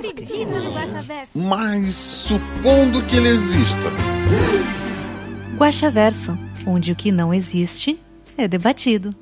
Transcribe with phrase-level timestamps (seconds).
[0.00, 1.38] acredito no Guaxaverso.
[1.38, 3.90] Mas supondo que ele exista.
[5.56, 8.00] Guaxaverso, onde o que não existe
[8.36, 9.14] é debatido.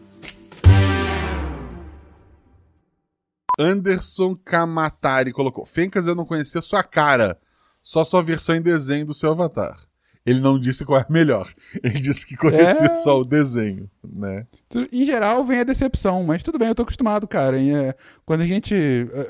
[3.59, 7.39] Anderson Kamatari colocou: Fencas, eu não conhecia sua cara,
[7.83, 9.88] só sua versão em desenho do seu avatar.
[10.29, 11.49] Ele não disse qual é melhor.
[11.83, 12.91] Ele disse que conhecia É.
[12.95, 14.47] só o desenho, né?
[14.93, 17.59] Em geral, vem a decepção, mas tudo bem, eu tô acostumado, cara.
[17.61, 17.95] É,
[18.27, 18.75] quando a gente,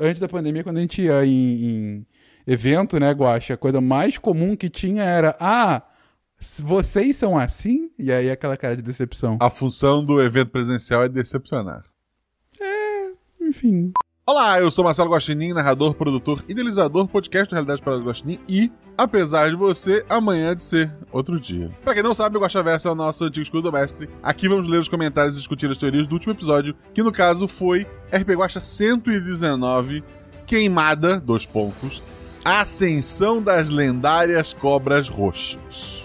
[0.00, 1.30] antes da pandemia, quando a gente ia em,
[1.64, 2.06] em
[2.46, 5.82] evento, né, Guaxa, a coisa mais comum que tinha era, ah,
[6.60, 7.90] vocês são assim?
[7.98, 9.38] E aí aquela cara de decepção.
[9.40, 11.84] A função do evento presencial é decepcionar.
[13.40, 13.92] Enfim.
[14.30, 19.48] Olá, eu sou Marcelo Guaxinim, narrador, produtor, idealizador, podcast do Realidade para Guaxinim e, apesar
[19.48, 21.70] de você, amanhã de ser outro dia.
[21.82, 24.06] Pra quem não sabe, o Guaxaverso é o nosso antigo escudo mestre.
[24.22, 27.48] Aqui vamos ler os comentários e discutir as teorias do último episódio, que no caso
[27.48, 30.04] foi RP Guaxa 119,
[30.46, 32.02] Queimada, dois pontos,
[32.44, 36.02] Ascensão das lendárias cobras roxas.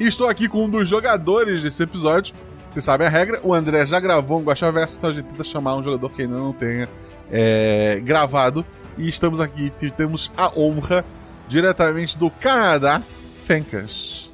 [0.00, 2.34] E estou aqui com um dos jogadores desse episódio.
[2.68, 5.76] Vocês sabem a regra, o André já gravou um Guaxaverso, então a gente tenta chamar
[5.76, 6.88] um jogador que ainda não tenha
[7.30, 8.64] é, gravado.
[8.98, 11.04] E estamos aqui, temos a honra,
[11.48, 13.02] diretamente do Canadá,
[13.42, 14.30] Fencas.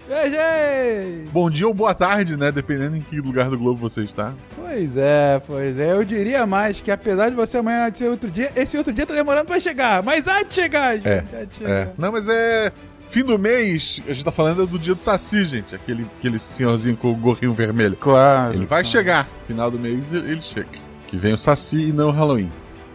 [1.33, 2.53] Bom dia ou boa tarde, né?
[2.53, 4.34] Dependendo em que lugar do globo você está.
[4.55, 5.92] Pois é, pois é.
[5.92, 9.14] Eu diria mais que apesar de você amanhã ser outro dia, esse outro dia tá
[9.14, 10.03] demorando pra chegar.
[10.03, 11.08] Mas há de chegar, gente.
[11.08, 11.70] É, há de chegar.
[11.70, 11.92] É.
[11.98, 12.72] Não, mas é.
[13.08, 15.75] Fim do mês, a gente tá falando do dia do Saci, gente.
[15.75, 17.97] Aquele, aquele senhorzinho com o gorrinho vermelho.
[17.97, 18.54] Claro.
[18.54, 19.28] Ele vai chegar.
[19.44, 20.69] Final do mês ele chega.
[21.06, 22.50] Que vem o Saci e não o Halloween.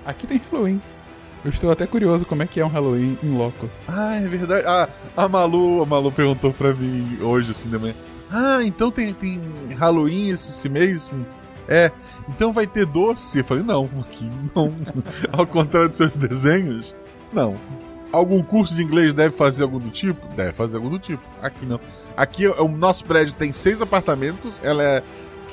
[0.06, 0.82] Aqui tem Halloween.
[1.44, 3.70] Eu estou até curioso como é que é um Halloween em loco.
[3.88, 4.64] Ah, é verdade.
[4.68, 7.96] Ah, a Malu, a Malu perguntou pra mim hoje, assim, da manhã.
[8.32, 9.42] Ah, então tem, tem
[9.78, 11.08] Halloween esse, esse mês?
[11.08, 11.26] Assim?
[11.68, 11.92] É.
[12.30, 13.40] Então vai ter doce?
[13.40, 14.74] Eu falei, não, aqui não.
[15.34, 16.96] Ao contrário dos seus desenhos,
[17.34, 17.56] não.
[18.12, 20.28] Algum curso de inglês deve fazer algum do tipo?
[20.36, 21.24] Deve fazer algum do tipo.
[21.42, 21.80] Aqui não.
[22.16, 25.04] Aqui o nosso prédio tem seis apartamentos, ela é.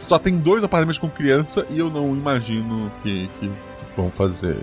[0.07, 3.51] Só tem dois apartamentos com criança e eu não imagino que, que
[3.99, 4.57] vão fazer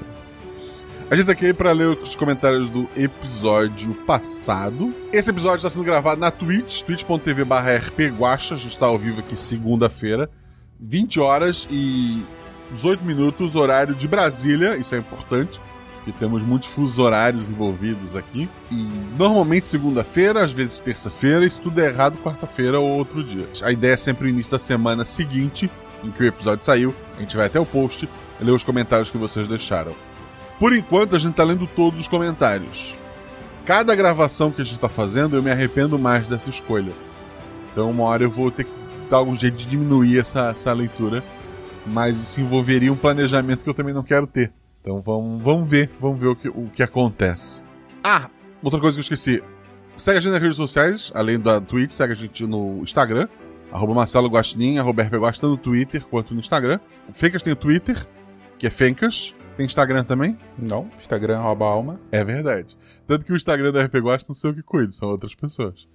[1.08, 4.92] a gente tá aqui para ler os comentários do episódio passado.
[5.14, 8.56] Esse episódio está sendo gravado na Twitch, twitch.tv rpguacha.
[8.56, 10.28] A gente está ao vivo aqui segunda-feira,
[10.80, 12.26] 20 horas e
[12.72, 14.78] 18 minutos, horário de Brasília.
[14.78, 15.62] Isso é importante,
[15.98, 18.50] porque temos muitos fusos horários envolvidos aqui.
[18.72, 23.48] E normalmente segunda-feira, às vezes terça-feira, se tudo é errado, quarta-feira ou outro dia.
[23.62, 25.70] A ideia é sempre o início da semana seguinte,
[26.04, 26.96] em que o episódio saiu.
[27.16, 28.10] A gente vai até o post
[28.40, 29.94] ler os comentários que vocês deixaram.
[30.60, 32.98] Por enquanto, a gente tá lendo todos os comentários.
[33.66, 36.94] Cada gravação que a gente tá fazendo, eu me arrependo mais dessa escolha.
[37.72, 38.72] Então, uma hora eu vou ter que
[39.10, 41.24] dar algum jeito de diminuir essa, essa leitura.
[41.86, 44.52] Mas isso envolveria um planejamento que eu também não quero ter.
[44.82, 47.64] Então, vamos, vamos ver, vamos ver o que, o que acontece.
[48.04, 48.30] Ah,
[48.62, 49.44] outra coisa que eu esqueci.
[49.98, 53.28] Segue a gente nas redes sociais, além da Twitch, segue a gente no Instagram,
[53.72, 55.10] arroba Marcelo Guaxinim, arroba
[55.42, 56.80] no Twitter quanto no Instagram.
[57.10, 58.06] O Fencas tem o Twitter,
[58.58, 59.36] que é Fencas.
[59.58, 60.38] Tem Instagram também?
[60.58, 62.00] Não, Instagram rouba alma.
[62.12, 62.78] É verdade.
[63.08, 65.88] Tanto que o Instagram da RP Guacha não sei o que cuida, são outras pessoas.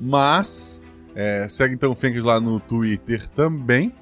[0.00, 0.82] Mas,
[1.14, 3.94] é, segue então o Fencas lá no Twitter também.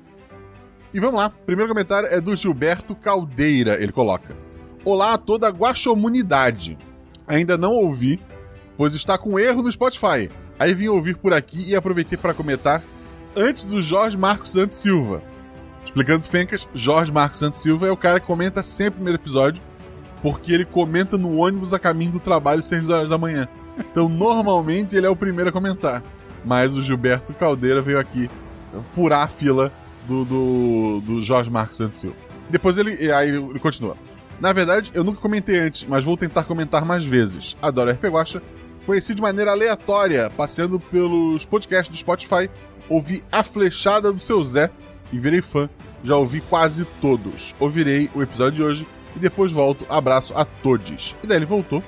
[0.95, 1.29] E vamos lá.
[1.29, 3.83] Primeiro comentário é do Gilberto Caldeira.
[3.83, 4.35] Ele coloca:
[4.85, 6.79] Olá a toda a guaxomunidade.
[7.27, 8.19] Ainda não ouvi,
[8.77, 10.31] pois está com erro no Spotify.
[10.59, 12.83] Aí vim ouvir por aqui e aproveitei para comentar
[13.35, 15.23] antes do Jorge Marcos Santos Silva.
[15.87, 19.63] Explicando Fencas, Jorge Marcos Santos Silva é o cara que comenta sempre o primeiro episódio,
[20.21, 23.49] porque ele comenta no ônibus a caminho do trabalho às 6 horas da manhã.
[23.79, 26.03] Então, normalmente, ele é o primeiro a comentar.
[26.45, 28.29] Mas o Gilberto Caldeira veio aqui
[28.93, 29.73] furar a fila
[30.07, 32.17] do, do, do Jorge Marcos Santos Silva.
[32.51, 33.97] Depois ele, aí ele continua.
[34.41, 37.57] Na verdade, eu nunca comentei antes, mas vou tentar comentar mais vezes.
[37.63, 38.43] Adoro RP Guacha.
[38.85, 42.49] Conheci de maneira aleatória, passeando pelos podcasts do Spotify,
[42.89, 44.71] ouvi A Flechada do Seu Zé
[45.13, 45.69] e virei fã.
[46.05, 47.55] Já ouvi quase todos.
[47.59, 49.85] Ouvirei o episódio de hoje e depois volto.
[49.89, 51.17] Abraço a todos.
[51.23, 51.83] E daí ele voltou.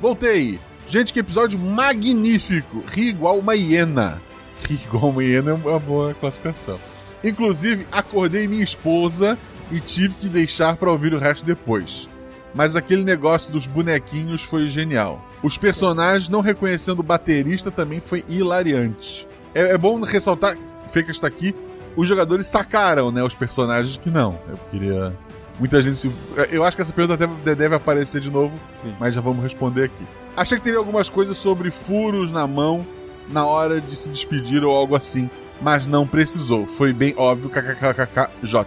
[0.00, 0.58] Voltei!
[0.86, 2.84] Gente, que episódio magnífico!
[2.86, 4.20] Ri igual uma hiena.
[4.68, 6.78] Ri igual uma hiena é uma boa classificação.
[7.24, 9.38] Inclusive, acordei minha esposa
[9.72, 12.08] e tive que deixar para ouvir o resto depois.
[12.56, 15.22] mas aquele negócio dos bonequinhos foi genial.
[15.42, 19.28] Os personagens não reconhecendo o baterista também foi hilariante.
[19.54, 20.56] É, é bom ressaltar,
[20.88, 21.54] Fake está aqui,
[21.96, 24.38] os jogadores sacaram, né, os personagens que não.
[24.48, 25.16] Eu queria.
[25.58, 26.12] Muita gente se.
[26.50, 28.94] Eu acho que essa pergunta até deve aparecer de novo, Sim.
[29.00, 30.06] mas já vamos responder aqui.
[30.36, 32.86] Achei que teria algumas coisas sobre furos na mão
[33.28, 36.66] na hora de se despedir ou algo assim, mas não precisou.
[36.66, 38.66] Foi bem óbvio, kkkkkj.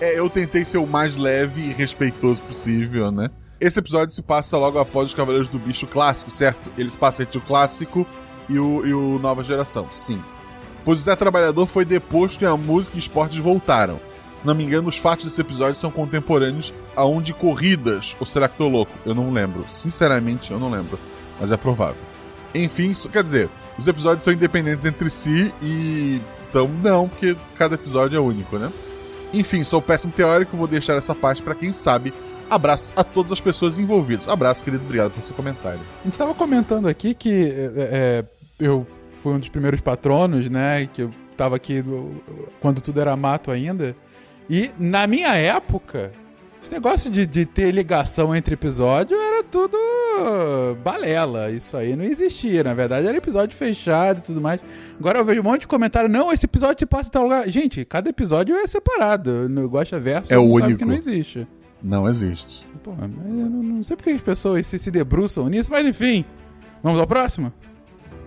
[0.00, 3.28] É, eu tentei ser o mais leve e respeitoso possível, né?
[3.60, 6.70] Esse episódio se passa logo após os Cavaleiros do Bicho clássico, certo?
[6.78, 8.06] Eles passam entre o clássico
[8.48, 10.22] e o, e o Nova Geração, sim.
[10.88, 14.00] Pois o Zé Trabalhador foi deposto e a música e esportes voltaram.
[14.34, 18.16] Se não me engano, os fatos desse episódio são contemporâneos a um de corridas.
[18.18, 18.90] Ou será que tô louco?
[19.04, 19.66] Eu não lembro.
[19.68, 20.98] Sinceramente, eu não lembro.
[21.38, 22.00] Mas é provável.
[22.54, 26.22] Enfim, isso, quer dizer, os episódios são independentes entre si e.
[26.48, 28.72] Então, não, porque cada episódio é único, né?
[29.34, 32.14] Enfim, sou péssimo teórico, vou deixar essa parte para quem sabe.
[32.48, 34.26] Abraço a todas as pessoas envolvidas.
[34.26, 35.80] Abraço, querido, obrigado pelo seu comentário.
[36.00, 38.24] A gente tava comentando aqui que é, é,
[38.58, 38.86] eu
[39.28, 40.88] fui um dos primeiros patronos, né?
[40.92, 42.22] Que eu tava aqui do-
[42.60, 43.94] quando tudo era mato ainda.
[44.48, 46.10] E na minha época,
[46.62, 49.76] esse negócio de, de ter ligação entre episódio era tudo
[50.82, 51.50] balela.
[51.50, 52.64] Isso aí não existia.
[52.64, 54.60] Na verdade, era episódio fechado e tudo mais.
[54.98, 56.08] Agora eu vejo um monte de comentário.
[56.08, 57.48] Não, esse episódio se passa em tal lugar.
[57.48, 59.48] Gente, cada episódio é separado.
[59.48, 60.78] No Guacha Verso É o sabe único.
[60.78, 61.46] que não existe.
[61.82, 62.66] Não existe.
[62.82, 66.24] Pô, eu não, não sei porque as pessoas se, se debruçam nisso, mas enfim.
[66.82, 67.52] Vamos ao próximo?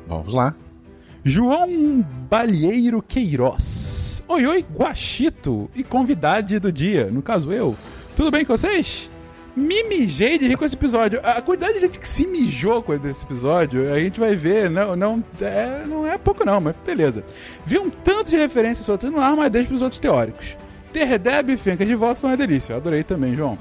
[0.07, 0.55] Vamos lá.
[1.23, 4.23] João Balieiro Queiroz.
[4.27, 7.75] Oi, oi, Guaxito e convidade do dia, no caso eu.
[8.15, 9.11] Tudo bem com vocês?
[9.55, 11.19] Me mijei de rir com esse episódio.
[11.23, 14.67] A quantidade de gente que se mijou com esse episódio, a gente vai ver.
[14.67, 17.23] Não, não, é, não é pouco não, mas beleza.
[17.65, 20.57] Vi um tanto de referências outras no ar, mas deixa pros outros teóricos.
[20.91, 21.07] Ter
[21.49, 22.75] e Fencas de volta foi uma delícia.
[22.75, 23.59] Adorei também, João.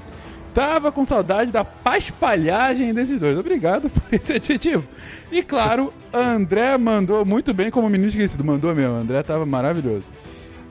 [0.53, 3.37] Tava com saudade da paspalhagem desses dois.
[3.37, 4.87] Obrigado por esse adjetivo.
[5.31, 8.43] E claro, André mandou muito bem como menino esquecido.
[8.43, 10.05] Mandou mesmo, André tava maravilhoso.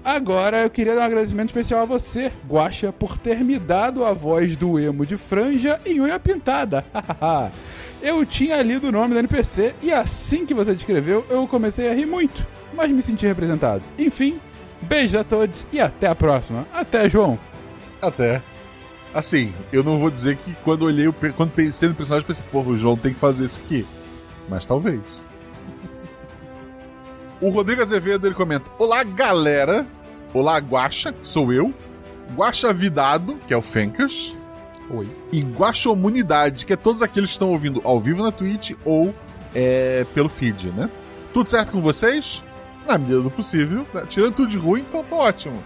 [0.04, 4.12] Agora eu queria dar um agradecimento especial a você, Guaxa, por ter me dado a
[4.12, 6.84] voz do emo de franja e unha pintada.
[8.00, 11.94] eu tinha lido o nome da NPC e assim que você descreveu, eu comecei a
[11.94, 13.82] rir muito, mas me senti representado.
[13.98, 14.40] Enfim,
[14.80, 16.66] beijos a todos e até a próxima.
[16.72, 17.38] Até, João.
[18.00, 18.42] Até.
[19.12, 22.70] Assim, eu não vou dizer que quando olhei, o quando pensei no personagem, pensei, porra,
[22.70, 23.86] o João tem que fazer isso aqui.
[24.48, 25.00] Mas talvez.
[27.40, 29.86] O Rodrigo Azevedo ele comenta: Olá, galera.
[30.32, 31.74] Olá, Guaxa, que sou eu.
[32.36, 34.34] Guaxa Vidado, que é o Fencas.
[34.88, 35.08] Oi.
[35.32, 39.14] E Guaxomunidade, que é todos aqueles que estão ouvindo ao vivo na Twitch ou
[39.54, 40.88] é, pelo feed, né?
[41.32, 42.44] Tudo certo com vocês?
[42.86, 43.86] Na medida do possível.
[43.92, 44.04] né?
[44.08, 45.62] Tirando tudo de ruim, então tá ótimo.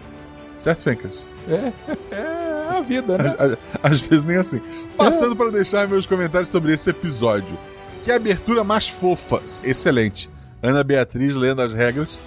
[0.58, 1.26] Certo, Fencas?
[1.48, 1.72] É,
[2.14, 3.34] é a vida, né?
[3.82, 4.60] Às, às- vezes nem assim.
[4.96, 7.56] Passando para deixar meus comentários sobre esse episódio.
[8.02, 9.42] Que abertura mais fofa.
[9.62, 10.30] Excelente.
[10.62, 12.20] Ana Beatriz lendo as regras.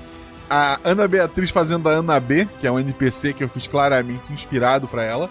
[0.50, 4.32] A Ana Beatriz fazendo a Ana B, que é um NPC que eu fiz claramente
[4.32, 5.30] inspirado para ela,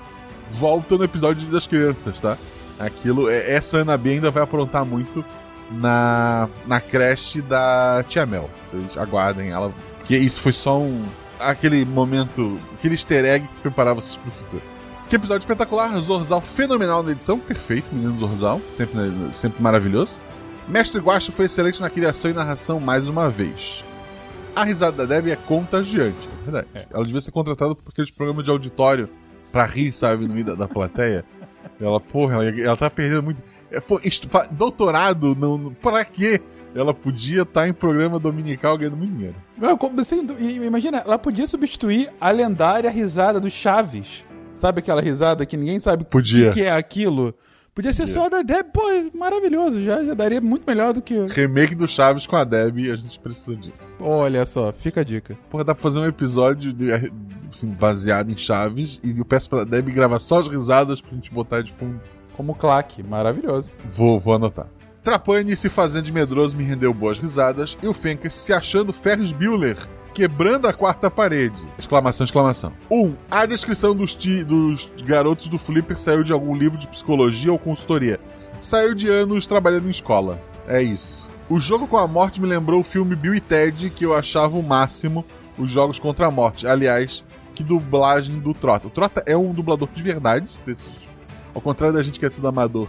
[0.51, 2.37] volta no episódio das crianças, tá?
[2.79, 5.25] Aquilo, é- essa Ana B ainda vai aprontar muito
[5.71, 8.51] na, na creche da Tia Mel.
[8.71, 11.05] Vocês aguardem ela, porque isso foi só um
[11.41, 14.63] aquele momento, aquele easter egg que preparava vocês pro futuro.
[15.09, 19.01] Que episódio espetacular, Zorzal fenomenal na edição, perfeito, menino Zorzal, sempre,
[19.33, 20.19] sempre maravilhoso.
[20.67, 23.85] Mestre Guacha foi excelente na criação e narração mais uma vez.
[24.55, 26.67] A risada da Debbie é contagiante, é verdade.
[26.93, 29.09] Ela devia ser contratada por aqueles programas de auditório
[29.53, 31.25] pra rir, sabe, no meio da, da plateia.
[31.81, 33.43] Ela, porra, ela, ela tá perdendo muito.
[33.71, 36.41] É, fa- doutorado, não, não- pra quê?
[36.77, 39.37] Ela podia estar em programa dominical ganhando muito dinheiro.
[39.79, 40.27] Como- assim,
[40.65, 44.25] imagina, ela podia substituir a lendária risada do Chaves.
[44.55, 46.49] Sabe aquela risada que ninguém sabe o Podia.
[46.51, 47.35] que, que é aquilo?
[47.75, 48.81] Podia ser só a da Deb, pô,
[49.15, 51.15] maravilhoso, já, já daria muito melhor do que.
[51.27, 53.99] Remake do Chaves com a Debbie, a gente precisa disso.
[54.01, 55.37] Olha só, fica a dica.
[55.51, 59.63] Porra, dá pra fazer um episódio de- assim, baseado em Chaves e eu peço pra
[59.65, 62.01] Debbie gravar só as risadas pra gente botar de fundo.
[62.35, 63.75] Como claque, maravilhoso.
[63.87, 64.69] Vou, vou anotar.
[65.07, 69.31] Trapani se fazendo de medroso me rendeu boas risadas e o Fencas se achando Ferris
[69.31, 69.77] Bueller,
[70.13, 71.63] quebrando a quarta parede.
[71.79, 72.73] Exclamação, exclamação.
[72.91, 73.01] 1.
[73.05, 77.53] Um, a descrição dos, ti- dos garotos do Flipper saiu de algum livro de psicologia
[77.53, 78.19] ou consultoria.
[78.61, 80.43] Saiu de anos trabalhando em escola.
[80.67, 81.29] É isso.
[81.49, 84.59] O jogo com a morte me lembrou o filme Bill e Ted, que eu achava
[84.59, 85.25] o máximo,
[85.57, 86.67] os jogos contra a morte.
[86.67, 88.89] Aliás, que dublagem do Trota.
[88.89, 90.91] O Trota é um dublador de verdade, desses,
[91.55, 92.89] ao contrário da gente que é tudo amador.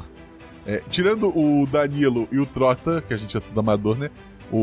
[0.67, 4.09] É, tirando o Danilo e o Trota, que a gente é tudo amador, né?
[4.51, 4.57] O,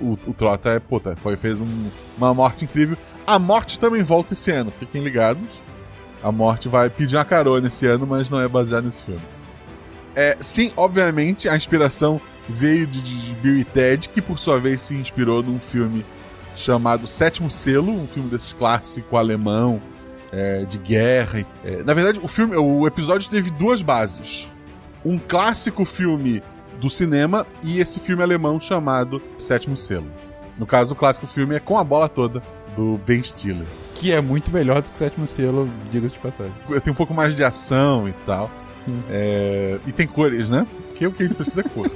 [0.00, 2.96] o, o Trota é, puta, foi, fez um- uma morte incrível.
[3.26, 5.62] A morte também volta esse ano, fiquem ligados.
[6.22, 9.20] a morte vai pedir uma carona esse ano, mas não é baseado nesse filme.
[10.16, 14.80] É, sim, obviamente, a inspiração veio de, de- Bill e Ted, que por sua vez
[14.80, 16.04] se inspirou num filme
[16.56, 19.82] chamado Sétimo Selo, um filme desses clássico alemão,
[20.32, 21.44] é, de guerra.
[21.64, 24.50] é, na verdade, o filme, o episódio teve duas bases.
[25.04, 26.42] Um clássico filme
[26.80, 30.10] do cinema e esse filme alemão chamado Sétimo Selo.
[30.58, 32.42] No caso, o clássico filme é Com a Bola Toda,
[32.76, 33.66] do Ben Stiller.
[33.94, 36.52] Que é muito melhor do que o sétimo selo, diga-se de passagem.
[36.82, 38.50] Tem um pouco mais de ação e tal.
[39.08, 40.66] É, e tem cores, né?
[40.88, 41.90] Porque o que a gente precisa é cor.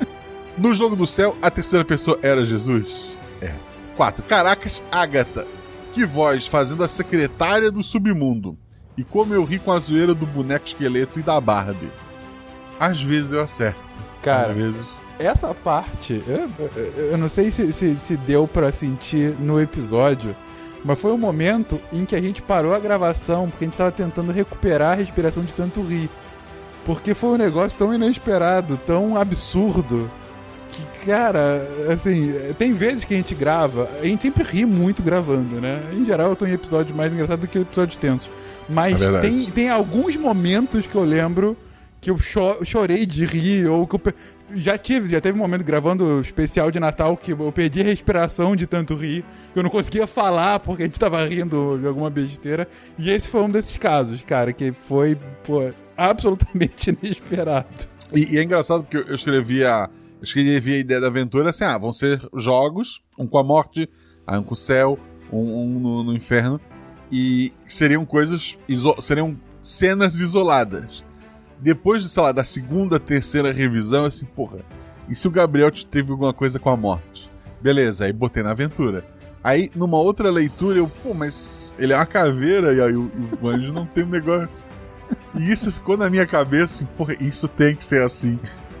[0.56, 3.16] no jogo do céu, a terceira pessoa era Jesus?
[3.40, 3.52] É.
[3.96, 4.24] 4.
[4.24, 5.46] Caracas, Agatha.
[5.92, 8.56] Que voz fazendo a secretária do submundo.
[8.96, 11.90] E como eu ri com a zoeira do boneco esqueleto e da Barbie.
[12.78, 13.78] Às vezes eu acerto.
[14.22, 15.00] Cara, Às vezes.
[15.18, 16.50] essa parte, eu,
[17.10, 20.34] eu- não sei se, se, se deu pra sentir no episódio,
[20.84, 23.90] mas foi um momento em que a gente parou a gravação porque a gente tava
[23.92, 26.08] tentando recuperar a respiração de tanto rir.
[26.84, 30.10] Porque foi um negócio tão inesperado, tão absurdo,
[30.72, 35.60] que, cara, assim, tem vezes que a gente grava, a gente sempre ri muito gravando,
[35.60, 35.82] né?
[35.92, 38.28] Em geral, eu tô em episódios mais engraçados do que episódios tensos.
[38.68, 41.56] Mas É tem, tem alguns momentos que eu lembro
[42.00, 44.00] que eu cho- chorei de rir, ou que eu.
[44.54, 47.84] Já tive, já teve um momento gravando o especial de Natal que eu perdi a
[47.84, 51.86] respiração de tanto rir, que eu não conseguia falar porque a gente tava rindo de
[51.86, 52.66] alguma besteira.
[52.98, 57.88] E esse foi um desses casos, cara, que foi, pô, absolutamente inesperado.
[58.14, 59.14] E, e é engraçado porque eu
[60.18, 63.88] eu escrevi a, ideia da aventura assim: ah, vão ser jogos, um com a morte,
[64.26, 64.98] um com o céu,
[65.32, 66.60] um, um no, no inferno,
[67.10, 68.58] e seriam coisas,
[69.00, 71.04] seriam cenas isoladas.
[71.60, 74.58] Depois, de, sei lá, da segunda, terceira revisão, assim, porra,
[75.08, 77.30] e se o Gabriel te- teve alguma coisa com a morte?
[77.60, 79.04] Beleza, aí botei na aventura.
[79.42, 83.10] Aí, numa outra leitura, eu, pô, mas ele é uma caveira e aí o,
[83.40, 84.64] o anjo não tem um negócio.
[85.34, 88.38] E isso ficou na minha cabeça, assim, porra, isso tem que ser assim.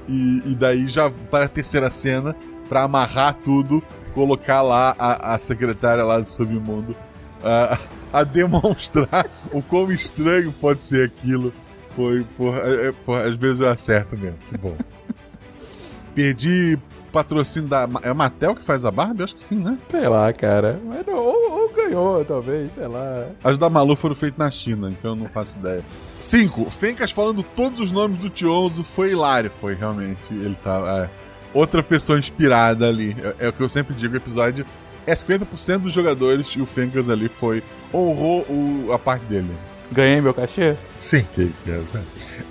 [0.08, 2.34] E, e daí já para a terceira cena,
[2.68, 3.82] pra amarrar tudo,
[4.14, 6.94] colocar lá a, a secretária lá do submundo
[7.42, 7.78] a,
[8.12, 11.52] a demonstrar o quão estranho pode ser aquilo.
[11.98, 14.38] Foi, porra, é- é- porra, às vezes eu acerto mesmo.
[14.48, 14.76] Que bom.
[16.14, 16.78] Perdi
[17.12, 17.88] patrocínio da.
[18.02, 19.22] É a Mattel que faz a Barbie?
[19.24, 19.78] Acho que sim, né?
[19.88, 20.80] Sei lá, cara.
[20.84, 23.26] Mas não, ou, ou ganhou, talvez, sei lá.
[23.42, 25.84] As da Malu foram feitas na China, então eu não faço ideia.
[26.20, 26.70] 5.
[26.70, 29.50] Fencas falando todos os nomes do Tionzo foi hilário.
[29.50, 30.32] Foi realmente.
[30.34, 31.08] Ele tá.
[31.08, 31.10] é,
[31.54, 33.16] outra pessoa inspirada ali.
[33.40, 34.64] É, é o que eu sempre digo: o episódio
[35.06, 37.62] é 50% dos jogadores e o Fencas ali foi.
[37.94, 39.50] honrou o- a parte dele.
[39.90, 40.76] Ganhei meu cachê?
[41.00, 41.70] Sim, que, que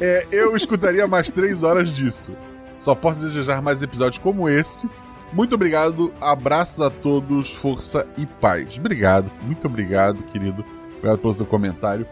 [0.01, 2.34] é, eu escutaria mais 3 horas disso.
[2.77, 4.89] Só posso desejar mais episódios como esse.
[5.34, 8.77] Muito obrigado, abraços a todos, força e paz.
[8.77, 10.63] Obrigado, muito obrigado, querido.
[10.98, 12.08] Obrigado pelo seu comentário.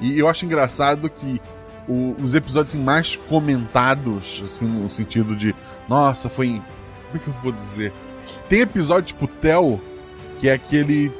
[0.00, 1.40] E eu acho engraçado que
[1.88, 5.54] o- os episódios assim, mais comentados, assim, no sentido de,
[5.88, 6.48] nossa, foi.
[6.48, 6.62] Como
[7.14, 7.92] é que eu vou dizer?
[8.48, 9.80] Tem episódio tipo Tel,
[10.40, 11.12] que é aquele.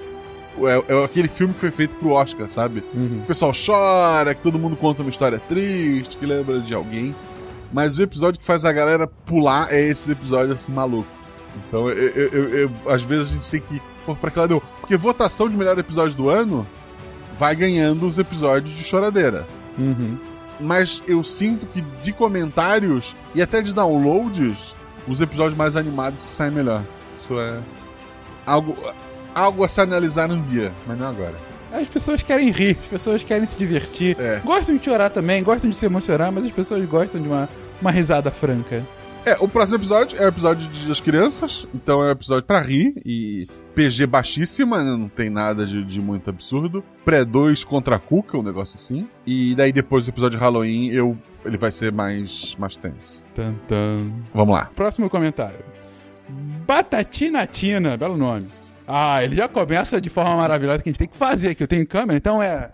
[0.61, 2.83] É, é aquele filme que foi feito pro Oscar, sabe?
[2.95, 3.21] Uhum.
[3.23, 7.15] O pessoal chora, que todo mundo conta uma história triste, que lembra de alguém.
[7.73, 11.09] Mas o episódio que faz a galera pular é esse episódio assim maluco.
[11.69, 13.83] Então, eu, eu- eu- às vezes a gente tem que.
[14.05, 16.67] Pô, pra que lado Porque votação de melhor episódio do ano
[17.39, 19.47] vai ganhando os episódios de choradeira.
[19.77, 20.17] Uhum.
[20.61, 24.75] Mas eu sinto que de comentários e até de downloads,
[25.09, 26.83] os episódios mais animados saem melhor.
[27.23, 27.59] Isso é.
[28.47, 28.77] Algo,
[29.37, 31.35] algo a se analisar um dia, mas não agora.
[31.73, 34.17] As pessoas querem rir, as pessoas querem se divertir.
[34.19, 34.41] É.
[34.45, 37.49] Gostam de chorar também, gostam de se emocionar, mas as pessoas gostam de uma,
[37.81, 38.83] uma risada franca.
[39.27, 42.61] É, o próximo episódio é o episódio de- das crianças, então é um episódio pra
[42.63, 46.83] rir e PG baixíssima, né, não tem nada de, de muito absurdo.
[47.05, 49.09] Pré-2 contra a Cuca, um negócio assim.
[49.27, 53.25] E daí depois do episódio de Halloween, eu, ele vai ser mais, mais tenso.
[53.35, 54.13] Tan, tan.
[54.33, 54.71] Vamos lá.
[54.77, 55.59] Próximo comentário.
[56.65, 58.49] Batatina Tina, belo nome.
[58.87, 61.63] Ah, ele já começa de forma maravilhosa que a gente tem que fazer aqui.
[61.63, 62.71] Eu tenho câmera, então é.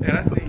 [0.00, 0.40] Era assim.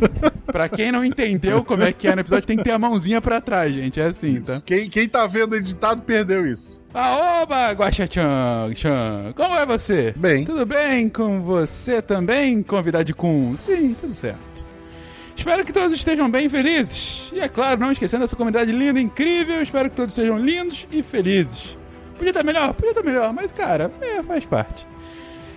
[0.46, 3.22] pra quem não entendeu como é que é no episódio, tem que ter a mãozinha
[3.22, 4.00] pra trás, gente.
[4.00, 4.60] É assim, tá?
[4.66, 6.82] Quem, quem tá vendo editado perdeu isso.
[6.94, 9.34] Aoba, Guaxa-chan, Chan.
[9.36, 10.14] Como é você?
[10.18, 10.46] Bem.
[10.46, 13.56] Tudo bem com você também, convidado Kun?
[13.58, 14.66] Sim, tudo certo.
[15.36, 17.30] Espero que todos estejam bem e felizes.
[17.34, 19.62] E é claro, não esquecendo essa comunidade linda e incrível.
[19.62, 21.78] Espero que todos sejam lindos e felizes.
[22.16, 24.88] Podia estar melhor, podia estar melhor, mas cara, é, faz parte.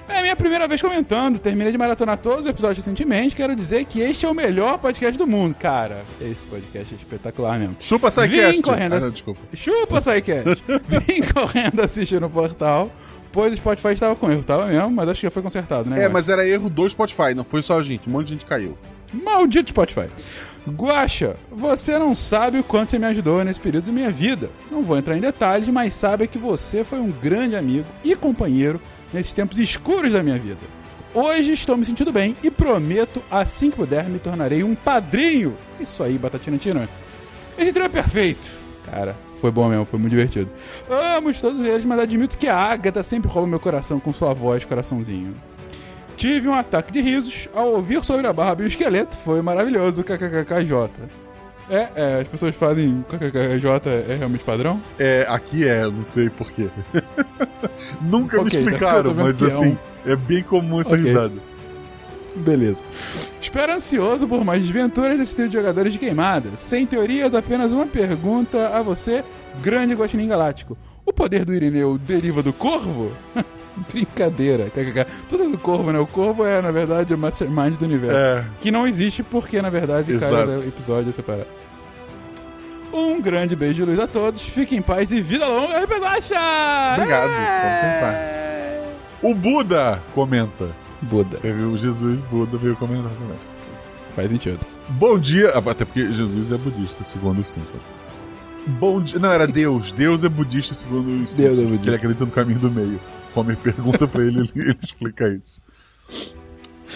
[0.09, 3.35] É a minha primeira vez comentando, terminei de maratonar todos os episódios recentemente.
[3.35, 6.05] Quero dizer que este é o melhor podcast do mundo, cara.
[6.21, 7.77] Esse podcast é espetacular mesmo.
[7.81, 8.63] Chupa Vim Psycast.
[8.63, 9.41] correndo Ah, não, desculpa.
[9.53, 10.63] Chupa, Psycast!
[11.07, 12.91] Vim correndo assistir no portal,
[13.25, 14.45] depois o Spotify estava com erro.
[14.45, 16.05] Tava mesmo, mas acho que já foi consertado, né?
[16.05, 18.09] É, mas era erro do Spotify, não foi só a gente.
[18.09, 18.79] Um monte de gente caiu.
[19.13, 20.09] Maldito Spotify.
[20.69, 24.51] Guaxa, você não sabe o quanto você me ajudou nesse período da minha vida.
[24.71, 28.81] Não vou entrar em detalhes, mas sabe que você foi um grande amigo e companheiro
[29.13, 30.61] nesses tempos escuros da minha vida.
[31.15, 35.57] Hoje estou me sentindo bem e prometo, assim que puder, me tornarei um padrinho.
[35.81, 36.89] Isso aí, Batatina Tina.
[37.57, 38.51] Esse trio é perfeito.
[38.91, 40.51] Cara, foi bom mesmo, foi muito divertido.
[40.91, 44.65] Amo todos eles, mas admito que a Agatha sempre rouba meu coração com sua voz,
[44.65, 45.35] coraçãozinho.
[46.17, 49.17] Tive um ataque de risos ao ouvir sobre a Barbie e o esqueleto.
[49.17, 50.91] Foi maravilhoso, kkkj.
[51.69, 54.81] É, é, as pessoas fazem kkkj é realmente padrão?
[54.99, 56.69] É, aqui é, não sei porquê.
[58.01, 61.05] Nunca me Ok, tá, explicaram, mas é assim, é, bem comum essa Ok.
[61.05, 61.35] risada.
[62.37, 62.83] Beleza.
[63.41, 66.51] Espero ansioso por mais desventuras desse trio de jogadores de queimada.
[66.57, 69.25] Sem teorias, apenas uma pergunta a você,
[69.63, 70.77] grande Guaxinim Galáctico.
[71.05, 73.13] O poder do Irineu deriva do corvo?
[73.93, 74.71] Brincadeira.
[75.29, 75.99] Tudo é do corvo, né?
[75.99, 78.17] O corvo é, na verdade, o mastermind do universo.
[78.17, 80.35] É, Que não existe porque, na verdade, Exato.
[80.35, 81.47] cada episódio é separado.
[82.93, 84.43] Um grande beijo de luz a todos.
[84.43, 86.35] Fiquem em paz e vida longa, RP Guaxa!
[86.97, 88.83] Obrigado, É!
[89.23, 90.69] o Buda comenta.
[91.03, 91.37] Buda.
[91.39, 93.37] Teve o Jesus Buda veio comentar também.
[94.15, 94.61] Faz sentido.
[94.89, 97.83] Bom dia, ah, até porque Jesus é budista, segundo os Simpsons.
[98.67, 99.93] Bom dia, não, era Deus.
[99.93, 101.89] Deus é budista, segundo os Deus é Simpsons, budista.
[101.89, 102.99] ele acredita no caminho do meio.
[103.37, 105.61] Homer pergunta pra ele, ele, explica isso.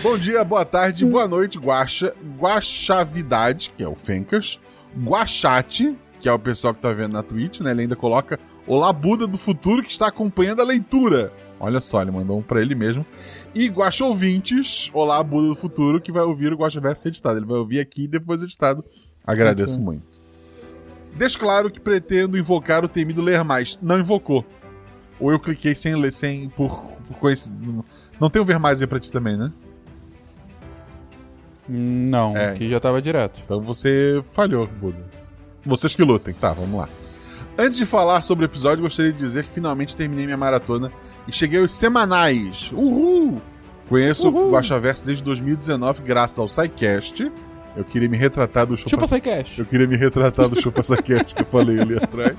[0.02, 4.58] Bom dia, boa tarde, boa noite, Guaxa, Guaxavidade, que é o Fencas,
[4.96, 7.72] Guaxate, que é o pessoal que tá vendo na Twitch, né?
[7.72, 11.32] Ele ainda coloca Olá, Buda do futuro que está acompanhando a leitura.
[11.58, 13.04] Olha só, ele mandou um pra ele mesmo.
[13.54, 17.38] E Guaxa Ouvintes, Olá, Buda do futuro, que vai ouvir o Guaxa Verso editado.
[17.38, 18.84] Ele vai ouvir aqui e depois editado.
[19.26, 20.02] Agradeço muito.
[21.16, 23.78] Deixo claro que pretendo invocar o temido ler mais.
[23.82, 24.44] Não invocou.
[25.20, 26.48] Ou eu cliquei sem ler, sem.
[26.48, 27.84] por, por coincidência.
[28.18, 29.52] Não tem o ver mais aí pra ti também, né?
[31.68, 32.48] Não, É.
[32.50, 33.40] aqui já tava direto.
[33.44, 34.98] Então você falhou, Buda.
[35.64, 36.34] Vocês que lutem.
[36.34, 36.88] Tá, vamos lá.
[37.58, 40.90] Antes de falar sobre o episódio, gostaria de dizer que finalmente terminei minha maratona
[41.28, 42.72] e cheguei aos semanais.
[42.72, 43.40] Uhul!
[43.88, 44.48] Conheço Uhul.
[44.48, 47.30] o Guaxaverso desde 2019, graças ao SciCast.
[47.76, 49.04] Eu queria me retratar do Chupa Chupa...
[49.06, 49.58] Psycast.
[49.60, 52.36] Eu queria me retratar do Chupa SciCast que eu falei ali atrás.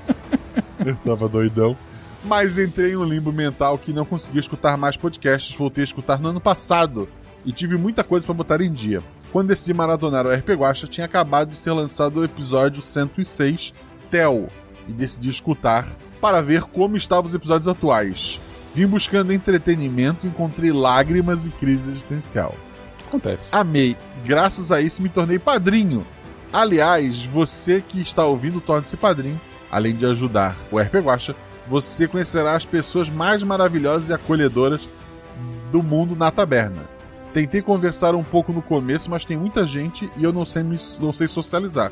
[0.84, 1.76] Eu tava doidão.
[2.24, 5.56] Mas entrei em um limbo mental que não consegui escutar mais podcasts.
[5.56, 7.08] Voltei a escutar no ano passado
[7.44, 9.02] e tive muita coisa pra botar em dia.
[9.32, 13.74] Quando decidi maratonar o RP Guacha, tinha acabado de ser lançado o episódio 106,
[14.10, 14.48] Tel,
[14.86, 15.88] e decidi escutar
[16.20, 18.40] para ver como estavam os episódios atuais.
[18.74, 22.54] Vim buscando entretenimento, encontrei lágrimas e crise existencial.
[23.06, 23.48] Acontece.
[23.52, 23.96] Amei.
[24.24, 26.06] Graças a isso me tornei padrinho.
[26.52, 29.40] Aliás, você que está ouvindo, torne-se padrinho.
[29.70, 31.34] Além de ajudar o RP Guacha,
[31.72, 34.90] você conhecerá as pessoas mais maravilhosas e acolhedoras
[35.70, 36.82] do mundo na taberna.
[37.32, 40.76] Tentei conversar um pouco no começo, mas tem muita gente e eu não sei, me-
[41.00, 41.90] não sei socializar.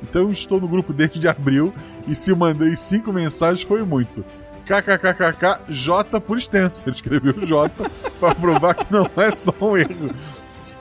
[0.00, 1.74] Então eu estou no grupo desde abril
[2.06, 4.24] e se mandei cinco mensagens foi muito.
[4.64, 6.84] KKKKK J por extenso.
[6.88, 7.68] Ele escreveu J
[8.20, 10.10] para provar que não é só um erro.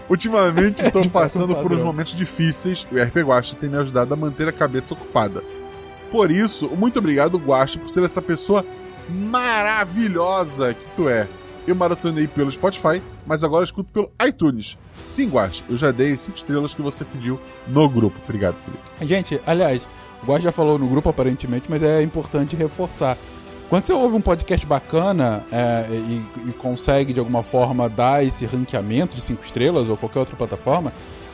[0.07, 3.69] Ultimamente estou De fato, um passando por uns momentos difíceis e o RP Guacha tem
[3.71, 5.41] me ajudado a manter a cabeça ocupada.
[6.15, 8.65] Por isso, muito obrigado, Guacha, por ser essa pessoa
[9.09, 11.27] maravilhosa que tu é.
[11.67, 14.77] Eu maratonei pelo Spotify, mas agora escuto pelo iTunes.
[15.01, 18.17] Sim, Guacha, eu já dei 5 estrelas que você pediu no grupo.
[18.23, 18.81] Obrigado, Felipe.
[19.05, 19.85] Gente, aliás,
[20.23, 23.17] o Guax já falou no grupo aparentemente, mas é importante reforçar.
[23.69, 28.45] Quando você ouve um podcast bacana é, e, e consegue de alguma forma dar esse
[28.45, 30.93] ranqueamento de cinco estrelas ou qualquer outra plataforma,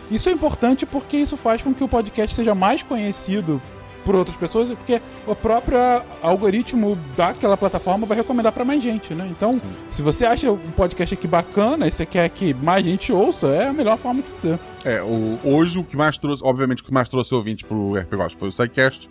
[0.09, 3.61] isso é importante porque isso faz com que o podcast seja mais conhecido
[4.05, 5.77] por outras pessoas, porque o próprio
[6.21, 9.27] algoritmo daquela plataforma vai recomendar para mais gente, né?
[9.29, 9.59] Então,
[9.91, 13.67] se você acha um podcast aqui bacana e você quer que mais gente ouça, é
[13.67, 14.59] a melhor forma de fazer.
[14.83, 18.13] É, o- hoje o que mais trouxe, obviamente, o que mais trouxe ouvinte pro RP
[18.15, 19.09] Guacha foi o SciCast,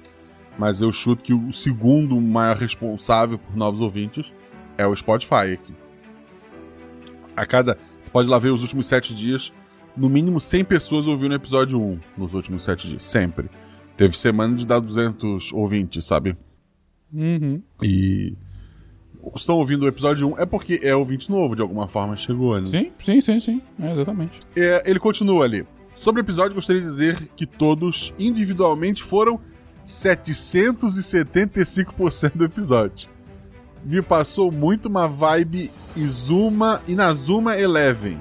[0.58, 4.34] mas eu chuto que o segundo maior responsável por novos ouvintes
[4.76, 5.74] é o Spotify aqui.
[7.36, 7.78] A cada.
[8.12, 9.52] Pode lá ver os últimos sete dias,
[9.96, 13.48] no mínimo 100 pessoas ouviram o episódio 1 nos últimos sete dias, sempre.
[14.00, 16.34] Teve semana de dar 200 ouvintes, sabe?
[17.12, 17.60] Uhum.
[17.82, 18.32] E.
[19.36, 22.66] Estão ouvindo o episódio 1 é porque é ouvinte novo, de alguma forma chegou, né?
[22.66, 23.60] Sim, sim, sim, sim.
[23.78, 24.40] É, exatamente.
[24.56, 25.66] É, ele continua ali.
[25.94, 29.38] Sobre o episódio, gostaria de dizer que todos individualmente foram
[29.84, 33.10] 775% do episódio.
[33.84, 38.18] Me passou muito uma vibe Izuma Inazuma Eleven.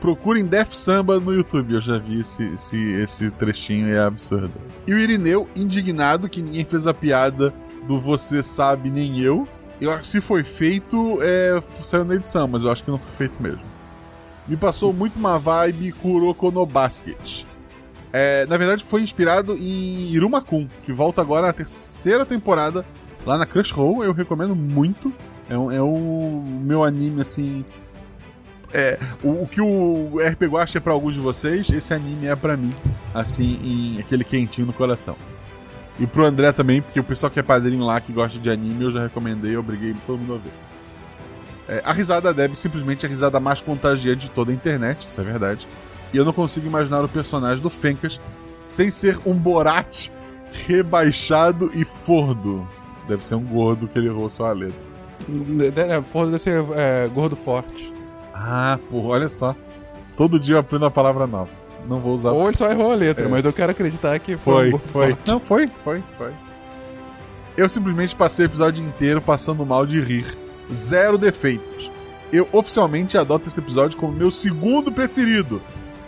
[0.00, 4.52] Procurem Def Samba no YouTube, eu já vi esse, esse, esse trechinho, é absurdo.
[4.86, 7.52] E o Irineu, indignado que ninguém fez a piada
[7.86, 9.46] do Você Sabe Nem Eu,
[9.80, 12.98] Eu acho que se foi feito, é, saiu na edição, mas eu acho que não
[12.98, 13.62] foi feito mesmo.
[14.46, 17.44] Me passou muito uma vibe Kuroko no Basket.
[18.12, 22.84] É, na verdade, foi inspirado em Irumakun, que volta agora na terceira temporada
[23.26, 24.02] lá na Crunchyroll.
[24.02, 25.12] Eu recomendo muito.
[25.50, 27.64] É, um- é o meu anime, assim.
[28.72, 32.36] É, o, o que o RP Guacha é pra alguns de vocês, esse anime é
[32.36, 32.74] pra mim,
[33.14, 35.16] assim, em aquele quentinho no coração.
[35.98, 38.84] E pro André também, porque o pessoal que é padrinho lá, que gosta de anime,
[38.84, 40.52] eu já recomendei, eu obriguei todo mundo a ver.
[41.68, 45.06] É, a risada da Deb simplesmente é a risada mais contagiante de toda a internet,
[45.06, 45.68] isso é verdade.
[46.12, 48.20] E eu não consigo imaginar o personagem do Fencas
[48.58, 50.08] sem ser um Borat
[50.66, 52.66] rebaixado e fordo.
[53.06, 54.88] Deve ser um gordo que ele errou só a letra.
[55.88, 57.92] É, Fordo deve ser é, gordo forte.
[58.40, 59.54] Ah, porra, olha só.
[60.16, 61.50] Todo dia eu aprendo uma palavra nova.
[61.88, 62.30] Não vou usar.
[62.32, 63.28] Ou ele só errou a letra, É.
[63.28, 65.06] mas eu quero acreditar que foi, um Foi, foi.
[65.14, 65.28] forte.
[65.28, 66.30] Não, foi, foi, foi.
[67.56, 70.26] Eu simplesmente passei o episódio inteiro passando mal de rir.
[70.72, 71.90] Zero defeitos.
[72.32, 75.60] Eu oficialmente adoto esse episódio como meu segundo preferido.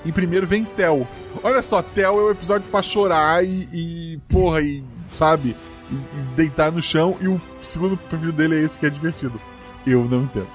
[0.04, 1.06] Em primeiro vem Tel.
[1.42, 5.56] Olha só, Tel é o episódio pra chorar e, e porra, e sabe?
[5.90, 7.16] E, e deitar no chão.
[7.20, 9.40] E o segundo preferido dele é esse que é divertido.
[9.86, 10.46] Eu não entendo.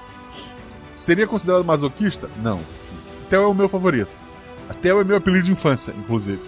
[0.96, 2.26] Seria considerado masoquista?
[2.42, 2.58] Não.
[3.28, 4.08] Tel é o meu favorito.
[4.66, 6.40] A Tel é meu apelido de infância, inclusive.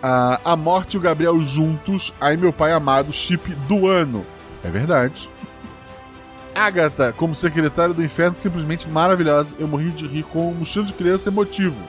[0.00, 4.24] A, a Morte e o Gabriel juntos, aí meu pai amado, chip do ano.
[4.62, 5.28] É verdade.
[6.54, 9.56] Agatha, como secretária do inferno, simplesmente maravilhosa.
[9.58, 11.82] Eu morri de rir com um mochila de criança emotivo.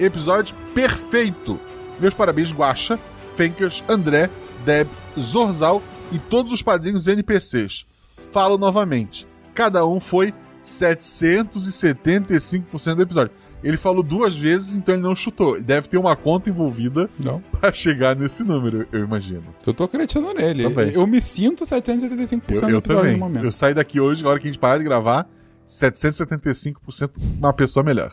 [0.00, 1.60] Episódio perfeito.
[2.00, 2.98] Meus parabéns, Guaxa,
[3.34, 4.30] Fencas, André,
[4.64, 4.88] Deb,
[5.20, 7.86] Zorzal e todos os padrinhos NPCs.
[8.32, 9.28] Falo novamente.
[9.52, 10.34] Cada um foi
[10.66, 13.32] 775% do episódio.
[13.62, 15.60] Ele falou duas vezes, então ele não chutou.
[15.60, 17.40] Deve ter uma conta envolvida Não.
[17.52, 19.44] pra chegar nesse número, eu imagino.
[19.64, 20.64] Eu tô acreditando nele.
[20.64, 20.90] Também.
[20.92, 23.44] Eu me sinto 775% Eu, do eu episódio no momento.
[23.44, 25.28] Eu saí daqui hoje, na hora que a gente parar de gravar,
[25.66, 28.12] 775% uma pessoa melhor.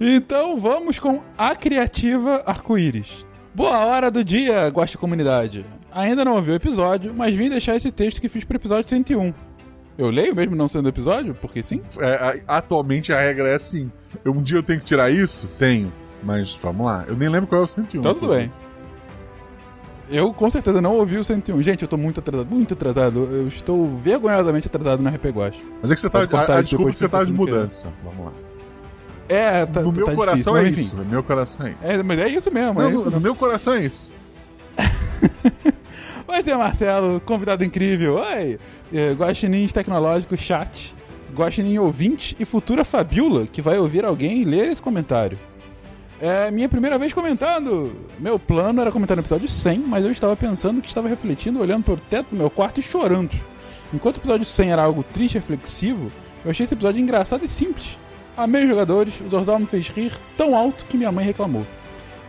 [0.00, 3.26] Então vamos com a criativa arco-íris.
[3.54, 5.66] Boa hora do dia, gosta comunidade.
[5.90, 9.34] Ainda não ouviu o episódio, mas vim deixar esse texto que fiz pro episódio 101.
[9.98, 11.34] Eu leio mesmo não sendo episódio?
[11.34, 11.82] Porque sim?
[11.98, 13.90] É, atualmente a regra é assim.
[14.24, 15.48] Eu- um dia eu tenho que tirar isso?
[15.58, 15.92] Tenho.
[16.22, 17.04] Mas vamos lá.
[17.08, 18.00] Eu nem lembro qual é o 101.
[18.00, 18.50] Então tudo bem.
[20.10, 21.60] Eu com certeza não ouvi o 101.
[21.62, 23.28] Gente, eu tô muito atrasado, muito atrasado.
[23.30, 25.60] Eu estou vergonhosamente atrasado na RP Guacha.
[25.82, 26.20] Mas é que você tá.
[26.20, 27.88] A, a desculpa é que você tá de mudança.
[28.04, 28.32] Vamos lá.
[29.28, 30.96] É, tá, no tá meu difícil, coração mas é isso.
[30.96, 31.78] No meu coração é isso.
[31.82, 33.20] É, mas é isso mesmo, Não, é no, isso no mesmo.
[33.20, 34.10] meu coração é isso.
[36.30, 38.16] Oi, seu Marcelo, convidado incrível.
[38.16, 38.58] Oi,
[38.92, 40.94] é, Guaxinins Tecnológico Chat,
[41.34, 45.38] Guaxinim ouvinte e futura Fabiola, que vai ouvir alguém ler esse comentário.
[46.20, 47.96] É minha primeira vez comentando.
[48.18, 51.84] Meu plano era comentar no episódio 100, mas eu estava pensando que estava refletindo, olhando
[51.84, 53.34] para o teto do meu quarto e chorando.
[53.90, 56.12] Enquanto o episódio 100 era algo triste e reflexivo,
[56.44, 57.98] eu achei esse episódio engraçado e simples.
[58.36, 61.66] Amei os jogadores, o Zordal me fez rir tão alto que minha mãe reclamou.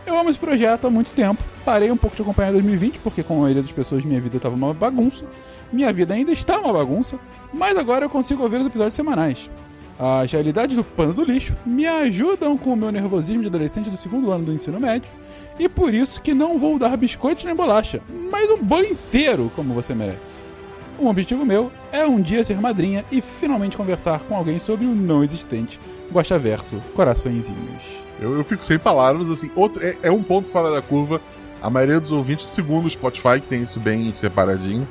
[0.06, 1.42] Eu amo esse projeto há muito tempo.
[1.64, 4.36] Parei um pouco de acompanhar em 2020, porque com a maioria das pessoas minha vida
[4.36, 5.24] estava uma bagunça.
[5.72, 7.18] Minha vida ainda está uma bagunça,
[7.52, 9.50] mas agora eu consigo ouvir os episódios semanais.
[9.98, 13.98] As realidades do pano do lixo me ajudam com o meu nervosismo de adolescente do
[13.98, 15.10] segundo ano do ensino médio,
[15.58, 19.74] e por isso que não vou dar biscoitos nem bolacha, mas um bolo inteiro, como
[19.74, 20.42] você merece.
[20.98, 24.94] Um objetivo meu é um dia ser madrinha e finalmente conversar com alguém sobre o
[24.94, 25.78] não existente
[26.12, 27.82] Guaxa Verso Coraçõezinhos.
[28.20, 29.50] Eu, eu fico sem palavras, assim.
[29.54, 31.20] Outro, é, é um ponto fora da curva.
[31.62, 34.86] A maioria dos ouvintes, segundo o Spotify, que tem isso bem separadinho,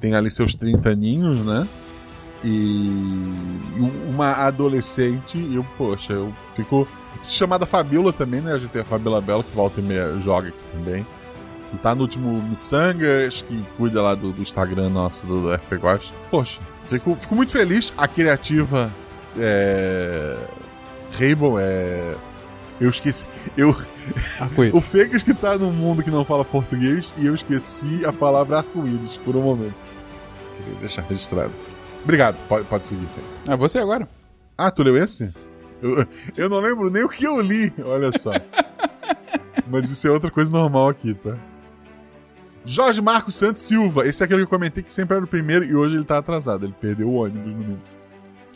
[0.00, 1.66] tem ali seus 30 aninhos, né?
[2.42, 2.88] E
[3.78, 6.86] um- uma adolescente, e eu, poxa, eu fico.
[7.22, 8.52] Chamada Fabiola também, né?
[8.52, 11.06] A gente tem a Fabiola Bela, que volta e meia joga aqui também.
[11.70, 15.80] Que tá no último Missangas, que cuida lá do, do Instagram nosso, do, do RP.
[16.30, 17.92] Poxa, fico, fico muito feliz.
[17.96, 18.90] A criativa.
[19.38, 20.36] É.
[21.12, 22.16] Rainbow é.
[22.80, 23.26] Eu esqueci.
[23.56, 23.74] Eu,
[24.72, 28.58] o Fecas que tá num mundo que não fala português e eu esqueci a palavra
[28.58, 29.74] arco-íris por um momento.
[30.56, 31.52] Queria deixar registrado.
[32.02, 33.08] Obrigado, pode, pode seguir.
[33.48, 34.08] É você agora.
[34.58, 35.32] Ah, tu leu esse?
[35.80, 38.30] Eu, eu não lembro nem o que eu li, olha só.
[39.66, 41.36] Mas isso é outra coisa normal aqui, tá?
[42.64, 44.06] Jorge Marcos Santos Silva.
[44.06, 46.18] Esse é aquele que eu comentei que sempre era o primeiro e hoje ele tá
[46.18, 46.64] atrasado.
[46.64, 47.93] Ele perdeu o ônibus no meio.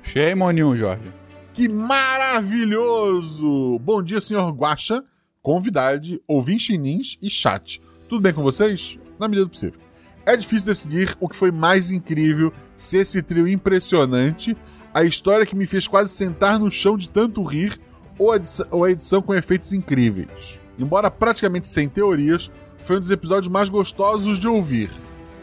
[0.09, 1.13] Shame on you, Jorge.
[1.53, 3.79] Que maravilhoso!
[3.81, 5.05] Bom dia, senhor Guaxa,
[5.43, 7.83] convidade, ouvintinins e chat.
[8.09, 8.99] Tudo bem com vocês?
[9.19, 9.79] Na medida do possível.
[10.25, 14.57] É difícil decidir o que foi mais incrível, se esse trio impressionante,
[14.95, 17.79] a história que me fez quase sentar no chão de tanto rir,
[18.19, 20.59] ou a edição, ou a edição com efeitos incríveis.
[20.79, 24.91] Embora praticamente sem teorias, foi um dos episódios mais gostosos de ouvir.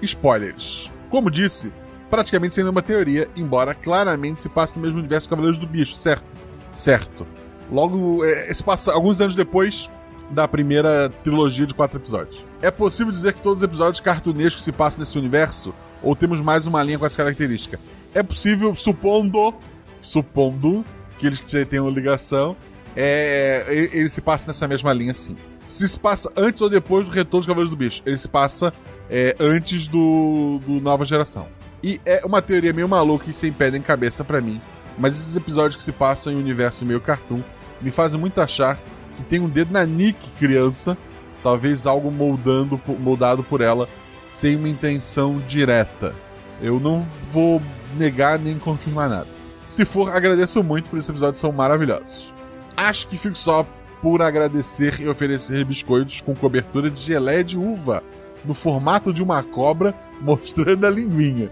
[0.02, 0.92] Spoilers.
[1.12, 1.72] Como disse,
[2.16, 6.24] praticamente sem nenhuma teoria, embora claramente se passe no mesmo universo Cavaleiros do Bicho, certo?
[6.72, 7.28] Certo.
[7.70, 9.90] Logo, é, se passa alguns anos depois
[10.30, 12.46] da primeira trilogia de quatro episódios.
[12.62, 15.74] É possível dizer que todos os episódios cartunescos se passam nesse universo?
[16.02, 17.80] Ou temos mais uma linha com essa característica?
[18.14, 19.54] É possível, supondo,
[20.02, 20.86] supondo
[21.20, 22.56] que eles tenham ligação,
[22.96, 25.36] é, ele se passa nessa mesma linha sim.
[25.66, 28.74] Se se passa antes ou depois do retorno dos Cavaleiros do Bicho, ele se passa
[29.10, 31.48] é, antes do, do Nova Geração.
[31.86, 34.60] E é uma teoria meio maluca e sem pé nem cabeça pra mim,
[34.98, 37.44] mas esses episódios que se passam em um universo meio cartoon
[37.80, 38.80] me fazem muito achar
[39.16, 40.98] que tem um dedo na Nick criança,
[41.44, 43.88] talvez algo moldando, moldado por ela
[44.24, 46.16] sem uma intenção direta.
[46.60, 47.62] Eu não vou
[47.96, 49.28] negar nem confirmar nada.
[49.68, 52.34] Se for, agradeço muito por esses episódios são maravilhosos.
[52.76, 53.64] Acho que fico só
[54.02, 58.02] por agradecer e oferecer biscoitos com cobertura de geleia de uva,
[58.44, 61.52] no formato de uma cobra mostrando a linguinha.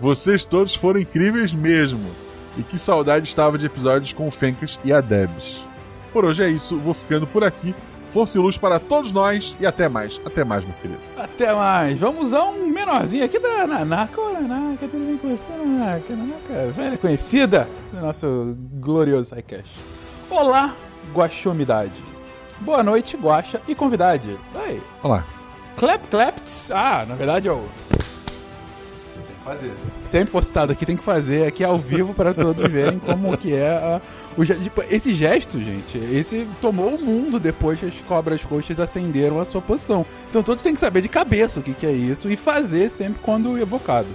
[0.00, 2.10] Vocês todos foram incríveis mesmo.
[2.56, 5.66] E que saudade estava de episódios com o Fencas e a Debs.
[6.12, 7.74] Por hoje é isso, vou ficando por aqui.
[8.06, 10.20] Força e luz para todos nós e até mais.
[10.24, 11.00] Até mais, meu querido.
[11.18, 11.98] Até mais.
[11.98, 14.18] Vamos a um menorzinho aqui da Nanaka.
[14.18, 16.14] Ô, Nanaka, tudo bem com você, Nanaka?
[16.14, 19.70] Nanaka, velha conhecida do nosso glorioso SciCast.
[20.30, 20.74] Olá,
[21.12, 22.02] Guaxomidade.
[22.60, 24.38] Boa noite, Guaxa e convidade.
[24.54, 24.80] Oi.
[25.02, 25.24] Olá.
[25.76, 26.70] Clap Claps.
[26.70, 27.68] Ah, na verdade é o.
[29.46, 29.70] Fazer.
[30.02, 33.68] Sempre postado aqui, tem que fazer aqui ao vivo para todos verem como que é
[33.68, 34.02] a,
[34.36, 35.96] o, tipo, esse gesto, gente.
[35.96, 40.04] Esse tomou o mundo depois que as cobras roxas acenderam a sua posição.
[40.28, 43.20] Então todos têm que saber de cabeça o que, que é isso e fazer sempre
[43.22, 44.08] quando evocado.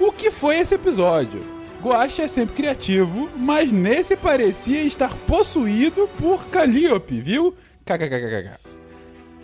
[0.00, 1.40] O que foi esse episódio?
[1.80, 7.54] Guaxa é sempre criativo, mas nesse parecia estar possuído por Calliope, viu?
[7.84, 8.73] KKKKK.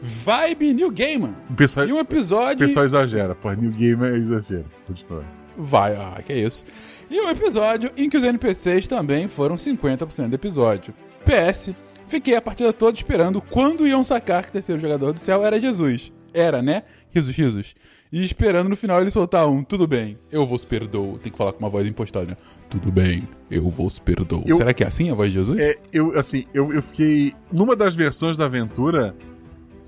[0.03, 1.31] Vibe New Gamer.
[1.51, 2.59] O pessoal, E um o episódio.
[2.67, 3.53] pessoal exagera, pô.
[3.53, 4.65] New Game é exagero.
[4.87, 5.25] Continua.
[5.57, 6.65] Vai, ah, que isso.
[7.11, 10.95] E um episódio em que os NPCs também foram 50% do episódio.
[11.25, 11.71] PS,
[12.09, 15.61] fiquei a partida toda esperando quando iam sacar que o terceiro jogador do céu era
[15.61, 16.11] Jesus.
[16.33, 16.85] Era, né?
[17.11, 17.75] Risos, risos.
[18.13, 21.19] E esperando no final ele soltar um, tudo bem, eu vos perdoo.
[21.19, 22.37] Tem que falar com uma voz impostada, né?
[22.69, 24.43] Tudo bem, eu vos perdoo.
[24.47, 25.61] Eu- Será que é assim a voz de Jesus?
[25.61, 27.35] É, eu, assim, eu, eu fiquei.
[27.53, 29.15] Numa das versões da aventura,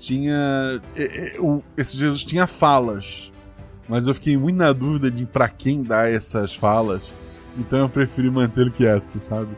[0.03, 0.81] tinha.
[0.95, 1.37] é, é,
[1.77, 3.31] esse Jesus tinha falas.
[3.87, 7.13] Mas eu fiquei muito na dúvida de pra quem dar essas falas.
[7.57, 9.49] Então eu preferi manter quieto, sabe?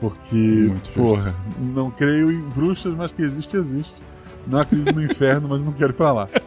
[0.00, 4.02] Porque, porra, não creio em bruxas, mas que existe, existe.
[4.46, 6.28] Não acredito no inferno, mas não quero ir pra lá.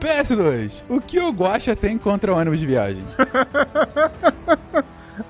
[0.00, 3.02] PS2, o que o Guaxa tem contra o ônibus de viagem?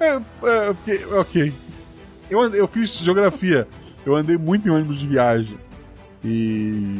[0.00, 1.54] É, é, ok.
[2.28, 3.68] Eu, andei- eu fiz geografia.
[4.04, 5.56] Eu andei muito em ônibus de viagem.
[6.24, 6.94] E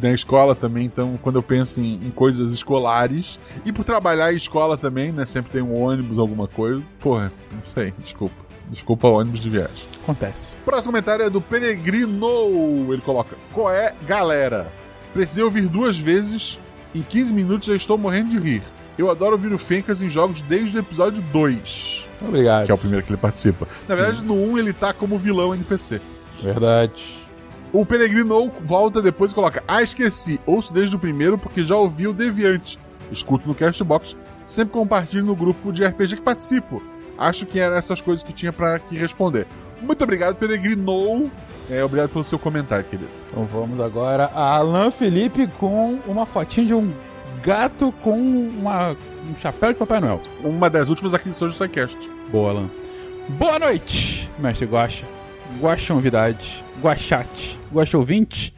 [0.00, 4.36] na escola também, então, quando eu penso em, em coisas escolares, e por trabalhar em
[4.36, 5.24] escola também, né?
[5.24, 6.82] Sempre tem um ônibus, alguma coisa.
[6.98, 8.50] Porra, não sei, desculpa.
[8.70, 9.84] Desculpa, ônibus de viagem.
[10.02, 10.52] Acontece.
[10.64, 12.92] Próximo comentário é do Peregrino.
[12.92, 14.70] Ele coloca: Qual é, galera?
[15.12, 16.60] Precisei ouvir duas vezes.
[16.94, 18.62] Em 15 minutos já estou morrendo de rir.
[18.96, 22.66] Eu adoro ouvir o Fencas em jogos desde o episódio 2, Obrigado.
[22.66, 23.66] que é o primeiro que ele participa.
[23.88, 26.00] Na verdade, no 1 ele tá como vilão NPC.
[26.42, 27.18] Verdade.
[27.72, 30.40] O Peregrino volta depois e coloca: Ah, esqueci.
[30.46, 32.78] Ouço desde o primeiro porque já ouvi o Deviante.
[33.10, 34.16] Escuto no Castbox.
[34.44, 36.82] Sempre compartilho no grupo de RPG que participo.
[37.16, 39.46] Acho que eram essas coisas que tinha pra aqui responder.
[39.80, 41.30] Muito obrigado, Peregrino.
[41.68, 43.10] É, obrigado pelo seu comentário, querido.
[43.28, 46.92] Então vamos agora a Alan Felipe com uma fotinha de um
[47.42, 48.96] gato com uma,
[49.30, 50.20] um chapéu de Papai Noel.
[50.42, 52.10] Uma das últimas aquisições do SciCast.
[52.32, 52.70] Boa, Alan.
[53.28, 55.19] Boa noite, mestre Guaxa.
[55.58, 56.64] Guaxa Novidade.
[56.82, 57.58] Guaxate.
[57.72, 58.54] Guaxa Ouvinte.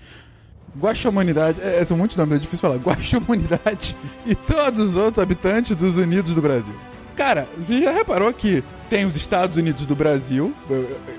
[0.79, 1.61] Guaxa Humanidade.
[1.61, 2.77] É, são muitos nomes, é difícil falar.
[2.77, 3.97] Guaxa Humanidade.
[4.27, 6.75] E todos os outros habitantes dos Unidos do Brasil.
[7.17, 10.55] Cara, você já reparou que tem os Estados Unidos do Brasil,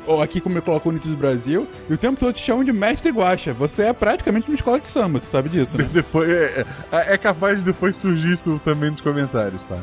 [0.07, 2.71] ou aqui como eu coloco Unidos do Brasil, e o tempo todo te chamam de
[2.73, 3.53] Mestre Guaxa.
[3.53, 5.87] Você é praticamente uma escola de samba, você sabe disso, né?
[5.91, 9.77] Depois, é, é- é capaz de depois surgir isso também nos comentários, tá?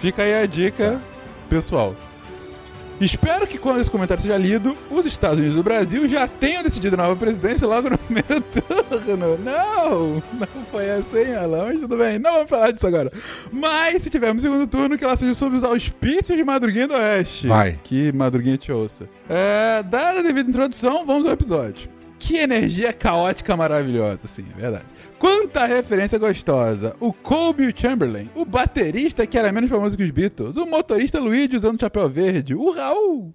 [0.00, 1.00] Fica aí a dica,
[1.50, 1.94] pessoal.
[3.00, 6.94] Espero que quando esse comentário seja lido, os Estados Unidos do Brasil já tenham decidido
[6.94, 9.38] a nova presidência logo no primeiro turno.
[9.38, 12.18] Não, não foi assim, Alan, mas tudo bem.
[12.18, 13.12] Não vamos falar disso agora.
[13.52, 17.48] Mas se tivermos segundo turno, que ela seja sob os auspícios de Madruguinha do Oeste.
[17.48, 17.78] Vai.
[17.82, 19.08] Que Madruguinha te ouça.
[19.28, 21.88] É, dada a devida introdução, vamos ao episódio.
[22.24, 24.84] Que energia caótica maravilhosa, assim, verdade.
[25.18, 26.96] Quanta referência gostosa.
[26.98, 31.54] O Colby Chamberlain, o baterista que era menos famoso que os Beatles, o motorista Luigi
[31.54, 33.34] usando chapéu verde, o Raul.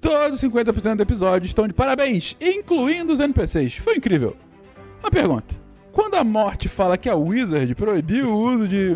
[0.00, 3.76] Todos os 50% do episódio estão de parabéns, incluindo os NPCs.
[3.76, 4.36] Foi incrível.
[5.00, 5.54] Uma pergunta.
[5.92, 8.90] quando a morte fala que a Wizard proibiu o uso de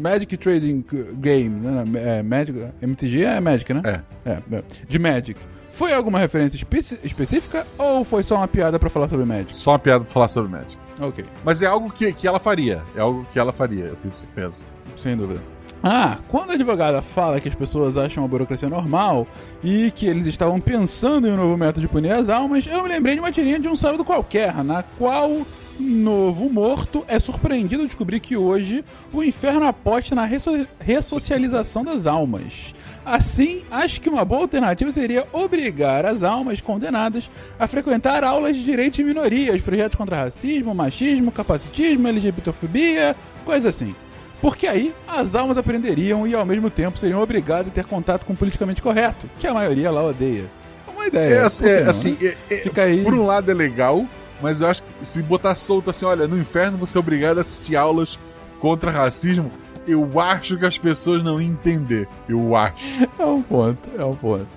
[0.00, 2.18] Magic Trading Game, né?
[2.18, 3.82] É, Magic, MTG é Magic, né?
[3.84, 4.30] É.
[4.30, 4.62] É, é.
[4.88, 5.40] de Magic.
[5.76, 9.54] Foi alguma referência espe- específica ou foi só uma piada pra falar sobre Magic?
[9.54, 10.78] Só uma piada pra falar sobre Magic.
[10.98, 12.82] Ok, Mas é algo que, que ela faria.
[12.96, 14.64] É algo que ela faria, eu tenho certeza.
[14.96, 15.40] sem dúvida.
[15.82, 19.26] Ah, quando a advogada fala que as pessoas acham a burocracia normal
[19.62, 22.88] e que eles estavam pensando em um novo método de punir as almas, eu me
[22.88, 25.30] lembrei de uma tirinha de um sábado qualquer, na qual
[25.78, 32.06] novo morto é surpreendido ao descobrir que hoje o inferno aposta na resso- ressocialização das
[32.06, 32.74] almas.
[33.04, 38.64] Assim, acho que uma boa alternativa seria obrigar as almas condenadas a frequentar aulas de
[38.64, 43.94] direitos de minorias, projetos contra racismo, machismo, capacitismo, LGBTfobia, coisa assim.
[44.40, 48.32] Porque aí as almas aprenderiam e ao mesmo tempo seriam obrigadas a ter contato com
[48.32, 50.44] o politicamente correto, que a maioria lá odeia.
[50.86, 51.34] É uma ideia.
[51.36, 52.34] É, assim, é, não, assim, né?
[52.50, 53.02] é- é- Fica aí.
[53.02, 54.04] por um lado é legal,
[54.40, 57.40] mas eu acho que se botar solto assim, olha, no inferno você é obrigado a
[57.40, 58.18] assistir aulas
[58.60, 59.50] contra racismo,
[59.86, 62.08] eu acho que as pessoas não entender.
[62.28, 63.08] Eu acho.
[63.18, 64.48] É um ponto, é um ponto.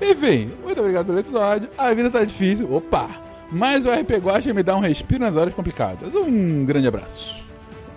[0.00, 1.68] Enfim, muito obrigado pelo episódio.
[1.76, 3.08] A vida tá difícil, opa!
[3.50, 6.14] Mas o RP Guacha me dá um respiro nas horas complicadas.
[6.14, 7.44] Um grande abraço.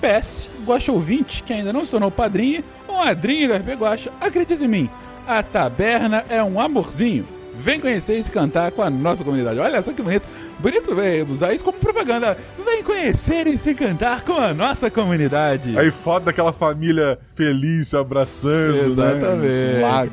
[0.01, 4.65] PS, Guacha ouvinte que ainda não se tornou padrinho ou madrinha do RP Guacha, acredita
[4.65, 4.89] em mim,
[5.25, 7.25] a taberna é um amorzinho.
[7.59, 9.59] Vem conhecer e se cantar com a nossa comunidade.
[9.59, 10.27] Olha só que bonito.
[10.59, 12.37] Bonito é, usar isso como propaganda.
[12.63, 15.77] Vem conhecer e se cantar com a nossa comunidade.
[15.77, 19.47] Aí foto daquela família feliz se abraçando, Exatamente.
[19.47, 19.71] né?
[19.71, 20.11] Esse lago.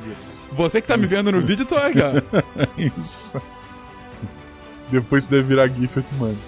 [0.52, 2.66] Você que tá me vendo no vídeo, tô aqui, ó.
[2.76, 3.40] Isso.
[4.90, 6.38] Depois deve virar GIF, eu te mando.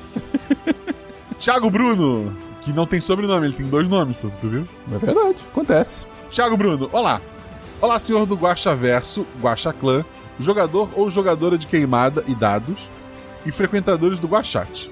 [1.40, 4.68] Thiago Bruno, que não tem sobrenome, ele tem dois nomes, tu, tu viu?
[4.92, 6.06] É verdade, acontece.
[6.30, 7.20] Thiago Bruno, olá.
[7.80, 10.04] Olá, senhor do Guaxa Verso, Guaxa Clã,
[10.38, 12.90] jogador ou jogadora de queimada e dados,
[13.46, 14.90] e frequentadores do Guaxate.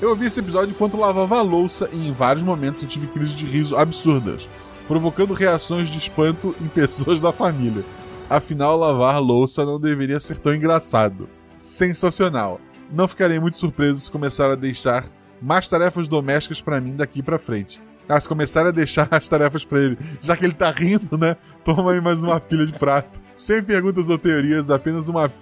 [0.00, 3.34] Eu ouvi esse episódio enquanto lavava a louça e em vários momentos eu tive crises
[3.34, 4.48] de riso absurdas,
[4.86, 7.84] provocando reações de espanto em pessoas da família.
[8.28, 11.28] Afinal, lavar louça não deveria ser tão engraçado.
[11.48, 12.60] Sensacional.
[12.92, 15.06] Não ficarei muito surpreso se começar a deixar
[15.40, 17.80] mais tarefas domésticas pra mim daqui pra frente.
[18.08, 21.36] Ah, se começar a deixar as tarefas pra ele, já que ele tá rindo, né?
[21.64, 23.20] Toma aí mais uma pilha de prato.
[23.34, 25.32] Sem perguntas ou teorias, apenas uma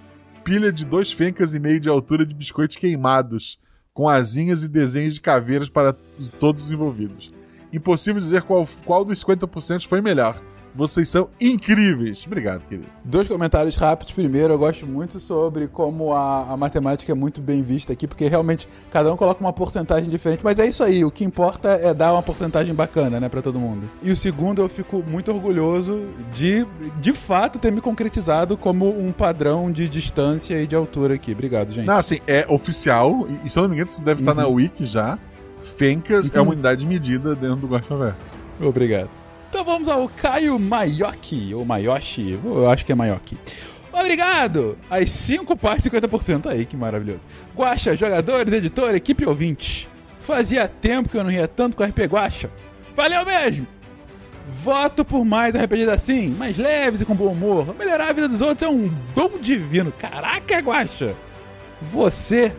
[0.43, 3.59] pilha de dois fencas e meio de altura de biscoitos queimados,
[3.93, 7.31] com asinhas e desenhos de caveiras para os- todos os envolvidos.
[7.71, 10.39] Impossível dizer qual, qual dos 50% foi melhor.
[10.75, 12.23] Vocês são incríveis.
[12.25, 12.87] Obrigado, querido.
[13.03, 14.13] Dois comentários rápidos.
[14.13, 18.27] Primeiro, eu gosto muito sobre como a, a matemática é muito bem vista aqui, porque
[18.27, 20.41] realmente cada um coloca uma porcentagem diferente.
[20.43, 23.59] Mas é isso aí, o que importa é dar uma porcentagem bacana, né, pra todo
[23.59, 23.89] mundo.
[24.01, 26.65] E o segundo, eu fico muito orgulhoso de,
[26.99, 31.31] de fato, ter me concretizado como um padrão de distância e de altura aqui.
[31.33, 31.85] Obrigado, gente.
[31.85, 34.85] Não, assim, é oficial, e se eu não me engano, isso deve estar na Wiki
[34.85, 35.19] já.
[35.61, 36.43] Fencas é Uhum.
[36.45, 38.39] uma unidade de medida dentro do Guaxaverso.
[38.61, 39.09] Obrigado.
[39.53, 43.37] Então vamos ao Caio Maioki, ou Mayoshi, eu acho que é Maioki.
[43.91, 44.75] Obrigado!
[44.89, 47.27] As 5 partes 50% aí, que maravilhoso.
[47.55, 49.87] Guaxa, jogadores, editor, equipe ouvinte.
[50.19, 52.49] Fazia tempo que eu não ria tanto com RP Guaxa.
[52.95, 53.67] Valeu mesmo!
[54.51, 57.75] Voto por mais RPGs assim, mais leves e com bom humor.
[57.77, 59.91] Melhorar a vida dos outros é um dom divino.
[59.91, 61.15] Caraca, Guaxa!
[61.79, 62.51] Você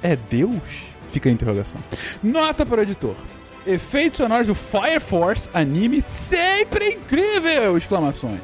[0.00, 0.84] é Deus?
[1.08, 1.82] Fica a interrogação.
[2.22, 3.16] Nota para o editor.
[3.66, 7.76] Efeitos sonoros do Fire Force anime sempre incrível!
[7.76, 8.40] Exclamações.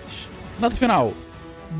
[0.60, 1.12] Nota final.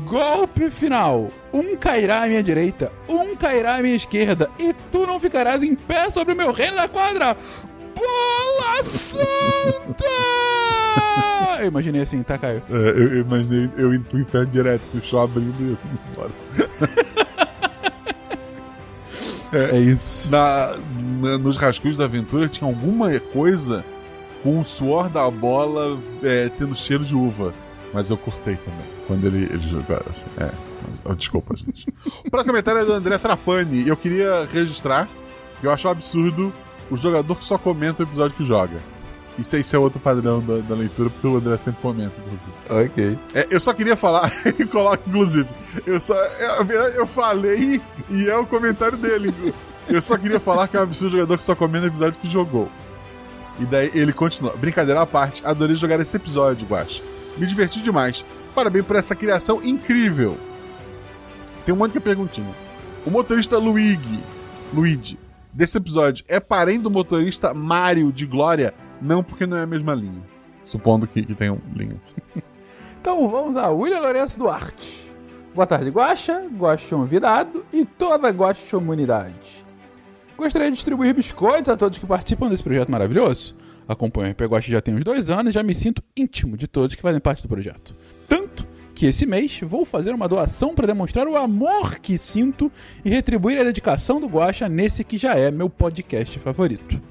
[0.05, 1.31] Golpe final.
[1.51, 5.73] Um cairá à minha direita, um cairá à minha esquerda, e tu não ficarás em
[5.73, 7.35] pé sobre o meu reino da quadra.
[7.95, 10.05] Bola Santa!
[11.59, 12.61] Eu imaginei assim, tá, Caio?
[12.69, 16.31] É, eu, eu imaginei eu indo pro inferno direto, show abrindo e eu indo embora.
[19.51, 20.29] É isso.
[20.29, 20.75] Na,
[21.21, 23.83] na- nos rascunhos da aventura tinha alguma coisa
[24.43, 27.53] com o suor da bola é, tendo cheiro de uva.
[27.93, 28.85] Mas eu cortei também.
[29.07, 30.27] Quando ele, ele jogou assim.
[30.37, 30.51] É.
[30.87, 31.87] Mas, oh, desculpa, gente.
[32.23, 33.81] o próximo comentário é do André Trapani.
[33.83, 35.07] E eu queria registrar
[35.59, 36.53] que eu acho um absurdo
[36.91, 38.77] o jogador que só comenta o episódio que joga.
[39.37, 42.51] Isso, aí- isso é outro padrão da, da leitura, porque o André sempre comenta, inclusive.
[42.91, 43.19] Ok.
[43.33, 45.47] É, eu só queria falar, ele coloca inclusive.
[45.85, 46.13] Eu só.
[46.15, 46.65] Eu,
[46.95, 49.33] eu falei e é o comentário dele.
[49.87, 52.27] Eu só queria falar que é um absurdo jogador que só comenta o episódio que
[52.27, 52.69] jogou.
[53.59, 54.55] E daí ele continua.
[54.55, 57.01] Brincadeira à parte, adorei jogar esse episódio, Guache.
[57.37, 58.25] Me diverti demais.
[58.53, 60.37] Parabéns por essa criação incrível.
[61.65, 62.53] Tem um monte de perguntinha.
[63.05, 64.19] O motorista Luigi,
[64.73, 65.17] Luigi,
[65.53, 68.73] desse episódio é parente do motorista Mario de Glória?
[69.01, 70.21] Não, porque não é a mesma linha.
[70.63, 71.99] Supondo que, que tenham linhas.
[73.01, 75.09] Então vamos a William Lourenço Duarte.
[75.55, 79.65] Boa tarde, Guaxa, Guaxa convidado e toda a Guaxa comunidade.
[80.37, 83.55] Gostaria de distribuir biscoitos a todos que participam desse projeto maravilhoso.
[83.87, 86.67] Acompanho o RP Guacha já tem uns dois anos e já me sinto íntimo de
[86.67, 87.95] todos que fazem parte do projeto.
[88.27, 92.69] Tanto que esse mês vou fazer uma doação para demonstrar o amor que sinto
[93.03, 97.01] e retribuir a dedicação do Guacha nesse que já é meu podcast favorito.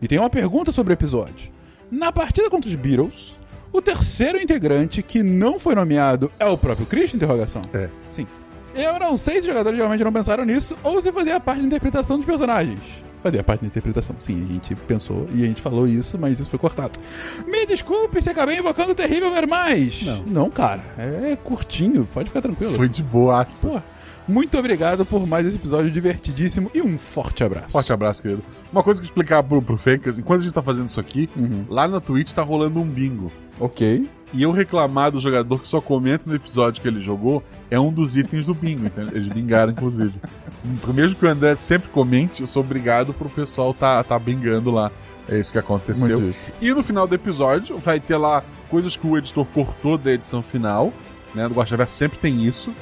[0.00, 1.50] E tem uma pergunta sobre o episódio.
[1.90, 3.38] Na partida contra os Beatles,
[3.72, 7.16] o terceiro integrante que não foi nomeado é o próprio Christian?
[7.16, 7.62] Interrogação.
[7.72, 7.88] É.
[8.06, 8.26] Sim.
[8.74, 11.66] Eu não sei se os jogadores realmente não pensaram nisso ou se fazia parte da
[11.66, 12.80] interpretação dos personagens.
[13.22, 16.48] Fazia parte da interpretação, sim, a gente pensou e a gente falou isso, mas isso
[16.48, 17.00] foi cortado.
[17.48, 20.02] Me desculpe se acabei invocando o terrível ver mais.
[20.04, 20.22] Não.
[20.24, 22.74] Não, cara, é curtinho, pode ficar tranquilo.
[22.74, 23.68] Foi de boaça.
[23.68, 23.82] Pô,
[24.28, 27.70] muito obrigado por mais esse episódio divertidíssimo e um forte abraço.
[27.70, 28.42] Forte abraço, querido.
[28.72, 31.28] Uma coisa que eu explicar pro, pro Fencas, enquanto a gente tá fazendo isso aqui,
[31.36, 31.64] Uhum.
[31.68, 33.32] lá na Twitch tá rolando um bingo.
[33.58, 34.08] Ok.
[34.32, 37.90] E eu reclamar do jogador que só comenta no episódio que ele jogou é um
[37.90, 39.14] dos itens do bingo, entendeu?
[39.14, 40.12] Eles bingaram, inclusive.
[40.64, 44.70] Então, Mesmo que o André sempre comente, eu sou obrigado pro pessoal tá, tá bingando
[44.70, 44.92] lá.
[45.26, 46.32] É isso que aconteceu.
[46.60, 50.42] E no final do episódio vai ter lá coisas que o editor cortou da edição
[50.42, 50.92] final,
[51.34, 51.48] né?
[51.48, 52.72] Do Guaxaverso sempre tem isso.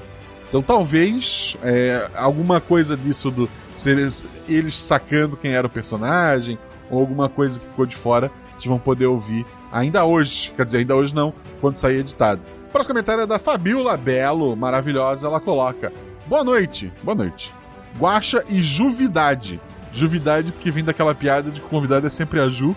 [0.49, 3.49] Então talvez é, alguma coisa disso do
[3.85, 6.59] eles, eles sacando quem era o personagem,
[6.91, 10.53] ou alguma coisa que ficou de fora, vocês vão poder ouvir ainda hoje.
[10.57, 12.41] Quer dizer, ainda hoje não, quando sair editado.
[12.69, 15.27] O próximo comentário é da Fabiola Belo, maravilhosa.
[15.27, 15.93] Ela coloca:
[16.27, 17.55] Boa noite, boa noite.
[17.99, 19.61] Guaxa e Juvidade.
[19.93, 22.77] Juvidade, porque vem daquela piada de que o convidado é sempre a Ju.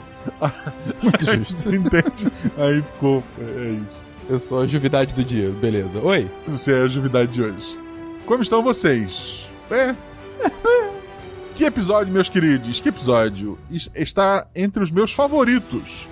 [1.04, 1.76] Muito justo.
[1.76, 2.32] Entende?
[2.58, 3.24] Aí ficou.
[3.38, 4.09] É é isso.
[4.30, 6.00] Eu sou a juvidade do dia, beleza.
[6.00, 6.30] Oi.
[6.48, 7.78] Você é a juvidade de hoje.
[8.26, 9.50] Como estão vocês?
[9.72, 9.96] É.
[11.56, 12.80] que episódio, meus queridos?
[12.80, 13.58] Que episódio?
[13.72, 16.08] Es- Está entre os meus favoritos.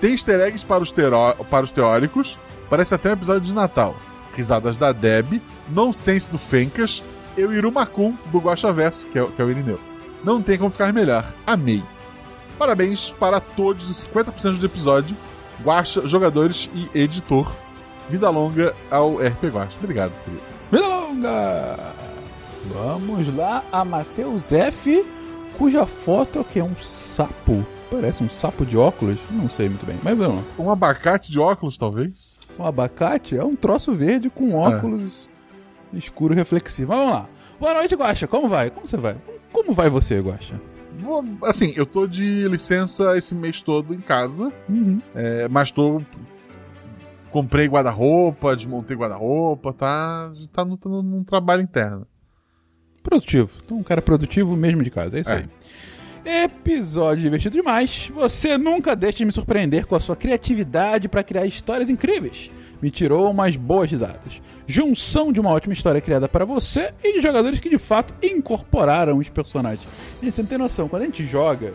[0.00, 0.90] Tem easter eggs para os,
[1.50, 2.38] para os teóricos.
[2.70, 3.94] Parece até um episódio de Natal.
[4.34, 5.42] Risadas da Deb.
[5.68, 7.04] Nonsense do Fencas.
[7.36, 9.78] E o Irumakun do Guaxaverso, que é, o- que é o Irineu.
[10.24, 11.26] Não tem como ficar melhor.
[11.46, 11.82] Amei.
[12.58, 15.14] Parabéns para todos os 50% do episódio.
[15.64, 17.54] Guaxa, jogadores e editor.
[18.08, 19.76] Vida longa ao RP Guaxa.
[19.78, 20.42] Obrigado, querido.
[20.70, 21.94] Vida longa!
[22.72, 25.04] Vamos lá a Matheus F,
[25.56, 26.60] cuja foto é o que?
[26.60, 27.64] Um sapo.
[27.90, 29.18] Parece um sapo de óculos?
[29.30, 30.42] Não sei muito bem, mas vamos lá.
[30.58, 32.36] Um abacate de óculos, talvez?
[32.58, 35.28] Um abacate é um troço verde com óculos
[35.92, 36.88] escuro reflexivo.
[36.90, 37.28] Mas vamos lá.
[37.58, 38.26] Boa noite, Guaxa.
[38.26, 38.70] Como vai?
[38.70, 39.16] Como você vai?
[39.52, 40.60] Como vai você, Guaxa?
[41.00, 45.00] Vou- Assim, eu tô de licença esse mês todo em casa, Uhum.
[45.14, 46.00] é, mas tô.
[47.30, 52.04] Comprei guarda-roupa, desmontei guarda-roupa, tá, tá, no, tá num trabalho interno.
[53.04, 53.58] Produtivo.
[53.64, 55.16] Então, um cara produtivo mesmo de casa.
[55.16, 55.36] É isso É.
[55.36, 55.44] aí.
[56.24, 58.10] Episódio divertido demais.
[58.14, 62.50] Você nunca deixa de me surpreender com a sua criatividade para criar histórias incríveis.
[62.82, 64.40] Me tirou umas boas risadas.
[64.66, 69.18] Junção de uma ótima história criada para você e de jogadores que de fato incorporaram
[69.18, 69.88] os personagens.
[70.22, 70.88] Gente, você não tem noção.
[70.88, 71.72] Quando a gente joga,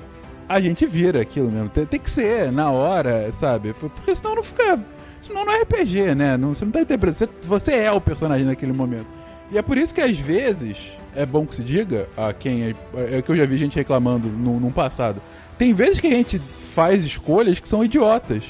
[0.48, 1.70] a gente vira aquilo mesmo.
[1.70, 3.74] Tem, tem que ser na hora, sabe?
[3.74, 4.80] Porque senão não fica.
[5.22, 6.38] Senão não é RPG, né?
[6.38, 7.32] Não, você não tá interpretando.
[7.42, 9.08] Você, você é o personagem naquele momento.
[9.52, 12.76] E é por isso que às vezes é bom que se diga a quem é,
[13.18, 15.22] é que eu já vi gente reclamando no, num passado.
[15.58, 16.40] Tem vezes que a gente
[16.74, 18.44] faz escolhas que são idiotas.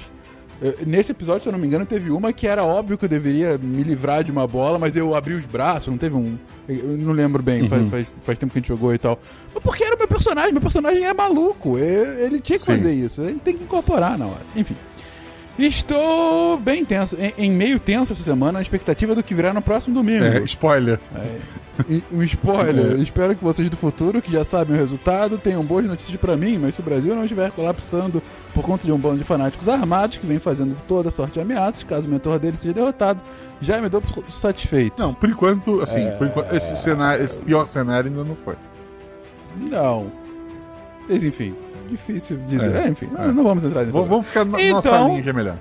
[0.88, 3.58] Nesse episódio, se eu não me engano, teve uma que era óbvio que eu deveria
[3.58, 6.38] me livrar de uma bola, mas eu abri os braços, não teve um.
[6.68, 9.20] Eu não lembro bem, faz, faz, faz tempo que a gente jogou e tal.
[9.54, 11.78] Mas porque era o meu personagem, meu personagem é maluco.
[11.78, 12.72] Ele tinha que Sim.
[12.72, 14.42] fazer isso, ele tem que incorporar na hora.
[14.56, 14.76] Enfim.
[15.58, 19.62] Estou bem tenso, em, em meio tenso essa semana, na expectativa do que virá no
[19.62, 20.26] próximo domingo.
[20.26, 21.00] É, spoiler.
[21.90, 22.94] E- Um spoiler.
[22.94, 22.96] É.
[23.04, 26.58] Espero que vocês do futuro, que já sabem o resultado, tenham boas notícias pra mim,
[26.58, 28.22] mas se o Brasil não estiver colapsando
[28.54, 31.84] por conta de um bando de fanáticos armados que vem fazendo toda sorte de ameaças,
[31.84, 33.22] caso o mentor dele seja derrotado,
[33.62, 35.02] já me dou satisfeito.
[35.02, 36.12] Não, por enquanto, assim, É.
[36.12, 38.56] por enquanto, esse cenário, esse pior cenário ainda não foi.
[39.70, 40.12] Não.
[41.08, 41.56] Mas enfim,
[41.86, 42.76] difícil dizer.
[42.76, 42.80] É.
[42.86, 43.28] É, enfim, É.
[43.32, 44.04] não, vamos entrar nisso.
[44.04, 45.58] Vamos, ficar na nossa Então- linha que é melhor.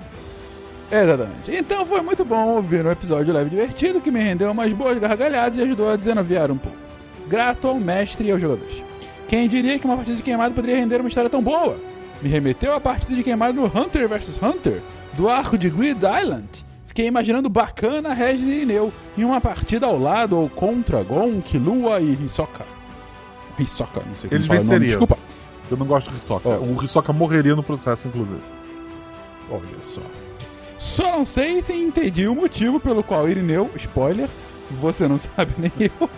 [0.91, 1.51] Exatamente.
[1.51, 4.99] Então foi muito bom ouvir um episódio leve e divertido que me rendeu umas boas
[4.99, 6.77] gargalhadas e ajudou a desanuviar um pouco.
[7.27, 8.83] Grato ao mestre e aos jogadores.
[9.27, 11.77] Quem diria que uma partida de queimado poderia render uma história tão boa?
[12.21, 14.81] Me remeteu à partida de queimado no Hunter vs Hunter,
[15.13, 16.47] do arco de Grid Island.
[16.85, 21.99] Fiquei imaginando bacana Regis e Irineu em uma partida ao lado ou contra Gon, Killua
[21.99, 22.63] e Hisoka.
[23.57, 24.87] Hisoka, não sei como Eles fala venceriam.
[24.87, 25.17] Desculpa.
[25.69, 26.49] Eu não gosto de Hisoka.
[26.49, 26.57] Ó.
[26.57, 28.41] O Hisoka morreria no processo, inclusive.
[29.49, 30.01] Olha só.
[30.77, 34.29] Só não sei se entendi o motivo pelo qual Irineu, spoiler,
[34.71, 36.09] você não sabe nem eu,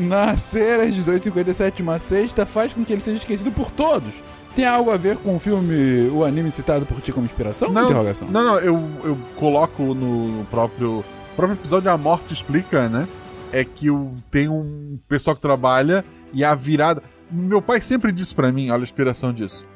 [0.00, 4.14] nascer às 18h57 de uma sexta faz com que ele seja esquecido por todos.
[4.54, 7.70] Tem algo a ver com o filme, o anime citado por ti como inspiração?
[7.70, 8.28] Não, Interrogação.
[8.30, 11.02] não, não, eu, eu coloco no próprio,
[11.34, 13.08] próprio episódio A Morte Explica, né?
[13.50, 17.02] É que o, tem um pessoal que trabalha e a virada.
[17.32, 19.66] Meu pai sempre disse pra mim, olha a inspiração disso.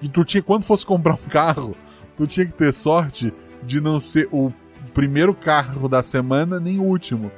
[0.00, 1.76] Que tu tinha, quando fosse comprar um carro,
[2.16, 3.32] tu tinha que ter sorte
[3.62, 4.50] de não ser o
[4.94, 7.30] primeiro carro da semana nem o último.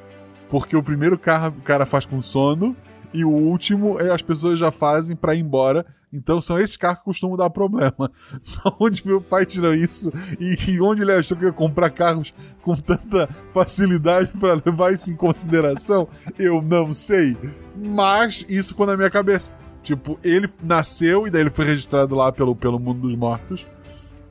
[0.48, 2.76] Porque o primeiro carro o cara faz com sono
[3.12, 5.84] e o último é, as pessoas já fazem pra ir embora.
[6.12, 8.10] Então são esses carros que costumam dar problema.
[8.80, 12.32] onde meu pai tirou isso e, onde ele achou que ia comprar carros
[12.62, 17.36] com tanta facilidade pra levar isso em consideração, eu não sei.
[17.76, 19.52] Mas isso ficou na minha cabeça.
[19.82, 23.66] Tipo, ele nasceu e daí ele foi registrado lá pelo, pelo mundo dos mortos.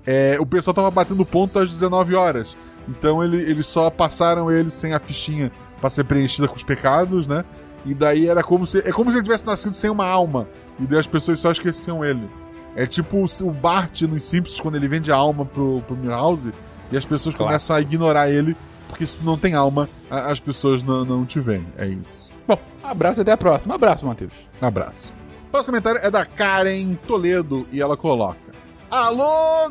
[0.06, 2.58] É, o pessoal tava batendo ponto às 19 horas.
[2.88, 7.28] Então ele, eles só passaram ele sem a fichinha pra ser preenchida com os pecados,
[7.28, 7.44] né?
[7.86, 8.80] E daí era como se.
[8.80, 10.48] É como se ele tivesse nascido sem uma alma.
[10.80, 12.28] E daí as pessoas só esqueciam ele.
[12.76, 16.52] É tipo o, Bart nos Simpsons, quando ele vende a alma pro, pro Milhouse,
[16.92, 17.50] e as pessoas Claro.
[17.52, 18.56] começam a ignorar ele,
[18.90, 21.66] porque se tu não tem alma, a- as pessoas não, não te veem.
[21.78, 22.34] É isso.
[22.46, 23.76] Bom, abraço e até a próxima.
[23.76, 24.34] Abraço, Matheus.
[24.60, 25.14] Abraço.
[25.48, 28.40] O próximo comentário é da Karen Toledo e ela coloca:
[28.92, 29.70] Alô,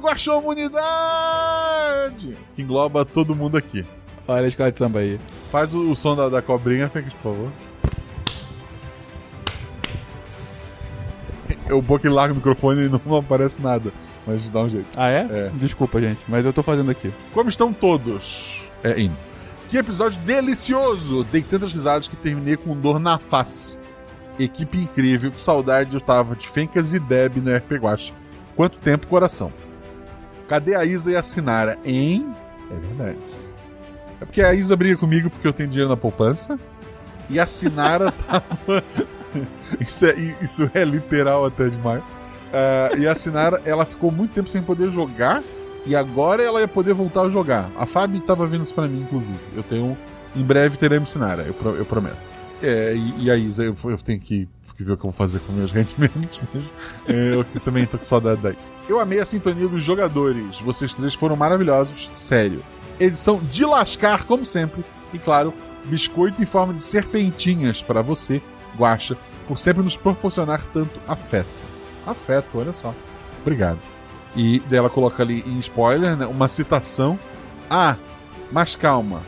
[1.05, 2.37] Guaxomunidade!
[2.55, 3.85] Que engloba todo mundo aqui.
[4.27, 5.21] Olha a escola de samba aí.
[5.51, 7.53] Faz o, o som da, da cobrinha, Fênix, por favor.
[11.69, 13.93] Eu bom que ele larga o microfone e não, não aparece nada.
[14.27, 14.87] Mas dá um jeito.
[14.97, 15.27] Ah, é?
[15.31, 15.51] É.
[15.55, 17.13] Desculpa, gente, mas eu tô fazendo aqui.
[17.33, 18.71] Como estão todos?
[18.83, 19.17] É, indo.
[19.69, 21.25] Que episódio delicioso!
[21.25, 23.79] Dei tantas risadas que terminei com dor na face.
[24.39, 28.13] Equipe incrível, que saudade eu tava de Fencas e Deb no RP Guacha.
[28.57, 29.53] Quanto tempo, coração.
[30.49, 31.79] Cadê a Isa e a Sinara?
[31.85, 32.35] Hein?
[32.71, 33.19] É verdade.
[34.21, 36.59] É porque a Isa briga comigo porque eu tenho dinheiro na poupança.
[37.31, 38.85] E a Sinara tava.
[39.81, 42.03] isso, é, isso é literal até demais.
[42.53, 45.43] Ah, e a Sinara, ela ficou muito tempo sem poder jogar.
[45.87, 47.71] E agora ela ia poder voltar a jogar.
[47.77, 49.39] A Fábio tava vendo isso pra mim, inclusive.
[49.55, 49.97] Eu tenho.
[50.35, 52.17] Em breve teremos Sinara, eu, pro- eu prometo.
[52.63, 55.13] É, e, e a Isa, eu, eu tenho que, que ver o que eu vou
[55.13, 56.73] fazer com meus rendimentos, mas
[57.07, 58.73] é, eu também tô com saudade da Isa.
[58.89, 60.59] Eu amei a sintonia dos jogadores.
[60.61, 62.65] Vocês três foram maravilhosos, sério.
[62.99, 64.83] Edição de lascar, como sempre.
[65.13, 65.53] E claro,
[65.85, 68.41] biscoito em forma de serpentinhas para você,
[68.77, 69.17] Guacha,
[69.47, 71.49] por sempre nos proporcionar tanto afeto.
[72.07, 72.95] Afeto, olha só.
[73.41, 73.79] Obrigado.
[74.37, 77.19] E daí ela coloca ali em spoiler, né, uma citação.
[77.71, 77.97] Ah,
[78.51, 79.23] mas calma.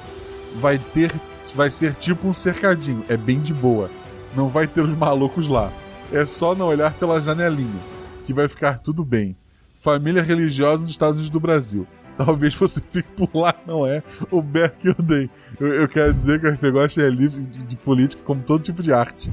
[0.57, 1.13] Vai ter.
[1.55, 3.05] Vai ser tipo um cercadinho.
[3.09, 3.91] É bem de boa.
[4.35, 5.73] Não vai ter os malucos lá.
[6.13, 7.81] É só não olhar pela janelinha.
[8.27, 9.37] Que vai ficar tudo bem.
[9.81, 11.87] Família religiosa nos Estados Unidos do Brasil.
[12.17, 14.03] Talvez você fique por lá, não é?
[14.31, 15.31] O Bear que eu dei.
[15.61, 18.63] Eu, eu quero dizer que o RPG Gosta é livre de, de política como todo
[18.63, 19.31] tipo de arte.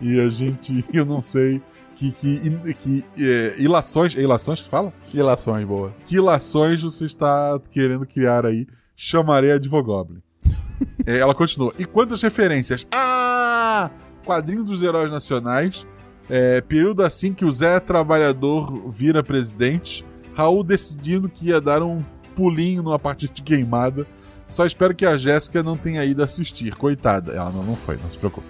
[0.00, 1.62] E a gente, eu não sei
[1.96, 4.92] que, que, que é, ilações, é ilações que fala?
[5.12, 5.94] Ilações, boa.
[6.04, 8.66] Que ilações você está querendo criar aí?
[8.94, 10.20] Chamarei a Divogoblin.
[11.06, 11.72] É, ela continua.
[11.78, 12.86] E quantas referências?
[12.92, 13.90] Ah!
[14.24, 15.86] Quadrinho dos Heróis Nacionais.
[16.28, 20.04] É, período assim que o Zé Trabalhador vira presidente.
[20.34, 22.02] Raul decidindo que ia dar um
[22.36, 24.06] pulinho numa partida de queimada.
[24.46, 26.76] Só espero que a Jéssica não tenha ido assistir.
[26.76, 27.32] Coitada.
[27.32, 28.46] Ela não, não foi, não se preocupe.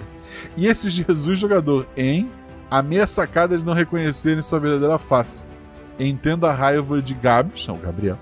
[0.57, 2.29] E esse Jesus jogador, hein?
[2.71, 5.47] A meia sacada de não reconhecerem sua verdadeira face.
[5.99, 8.19] Entendo a raiva de Gabs, não, Gabriel.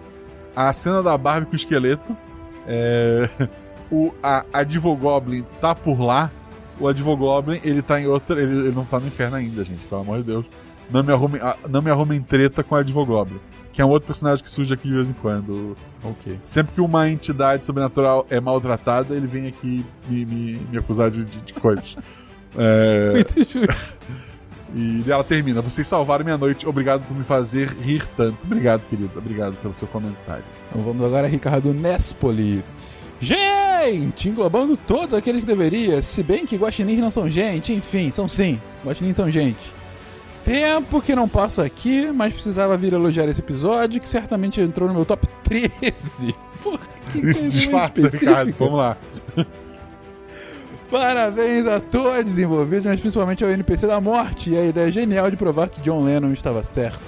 [0.55, 2.17] A cena da Barbie com o esqueleto.
[2.67, 3.29] É,
[3.91, 6.31] o, a Advogoblin tá por lá.
[6.79, 8.41] O Advogoblin, ele tá em outra.
[8.41, 10.47] Ele, ele não tá no inferno ainda, gente, pelo amor de Deus.
[10.91, 13.41] Não me arrumem, não me treta com a Advogoblin.
[13.75, 15.77] Que é um outro personagem que surge aqui de vez em quando.
[16.03, 16.39] Ok.
[16.43, 21.25] Sempre que uma entidade sobrenatural é maltratada, ele vem aqui me, me, me acusar de,
[21.25, 21.97] de, de coisas.
[22.57, 24.13] É, Muito justo.
[24.77, 25.61] e ela termina.
[25.61, 26.69] Vocês salvaram minha noite.
[26.69, 28.39] Obrigado por me fazer rir tanto.
[28.45, 29.11] Obrigado, querido.
[29.19, 30.45] Obrigado pelo seu comentário.
[30.71, 32.65] Então vamos agora Ricardo Nespoli.
[33.21, 38.29] Gente, englobando todos aqueles que deveria, se bem que guaxinins não são gente, enfim, são
[38.29, 39.73] sim, guaxinins são gente.
[40.45, 44.95] Tempo que não passo aqui, mas precisava vir elogiar esse episódio, que certamente entrou no
[44.95, 46.35] meu top 13.
[46.63, 46.79] Por
[47.11, 48.09] que Isso disfarça.
[48.09, 48.55] Ricardo.
[48.59, 48.97] Vamos lá.
[50.91, 55.37] Parabéns a todos envolvidos, mas principalmente ao NPC da morte e a ideia genial de
[55.37, 57.01] provar que John Lennon estava certo.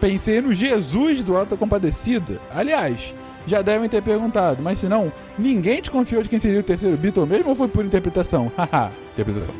[0.00, 2.40] Pensei no Jesus do Alta Compadecida.
[2.52, 3.14] Aliás,
[3.46, 7.26] já devem ter perguntado, mas se não, ninguém desconfiou de quem seria o terceiro Beatle
[7.26, 8.50] mesmo ou foi por interpretação?
[8.58, 9.54] Haha, interpretação.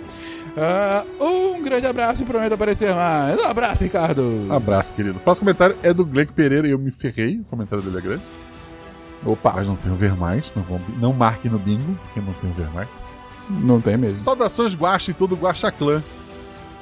[0.56, 3.38] Ah, um grande abraço e prometo aparecer mais.
[3.40, 4.46] Um abraço, Ricardo.
[4.50, 5.16] Abraço, querido.
[5.18, 7.38] O próximo comentário é do Gleick Pereira e eu me ferrei.
[7.40, 8.22] O comentário dele é grande.
[9.24, 10.52] Opa, Mas não tenho ver mais.
[10.54, 12.88] Não, vão, não marque no bingo, porque não tenho ver mais.
[13.48, 14.22] não tem mesmo.
[14.22, 16.02] Saudações Guaxa e todo o Guaxa Clã.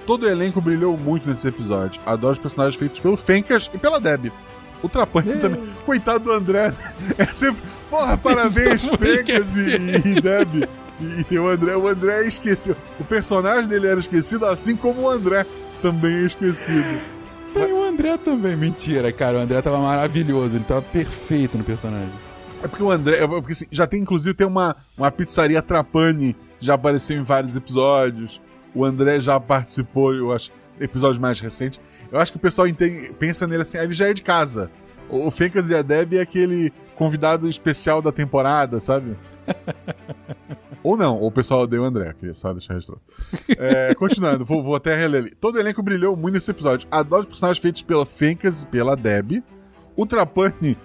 [0.07, 2.01] Todo o elenco brilhou muito nesse episódio.
[2.05, 4.33] Adoro os personagens feitos pelo Fencas e pela Deb.
[4.83, 5.61] O Trapani também.
[5.85, 6.73] Coitado do André.
[7.18, 7.62] É sempre.
[7.91, 9.77] Porra, parabéns, Fencas e,
[10.09, 10.64] e Deb.
[11.01, 11.76] E, e tem o André.
[11.76, 12.76] O André esqueceu.
[12.98, 15.46] O personagem dele era esquecido, assim como o André.
[15.82, 17.01] também é esquecido.
[17.55, 18.57] Tem o André também.
[18.57, 19.38] Mentira, cara.
[19.38, 20.57] O André tava maravilhoso.
[20.57, 22.12] Ele tava perfeito no personagem.
[22.62, 23.16] É porque o André.
[23.22, 27.57] é Porque assim, já tem, inclusive, tem uma, uma pizzaria Trapani, já apareceu em vários
[27.57, 28.40] episódios.
[28.74, 31.80] O André já participou, eu acho, episódios mais recentes.
[32.12, 34.70] Eu acho que o pessoal entende- pensa nele assim, ele já é de casa.
[35.09, 39.16] O, o Fencas e a Deb é aquele convidado especial da temporada, sabe?
[40.83, 43.03] ou não, ou o pessoal odeia o André, queria só deixar registrado.
[43.59, 45.35] É, continuando, vou, vou até reler ali.
[45.35, 46.89] Todo o elenco brilhou muito nesse episódio.
[46.91, 49.43] Adoro os personagens feitos pela Fencas e pela Deb.
[49.97, 50.78] O Trapani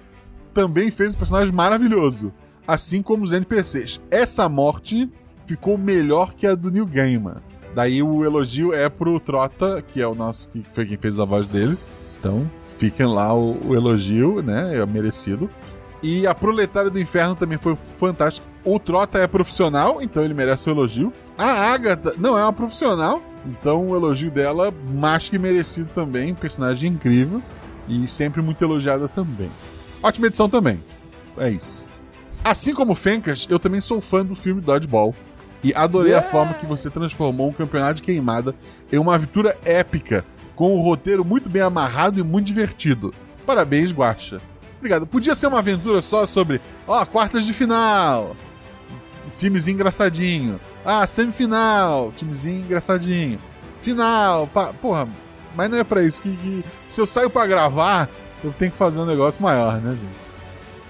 [0.54, 2.34] também fez um personagem maravilhoso,
[2.68, 4.02] assim como os NPCs.
[4.10, 5.10] Essa morte
[5.46, 7.38] ficou melhor que a do Neil Gaiman.
[7.74, 11.26] Daí o elogio é pro Trota, que é o nosso que foi quem fez a
[11.26, 11.78] voz dele.
[12.20, 14.78] Então, fiquem lá o, o elogio, né?
[14.78, 15.50] É merecido.
[16.02, 18.48] E a Proletária do Inferno também foi fantástico.
[18.64, 21.12] O Trota é profissional, então ele merece o elogio.
[21.38, 26.34] A Agatha não é uma profissional, então o elogio dela, mais que merecido também.
[26.34, 27.42] Personagem incrível
[27.88, 29.50] e sempre muito elogiada também.
[30.02, 30.84] Ótima edição também.
[31.38, 31.86] É isso.
[32.44, 35.16] Assim como o Fencas, eu também sou fã do filme Dodgeball.
[35.64, 38.54] E adorei a forma que você transformou um campeonato de queimada
[38.92, 40.24] em uma aventura épica,
[40.56, 43.12] com um roteiro muito bem amarrado e muito divertido.
[43.48, 44.40] Parabéns, Guaxa.
[44.78, 45.08] Obrigado.
[45.08, 48.36] Podia ser uma aventura só sobre, ó, quartas de final,
[49.34, 50.60] timezinho engraçadinho.
[50.84, 53.40] Ah, semifinal, timezinho engraçadinho.
[53.80, 55.08] Final, pá, porra,
[55.56, 56.22] mas não é pra isso.
[56.22, 58.10] Que, que- se eu saio pra gravar,
[58.44, 60.26] eu tenho que fazer um negócio maior, né, gente?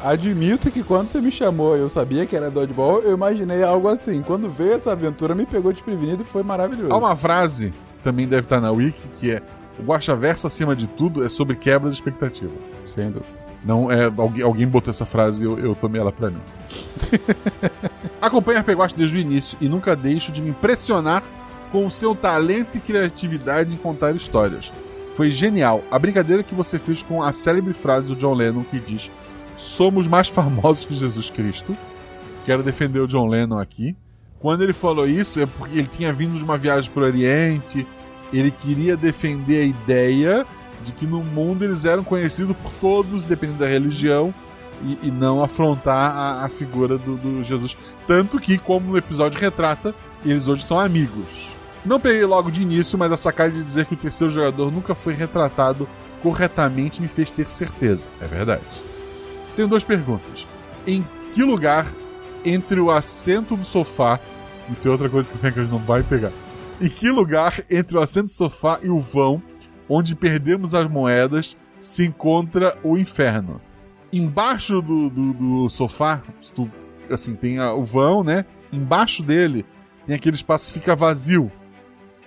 [0.03, 4.21] Admito que quando você me chamou eu sabia que era dodgeball, eu imaginei algo assim.
[4.21, 6.93] Quando veio essa aventura, me pegou desprevenido e foi maravilhoso.
[6.93, 7.73] Há uma frase,
[8.03, 9.41] também deve estar na Wiki, que é
[9.79, 12.51] o Guaxaverso, acima de tudo, é sobre quebra de expectativa.
[12.85, 13.44] Sem dúvida.
[13.65, 16.41] Não é alguém, alguém botou essa frase e eu, eu tomei ela pra mim.
[18.21, 21.23] Acompanho a Peguaste desde o início e nunca deixo de me impressionar
[21.71, 24.71] com o seu talento e criatividade em contar histórias.
[25.15, 28.79] Foi genial a brincadeira que você fez com a célebre frase do John Lennon que
[28.79, 29.09] diz:
[29.57, 31.75] Somos mais famosos que Jesus Cristo.
[32.45, 33.95] Quero defender o John Lennon aqui.
[34.39, 37.87] Quando ele falou isso, é porque ele tinha vindo de uma viagem para o Oriente,
[38.31, 40.45] ele queria defender a ideia
[40.83, 44.33] de que no mundo eles eram conhecidos por todos, dependendo da religião,
[44.83, 47.77] e, e não afrontar a, a figura do, do Jesus.
[48.07, 51.57] Tanto que, como no episódio retrata, eles hoje são amigos.
[51.85, 54.95] Não peguei logo de início, mas a sacada de dizer que o terceiro jogador nunca
[54.95, 55.87] foi retratado
[56.21, 58.09] corretamente me fez ter certeza.
[58.19, 58.63] É verdade.
[59.55, 60.47] Tenho duas perguntas.
[60.87, 61.87] Em que lugar
[62.43, 64.19] entre o assento do sofá,
[64.69, 66.31] isso é outra coisa que o Fencas não vai pegar.
[66.81, 69.41] Em que lugar entre o assento do sofá e o vão,
[69.89, 73.61] onde perdemos as moedas, se encontra o inferno?
[74.11, 76.21] Embaixo do, do, do sofá,
[76.53, 76.69] tu,
[77.09, 78.45] assim, tem a- o vão, né?
[78.71, 79.65] Embaixo dele
[80.05, 81.51] tem aquele espaço que fica vazio.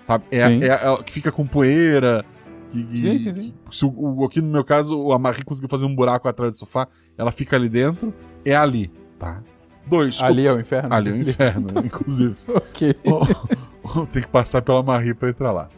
[0.02, 0.24] Sabe?
[0.30, 2.24] É, é, é- que fica com poeira.
[2.70, 3.54] Que, que- Sim, sim, sim.
[3.70, 3.88] se o,
[4.20, 6.86] o- aqui no meu caso, a Marie conseguiu fazer um buraco atrás do sofá,
[7.16, 8.12] ela fica ali dentro,
[8.44, 9.42] é ali, tá?
[9.86, 10.22] Dois.
[10.22, 10.92] Ali é o inferno?
[10.94, 12.36] Ali é o inferno, inclusive.
[12.48, 12.94] ok.
[14.12, 15.68] Tem que passar pela Marie pra entrar lá.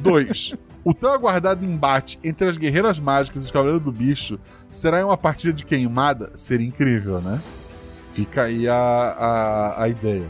[0.00, 0.54] Dois.
[0.88, 5.04] O tão aguardado embate entre as guerreiras mágicas e os cavaleiros do bicho será em
[5.04, 6.32] uma partida de queimada?
[6.34, 7.42] Seria incrível, né?
[8.14, 10.26] Fica aí a, a, a ideia.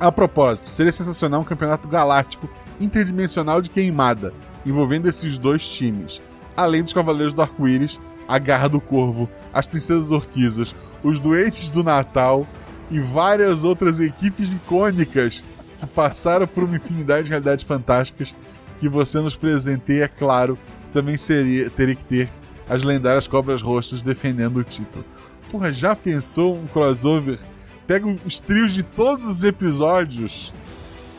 [0.00, 2.50] A propósito, seria sensacional um campeonato galáctico
[2.80, 4.34] interdimensional de queimada,
[4.66, 6.20] envolvendo esses dois times,
[6.56, 11.84] além dos Cavaleiros do Arco-Íris, a Garra do Corvo, as Princesas Orquisas, os Doentes do
[11.84, 12.48] Natal
[12.90, 15.44] e várias outras equipes icônicas
[15.78, 18.34] que passaram por uma infinidade de realidades fantásticas
[18.80, 20.58] que você nos presenteia, é claro,
[20.92, 22.28] também seria, teria que ter
[22.68, 25.04] as lendárias Cobras Roxas defendendo o título.
[25.50, 27.38] Porra, já pensou um crossover?
[27.86, 30.52] Pega os trios de todos os episódios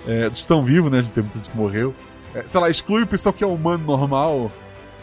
[0.08, 1.00] é, dos que estão vivos, né?
[1.00, 1.94] A gente tem que morreu.
[2.34, 4.52] É, sei lá, exclui o pessoal que é humano normal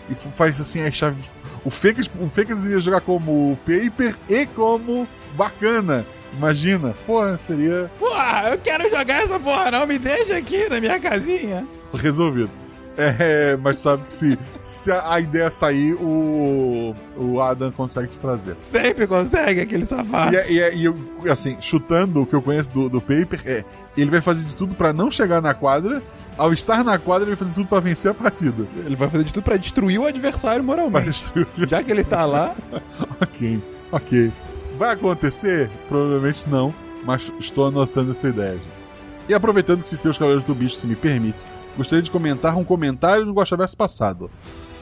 [0.09, 1.31] e faz assim as chaves.
[1.65, 5.07] O Fencas, o Fencas iria jogar como Paper e como
[5.37, 6.07] Bacana.
[6.33, 6.95] Imagina.
[7.07, 11.67] Porra, seria Porra, eu quero jogar essa porra não, me deixa aqui na minha casinha.
[11.95, 12.51] Resolvido.
[13.01, 18.57] É, mas sabe que se, se a, ideia sair, o, o Adam consegue te trazer.
[18.61, 20.34] Sempre consegue aquele safado.
[20.34, 20.97] E, é- e, é- e eu,
[21.30, 23.64] assim, chutando o que eu conheço do, do Paper, é
[23.97, 26.03] ele vai fazer de tudo pra não chegar na quadra.
[26.36, 28.64] Ao estar na quadra, ele vai fazer tudo pra vencer a partida.
[28.84, 31.07] Ele vai fazer de tudo pra destruir o adversário moralmente.
[31.07, 31.47] destruir.
[31.68, 32.53] Já que ele tá lá,
[33.22, 33.62] ok,
[33.93, 34.32] ok.
[34.76, 35.70] Vai acontecer?
[35.89, 36.74] Provavelmente não,
[37.05, 38.55] mas estou anotando essa ideia.
[38.55, 38.70] gente.
[39.28, 41.45] E aproveitando que citei os Cavaleiros do Bicho, se me permite,
[41.79, 44.31] gostaria de comentar um comentário no Guaxaverso passado.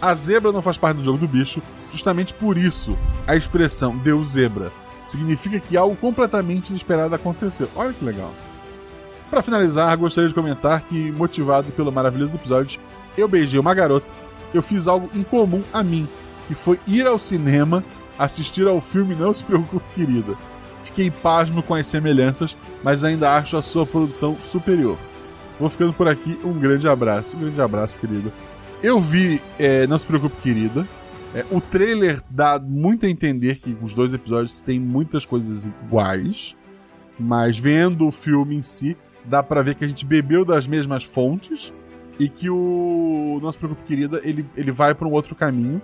[0.03, 4.22] A zebra não faz parte do jogo do bicho, justamente por isso a expressão deu
[4.24, 4.72] zebra
[5.07, 7.70] significa que algo completamente inesperado aconteceu.
[7.76, 8.34] Olha que legal.
[9.30, 12.80] Para finalizar, gostaria de comentar que, motivado pelo maravilhoso episódio
[13.16, 14.07] eu beijei uma garota,
[14.53, 16.07] eu fiz algo incomum a mim,
[16.49, 17.82] que foi ir ao cinema
[18.18, 20.36] assistir ao filme Não Se Preocupe, Querida.
[20.82, 24.99] Fiquei pasmo com as semelhanças, mas ainda acho a sua produção superior.
[25.59, 27.36] Vou ficando por aqui, um grande abraço.
[27.36, 28.32] Um grande abraço, querido.
[28.82, 30.86] Eu vi é, Não Se Preocupe, Querida.
[31.34, 36.57] É, o trailer dá muito a entender que os dois episódios têm muitas coisas iguais,
[37.18, 41.04] mas vendo o filme em si, dá pra ver que a gente bebeu das mesmas
[41.04, 41.72] fontes
[42.18, 45.80] e que o Não Se Preocupe, Querida, ele, ele vai pra um outro caminho.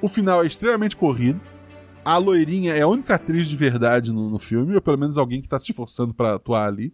[0.00, 1.40] O final é extremamente corrido.
[2.04, 5.40] A loirinha é a única atriz de verdade no, no filme, ou pelo menos alguém
[5.40, 6.92] que tá se esforçando pra atuar ali.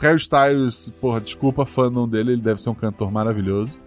[0.00, 3.80] O Harry Styles, porra, desculpa fandom dele, ele deve ser um cantor maravilhoso.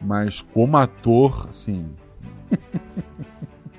[0.00, 1.86] Mas como ator, assim.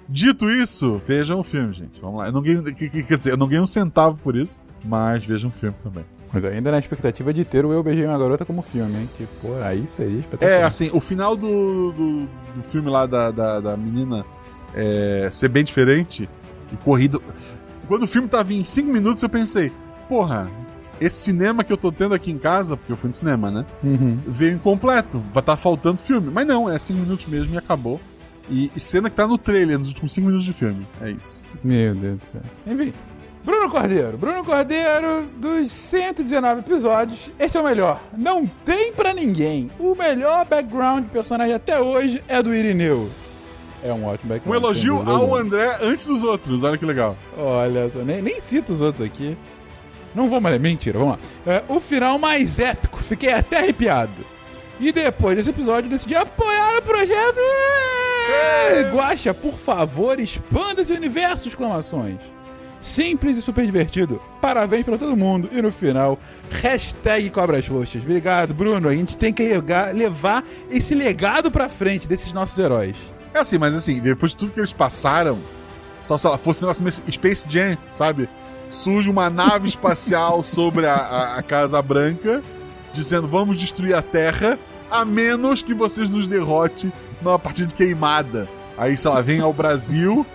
[0.09, 1.99] Dito isso, vejam o filme, gente.
[2.01, 2.27] Vamos lá.
[2.27, 5.25] Eu não ganhei, que- que- quer dizer, eu não ganhei um centavo por isso, mas
[5.25, 6.05] vejam o filme também.
[6.33, 9.09] Mas ainda na expectativa de ter o Eu Beijei Uma Garota como filme, hein?
[9.17, 10.59] Que, pô, aí seria espetacular.
[10.59, 14.25] É, assim, o final do, do, do filme lá da, da, da menina
[14.73, 16.27] é, ser bem diferente
[16.71, 17.21] e corrido.
[17.87, 19.71] Quando o filme tava em 5 minutos, eu pensei,
[20.09, 20.49] porra,
[20.99, 23.65] esse cinema que eu tô tendo aqui em casa, porque eu fui no cinema, né?
[23.83, 24.17] Uhum.
[24.27, 26.29] Veio incompleto, vai estar faltando filme.
[26.31, 27.99] Mas não, é 5 minutos mesmo e acabou.
[28.49, 30.87] E, e cena que tá no trailer, nos últimos 5 minutos de filme.
[31.01, 31.43] É isso.
[31.63, 32.41] Meu Deus do céu.
[32.65, 32.93] Enfim.
[33.43, 34.17] Bruno Cordeiro.
[34.17, 38.01] Bruno Cordeiro, dos 119 episódios, esse é o melhor.
[38.17, 39.69] Não tem pra ninguém.
[39.79, 43.09] O melhor background de personagem até hoje é do Irineu.
[43.83, 44.63] É um ótimo Um background.
[44.63, 45.35] elogio sem dúvida ao.
[45.35, 47.15] André antes dos outros, olha que legal.
[47.37, 49.37] Olha só, nem, nem cito os outros aqui.
[50.17, 50.59] Não vou mais.
[50.59, 51.53] Mentira, vamos lá.
[51.53, 54.25] É, o final mais épico, fiquei até arrepiado.
[54.79, 57.39] E depois desse episódio, decidi apoiar o projeto.
[58.29, 58.91] É!
[58.93, 61.47] Guaxa, por favor, expanda esse universo!
[61.47, 62.17] Exclamações.
[62.81, 64.21] Simples e super divertido.
[64.41, 65.49] Parabéns pra todo mundo.
[65.51, 66.17] E no final,
[66.61, 68.01] hashtag Cobras Roxas.
[68.03, 68.87] Obrigado, Bruno.
[68.87, 72.95] A gente tem que legar- levar esse legado pra frente desses nossos heróis.
[73.33, 75.39] É assim, mas assim, depois de tudo que eles passaram,
[76.01, 78.29] só se ela fosse um negócio meio Space Jam, sabe?
[78.69, 82.43] Surge uma nave espacial sobre a, a- a Casa Branca,
[82.91, 84.57] dizendo vamos destruir a Terra,
[84.91, 86.91] a menos que vocês nos derrote
[87.21, 88.47] numa partida de queimada.
[88.77, 90.25] Aí, sei lá, vem ao Brasil,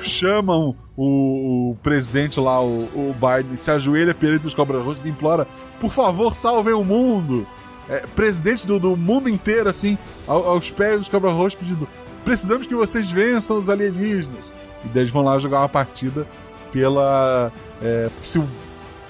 [0.00, 5.08] chamam o, o presidente lá, o, o Biden, se ajoelha perante os cobras roxas e
[5.08, 5.46] implora,
[5.80, 7.46] por favor, salvem o mundo.
[7.88, 11.88] É, presidente do, do mundo inteiro, assim, ao- aos pés dos cobras roxos, pedindo
[12.24, 14.52] precisamos que vocês vençam os alienígenas.
[14.84, 16.26] E daí eles vão lá jogar uma partida
[16.72, 17.50] pela.
[17.82, 18.48] É, se o,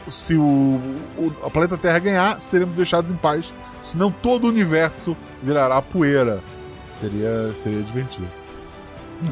[0.08, 0.80] se o,
[1.18, 3.52] o, o planeta Terra ganhar, seremos deixados em paz.
[3.80, 6.40] Senão todo o universo virará poeira.
[7.00, 8.28] Seria, seria divertido.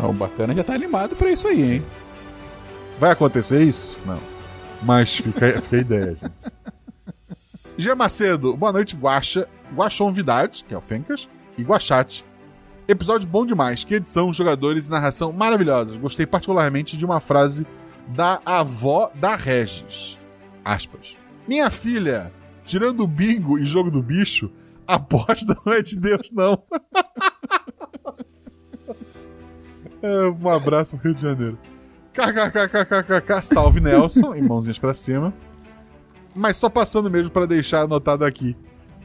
[0.03, 1.87] O bacana já tá animado pra isso aí, hein?
[2.99, 3.99] Vai acontecer isso?
[4.05, 4.19] Não.
[4.83, 6.33] Mas fica, fica a ideia, gente.
[7.77, 9.49] Gia Macedo, boa noite, Guaxa.
[9.75, 12.25] Guaxonvidade, que é o Fencas, e Guaxate.
[12.89, 13.85] Episódio bom demais.
[13.85, 15.97] Que edição, jogadores e narração maravilhosas.
[15.97, 17.67] Gostei particularmente de uma frase
[18.09, 20.19] da avó da Regis.
[20.65, 21.17] Aspas.
[21.47, 22.33] Minha filha,
[22.65, 24.51] tirando o bingo e jogo do bicho,
[24.87, 26.63] a aposta não é de Deus, não.
[30.01, 31.59] É, um abraço pro Rio de Janeiro.
[32.13, 35.35] KKKKKK, salve Nelson, em mãozinhas pra cima.
[36.35, 38.57] Mas só passando mesmo pra deixar anotado aqui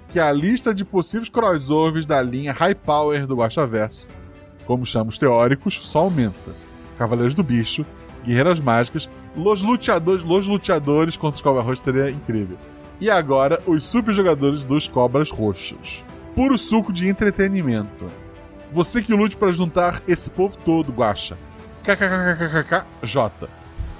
[0.10, 4.08] que a lista de possíveis crossovers da linha High Power do Guaxaverso,
[4.66, 6.54] como chamam os teóricos, só aumenta.
[6.99, 7.84] Cavaleiros do Bicho,
[8.24, 12.58] Guerreiras Mágicas, Los Luteadores, Los Luteadores contra os Cobras Roxas seria incrível.
[13.00, 16.04] E agora, os super jogadores dos Cobras Roxas.
[16.36, 18.08] Puro suco de entretenimento.
[18.72, 21.38] Você que lute para juntar esse povo todo, Guaxa.
[21.84, 22.86] KKKKKK,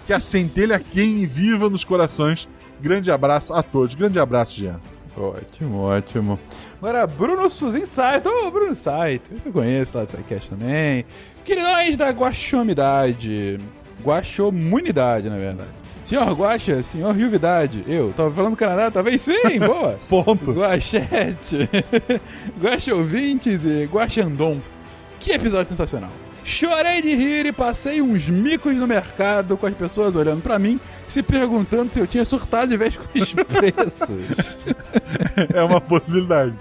[0.08, 2.48] Que a centelha queime viva nos corações.
[2.82, 3.94] Grande abraço a todos.
[3.94, 4.80] Grande abraço, Jean.
[5.16, 6.40] Ótimo, ótimo.
[6.82, 8.30] Agora, Bruno Suzin Saito.
[8.30, 9.32] Ô, Bruno Saito.
[9.38, 11.06] Você conhece lá do SciCast também.
[11.46, 13.60] Queridões da Guaxomidade.
[14.04, 15.70] Guaxomunidade, na verdade.
[16.06, 17.84] Senhor Guaxa, senhor Juvidade.
[17.88, 18.92] Eu, tava falando do Canadá?
[18.92, 20.00] Talvez sim, boa.
[20.10, 20.52] Ponto.
[20.52, 21.70] Guachete,
[22.62, 24.60] Guaxouvintes e Guaxandon.
[25.20, 26.12] Que episódio sensacional.
[26.44, 30.78] Chorei de rir e passei uns micos no mercado com as pessoas olhando pra mim,
[31.08, 34.10] se perguntando se eu tinha surtado de vez com os preços.
[35.54, 36.54] É uma possibilidade.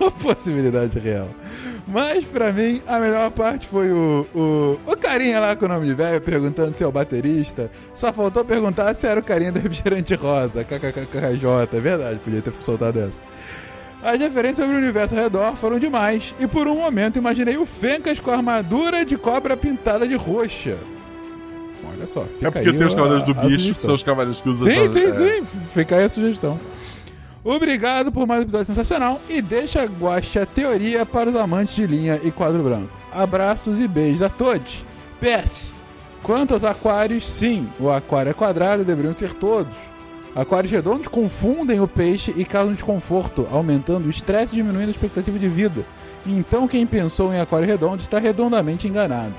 [0.00, 1.28] Uma possibilidade real.
[1.88, 5.86] Mas pra mim, a melhor parte foi o, o, o carinha lá com o nome
[5.86, 7.70] de velho perguntando se é o baterista.
[7.94, 11.68] Só faltou perguntar se era o carinha do refrigerante rosa, KKKKJ.
[11.76, 13.22] É verdade, podia ter soltado essa.
[14.02, 17.64] As referências sobre o universo ao redor foram demais, e por um momento imaginei o
[17.66, 20.76] Fencas com a armadura de cobra pintada de roxa.
[21.88, 24.40] Olha só, fica É porque aí tem os Cavaleiros do Bicho, que são os Cavaleiros
[24.40, 25.10] que usam Sim, essa- sim, é.
[25.40, 25.46] sim.
[25.72, 26.58] Fica aí a sugestão.
[27.48, 31.86] Obrigado por mais um episódio sensacional e deixa a Guaxa teoria para os amantes de
[31.86, 32.90] linha e quadro branco.
[33.12, 34.84] Abraços e beijos a todos.
[35.20, 35.70] PS.
[36.24, 39.72] Quanto aos aquários, sim, o aquário é quadrado e deveriam ser todos.
[40.34, 45.38] Aquários redondos confundem o peixe e causam desconforto, aumentando o estresse e diminuindo a expectativa
[45.38, 45.84] de vida.
[46.26, 49.32] Então quem pensou em aquário redondo está redondamente enganado.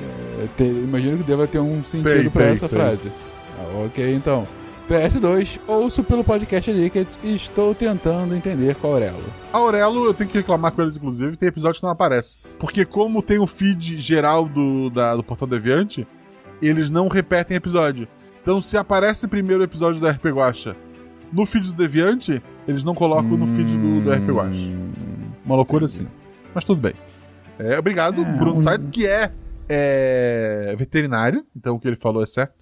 [0.00, 2.78] É, te- imagino que deva ter um sentido para essa tem.
[2.78, 3.10] frase.
[3.58, 4.46] Ah, ok, então.
[4.88, 9.22] PS2, ouço pelo podcast Liquid e estou tentando entender qual é ela.
[9.52, 12.38] A Aurelo, eu tenho que reclamar com eles, inclusive, tem episódio que não aparece.
[12.58, 16.06] Porque como tem o feed geral do, da- do Portal Deviante,
[16.62, 18.08] eles não repetem episódio.
[18.42, 20.74] Então se aparece primeiro o episódio do RP Guacha
[21.30, 24.72] no feed do Deviante, eles não colocam no feed do, do RP Guacha.
[25.44, 26.06] Uma loucura assim.
[26.54, 26.94] Mas tudo bem.
[27.58, 29.30] É, obrigado, É, Bruno um- Saito, que é,
[29.68, 32.54] é veterinário, então o que ele falou é certo.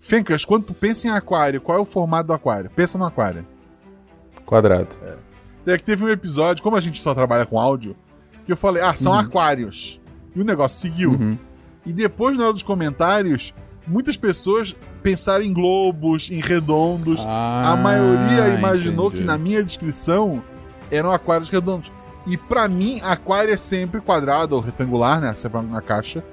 [0.00, 2.70] Fencas, quando tu pensa em aquário, qual é o formato do aquário?
[2.70, 3.46] Pensa no aquário.
[4.44, 4.96] Quadrado.
[5.66, 7.96] É que teve um episódio, como a gente só trabalha com áudio,
[8.44, 10.00] que eu falei, ah, são aquários.
[10.34, 11.10] E o negócio seguiu.
[11.10, 11.36] Uhum.
[11.84, 13.52] E depois, na hora dos comentários,
[13.86, 17.24] muitas pessoas pensaram em globos, em redondos.
[17.26, 19.22] Ah, a maioria imaginou entendi.
[19.22, 20.42] que na minha descrição
[20.90, 21.92] eram aquários redondos.
[22.26, 25.34] E pra mim, aquário é sempre quadrado ou retangular, né?
[25.34, 26.24] Sempre na caixa.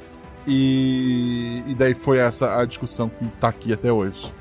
[0.48, 4.32] E, e daí foi essa a discussão que tá aqui até hoje.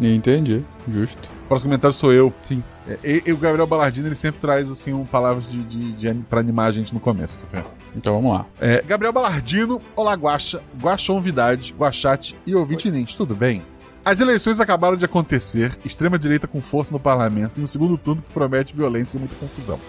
[0.00, 1.30] Entendi, justo.
[1.44, 2.32] O próximo comentário sou eu.
[2.44, 2.62] Sim.
[2.88, 6.14] É, e, e o Gabriel Ballardino, ele sempre traz, assim, um, palavras de, de, de,
[6.28, 7.38] pra animar a gente no começo.
[7.38, 7.66] Tá vendo?
[7.96, 8.46] Então vamos lá.
[8.60, 13.62] É, Gabriel Balardino, olá Guaxa, Guaxonvidade, Guaxate e ouvinte Nint, tudo bem?
[14.04, 18.32] As eleições acabaram de acontecer, extrema-direita com força no parlamento, e um segundo turno que
[18.34, 19.80] promete violência e muita confusão.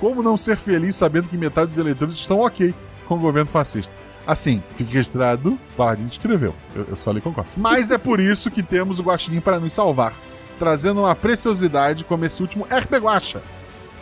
[0.00, 2.74] Como não ser feliz sabendo que metade dos eleitores estão ok
[3.06, 3.92] com o governo fascista?
[4.26, 7.50] Assim, fique registrado, Balardino escreveu, eu, eu só lhe concordo.
[7.56, 10.14] Mas é por isso que temos o Guaxinim para nos salvar,
[10.58, 13.42] trazendo uma preciosidade como esse último RP Guaxa.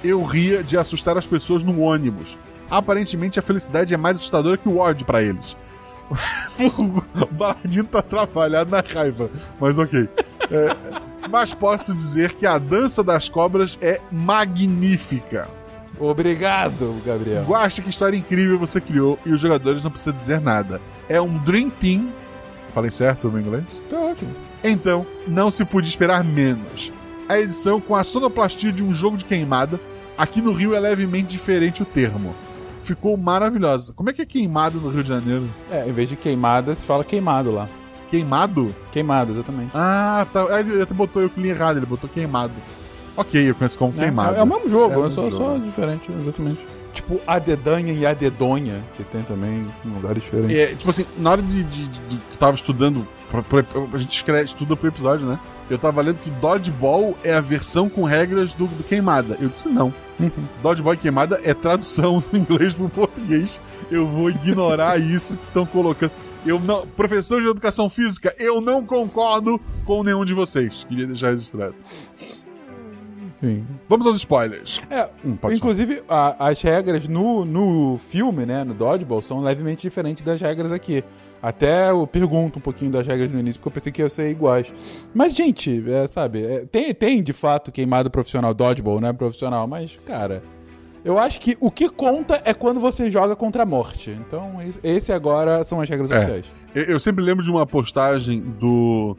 [0.02, 2.38] Eu ria de assustar as pessoas no ônibus,
[2.70, 5.56] aparentemente a felicidade é mais assustadora que o ódio pra eles.
[6.58, 10.08] o Baladino tá atrapalhado na raiva, mas ok.
[10.50, 15.48] É, mas posso dizer que a dança das cobras é magnífica.
[16.03, 17.44] Obrigado, Gabriel.
[17.44, 20.80] Guacha que história incrível você criou e os jogadores não precisam dizer nada.
[21.09, 22.09] É um Dream Team.
[22.74, 23.64] Falei certo no inglês?
[23.88, 24.34] Tá ótimo.
[24.64, 26.92] Então, não se podia esperar menos.
[27.28, 29.78] A edição com a sonoplastia de um jogo de queimada,
[30.18, 32.34] aqui no Rio é levemente diferente o termo.
[32.82, 33.92] Ficou maravilhosa.
[33.92, 35.48] Como é que é queimado no Rio de Janeiro?
[35.70, 37.68] É, em vez de queimada, se fala queimado lá.
[38.11, 38.74] Queimado?
[38.90, 39.70] Queimado, exatamente.
[39.72, 40.59] Ah, tá.
[40.59, 42.53] Ele até botou eu que li errado, ele botou queimado.
[43.16, 44.36] Ok, eu conheço como queimado.
[44.36, 45.44] É, é o mesmo jogo, É o é, mesmo só, jogo.
[45.44, 46.60] só diferente, exatamente.
[46.94, 50.56] Tipo, a dedanha e a dedonha, que tem também em lugares diferentes.
[50.56, 53.88] É, tipo assim, na hora de, de, de- de que eu tava estudando, pro- pro-
[53.94, 55.38] a gente escreve, estuda pro episódio, né?
[55.70, 59.38] Eu tava lendo que Dodgeball é a versão com regras do, do Queimada.
[59.40, 59.92] Eu disse não.
[60.62, 63.58] Dodgeball e Queimada é tradução do inglês pro português.
[63.90, 66.12] Eu vou ignorar isso que estão colocando.
[66.44, 70.84] Eu não, professor de educação física, eu não concordo com nenhum de vocês.
[70.84, 71.74] Queria deixar registrado.
[73.43, 73.66] Sim.
[73.88, 74.80] Vamos aos spoilers.
[74.88, 80.22] É, Hum, Inclusive, a- as regras no, no filme, né, no Dodgeball, são levemente diferentes
[80.24, 81.03] das regras aqui.
[81.43, 84.30] Até eu pergunto um pouquinho das regras no início, porque eu pensei que ia ser
[84.30, 84.72] iguais.
[85.12, 89.99] Mas, gente, é, sabe, é, tem, tem de fato queimado profissional, Dodgeball, né, profissional, mas,
[90.07, 90.40] cara,
[91.05, 94.11] eu acho que o que conta é quando você joga contra a morte.
[94.24, 96.16] Então, es- esse agora são as regras É.
[96.16, 96.47] oficiais.
[96.76, 99.16] Eu, eu sempre lembro de uma postagem do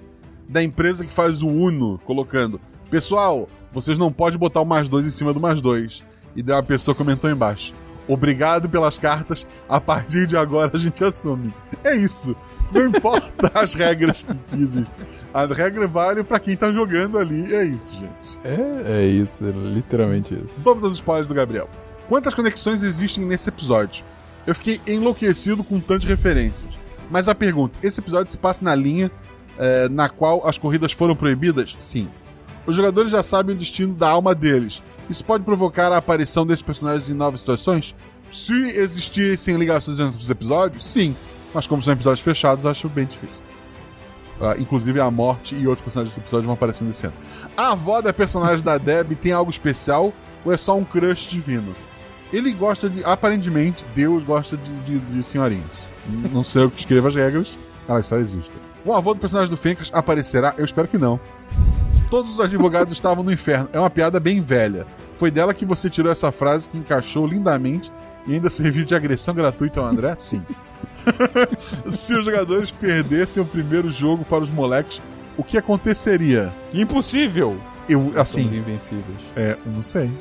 [0.48, 2.60] da empresa que faz o Uno, colocando:
[2.90, 6.04] Pessoal, vocês não podem botar o mais dois em cima do mais dois.
[6.36, 7.74] E daí uma pessoa comentou embaixo:
[8.08, 11.54] Obrigado pelas cartas, a partir de agora a gente assume.
[11.84, 12.36] É isso.
[12.72, 15.06] Não importa as regras que existem.
[15.34, 17.54] A regra vale pra quem tá jogando ali.
[17.54, 18.40] É isso, gente.
[18.44, 20.62] É, é isso, é literalmente isso.
[20.62, 21.70] Vamos aos spoilers do Gabriel.
[22.10, 24.04] Quantas conexões existem nesse episódio?
[24.46, 26.74] Eu fiquei enlouquecido com tantas referências.
[27.10, 29.12] Mas a pergunta: esse episódio se passa na linha
[29.58, 31.76] eh, na qual as corridas foram proibidas?
[31.80, 32.10] Sim.
[32.66, 34.82] Os jogadores já sabem o destino da alma deles.
[35.10, 37.96] Isso pode provocar a aparição desses personagens em novas situações?
[38.32, 41.16] Se existissem ligações entre os episódios, sim.
[41.54, 43.44] Mas como são episódios fechados, acho bem difícil.
[44.42, 47.16] Ah, inclusive a morte e outros personagens desse episódio vão aparecendo nesse ano.
[47.56, 50.12] A avó da personagem da Deb tem algo especial
[50.44, 51.76] ou é só um crush divino?
[52.32, 53.04] Ele gosta de.
[53.04, 55.70] Aparentemente, Deus gosta de, de, de senhorinhas.
[56.32, 57.58] Não sei eu que escreva as regras,
[57.88, 58.56] elas só existem.
[58.84, 60.56] O avô do personagem do Fencas aparecerá?
[60.58, 61.20] Eu espero que não.
[62.14, 63.68] Todos os advogados estavam no inferno.
[63.74, 64.86] É uma piada bem velha.
[65.18, 67.92] Foi dela que você tirou essa frase que encaixou lindamente
[68.28, 70.16] e ainda serviu de agressão gratuita ao André?
[70.16, 70.44] Sim.
[71.90, 75.02] Se os jogadores perdessem o primeiro jogo para os moleques,
[75.36, 76.54] o que aconteceria?
[76.72, 77.58] Impossível!
[77.90, 79.22] Eu, assim, Somos invencíveis.
[79.36, 80.12] é, eu não sei.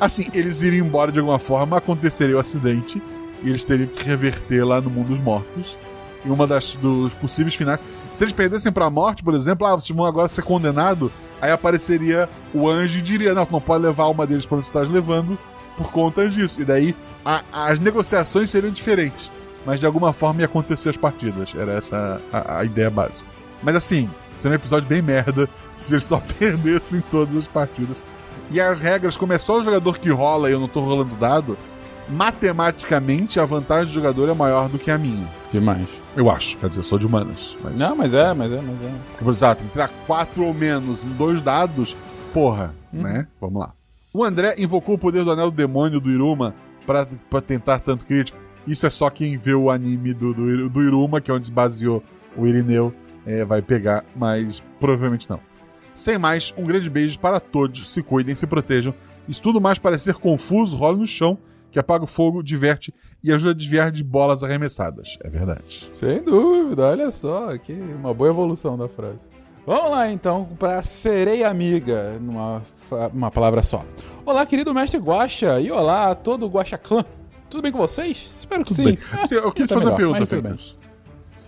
[0.00, 3.00] Assim, eles iriam embora de alguma forma, aconteceria o acidente
[3.44, 5.78] e eles teriam que reverter lá no mundo dos mortos.
[6.24, 7.78] E uma das dos possíveis finais.
[8.10, 11.12] Se eles perdessem pra morte, por exemplo, ah, vocês vão agora ser condenados,
[11.46, 14.66] aí apareceria o anjo e diria: Não, tu não pode levar uma deles pra onde
[14.66, 15.38] tu estás levando
[15.76, 16.60] por conta disso.
[16.60, 16.94] E daí
[17.24, 19.30] a- as negociações seriam diferentes.
[19.64, 21.52] Mas de alguma forma ia acontecer as partidas.
[21.54, 23.30] Era essa a, a ideia básica.
[23.62, 28.02] Mas assim, seria um episódio bem merda se eles só perdessem todas as partidas.
[28.50, 31.16] E as regras, como é só o jogador que rola e eu não tô rolando
[31.16, 31.58] dado,
[32.08, 35.26] matematicamente a vantagem do jogador é maior do que a minha.
[35.52, 35.88] Demais.
[36.16, 37.56] Eu acho, quer dizer, eu sou de humanas.
[37.62, 37.78] Mas...
[37.78, 38.94] Não, mas é, mas é, mas é.
[39.18, 41.96] Por exato, tirar quatro ou menos em dois dados,
[42.32, 43.26] porra, né?
[43.40, 43.72] Vamos lá.
[44.12, 46.54] O André invocou o poder do anel do demônio do Iruma
[46.86, 48.38] pra, pra tentar tanto crítico.
[48.66, 51.52] Isso é só quem vê o anime do, do, do Iruma, que é onde se
[51.52, 52.02] baseou
[52.36, 52.92] o Irineu,
[53.24, 55.40] é, vai pegar, mas provavelmente não.
[55.94, 57.88] Sem mais, um grande beijo para todos.
[57.88, 58.94] Se cuidem, se protejam.
[59.28, 61.38] Isso tudo mais parecer confuso, rola no chão,
[61.76, 62.90] que apaga o fogo, diverte
[63.22, 65.18] e ajuda a desviar de bolas arremessadas.
[65.22, 65.86] É verdade.
[65.92, 69.28] Sem dúvida, olha só, que uma boa evolução da frase.
[69.66, 72.62] Vamos lá então para sereia amiga, numa
[73.12, 73.84] uma palavra só.
[74.24, 77.04] Olá, querido mestre Guaxa, e olá a todo o Guaxa Clã.
[77.50, 78.30] Tudo bem com vocês?
[78.38, 78.98] Espero que Tudo sim.
[79.12, 80.52] Ah, eu queria te tá fazer uma melhor, pergunta, tudo bem.
[80.52, 80.76] Fencas.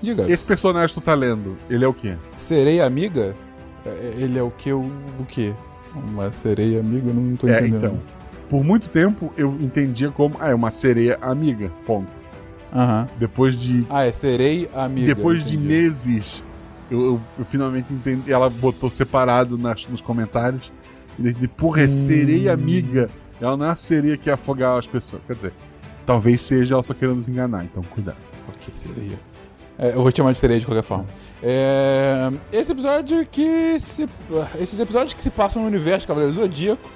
[0.02, 0.30] Diga.
[0.30, 2.18] Esse personagem que tu tá lendo, ele é o quê?
[2.36, 3.34] Sereia amiga?
[3.86, 4.70] É, Ele é o que?
[4.74, 4.80] O,
[5.18, 5.54] o quê?
[5.94, 7.08] Uma sereia amiga?
[7.08, 7.76] Eu não tô É, entendendo.
[7.78, 8.17] então.
[8.48, 12.08] Por muito tempo eu entendia como, ah, é uma sereia amiga, ponto.
[12.74, 13.08] Aham.
[13.18, 15.06] Depois de Ah, é sereia amiga.
[15.06, 16.42] depois de meses,
[16.90, 18.30] eu, eu- eu finalmente entendi.
[18.32, 20.72] Ela botou separado nas, nos comentários.
[21.18, 23.10] E de, porra, é sereia amiga.
[23.40, 25.20] Ela não é a sereia que ia afogar as pessoas.
[25.26, 25.52] Quer dizer,
[26.06, 28.16] talvez seja ela só querendo nos enganar, então cuidado.
[28.48, 29.18] Ok, sereia.
[29.78, 31.06] É, eu vou te chamar de sereia de qualquer forma.
[31.42, 34.08] É, esse episódio que se.
[34.60, 36.88] Esses episódios que se passam no universo Cavaleiro Zodíaco.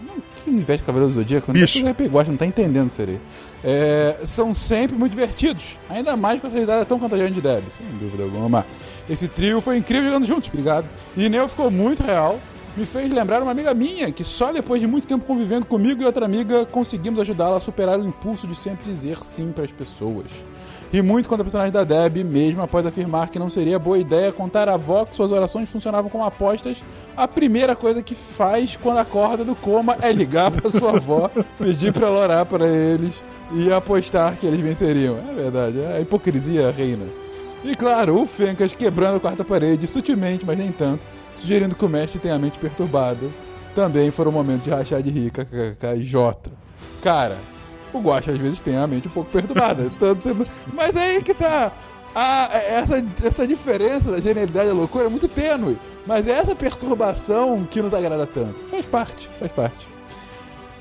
[0.00, 0.14] Não,
[0.46, 1.52] que universo de Cavaleiro do Zodíaco?
[1.52, 1.82] Bicho.
[1.82, 3.20] Não é não tá entendendo, sereia.
[3.64, 5.76] É, são sempre muito divertidos.
[5.90, 8.64] Ainda mais com essa risada tão contagiante de Deb, sem dúvida alguma.
[9.10, 10.88] Esse trio foi incrível jogando juntos, obrigado.
[11.16, 12.38] E Neo ficou muito real.
[12.76, 16.04] Me fez lembrar uma amiga minha que só depois de muito tempo convivendo comigo e
[16.04, 20.26] outra amiga conseguimos ajudá-la a superar o impulso de sempre dizer sim para as pessoas.
[20.92, 24.32] Ri muito quando a personagem da Deb, mesmo após afirmar que não seria boa ideia
[24.32, 26.82] contar à avó que suas orações funcionavam como apostas,
[27.16, 31.92] a primeira coisa que faz quando acorda do coma é ligar para sua avó, pedir
[31.92, 33.22] para ela orar para eles
[33.52, 35.16] e apostar que eles venceriam.
[35.18, 37.06] É verdade, a hipocrisia reina.
[37.64, 41.06] E claro, o Fencas quebrando a quarta parede, sutilmente, mas nem tanto,
[41.36, 43.28] sugerindo que o mestre tenha a mente perturbada.
[43.74, 45.46] Também foram momentos de rachar de rica,
[45.98, 46.50] J.
[47.02, 47.36] Cara,
[47.92, 49.88] o Guacha às vezes tem a mente um pouco perturbada.
[49.98, 51.72] tanto Mas é aí que tá.
[52.14, 55.78] A, essa, essa diferença da genialidade e da loucura é muito tênue.
[56.06, 58.62] Mas é essa perturbação que nos agrada tanto.
[58.70, 59.96] Faz parte, faz parte.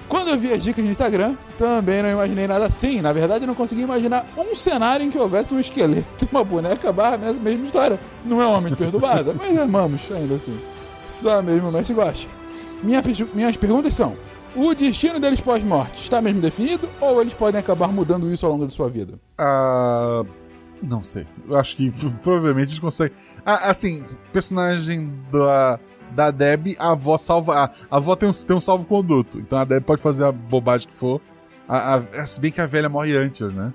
[0.08, 3.02] Quando eu vi as dicas no Instagram, também não imaginei nada assim.
[3.02, 6.92] Na verdade, eu não consegui imaginar um cenário em que houvesse um esqueleto, uma boneca
[6.92, 8.00] barra, mesma, mesma história.
[8.24, 10.60] Não é uma mente perturbada, mas amamos ainda assim.
[11.06, 12.28] Só mesmo o mestre gosta.
[12.84, 13.02] Minha,
[13.34, 14.16] minhas perguntas são:
[14.56, 18.66] o destino deles pós-morte está mesmo definido ou eles podem acabar mudando isso ao longo
[18.66, 19.20] da sua vida?
[19.38, 20.24] Ah,
[20.82, 21.26] não sei.
[21.48, 21.92] Eu acho que
[22.24, 23.16] provavelmente eles conseguem.
[23.46, 24.04] Ah, assim,
[24.34, 25.80] personagem da,
[26.12, 27.56] da Deb, a avó salva.
[27.56, 29.40] A, a avó tem um, tem um salvo-conduto.
[29.40, 31.22] Então a Deb pode fazer a bobagem que for.
[31.68, 33.74] A, a- se bem que a velha morre antes, né?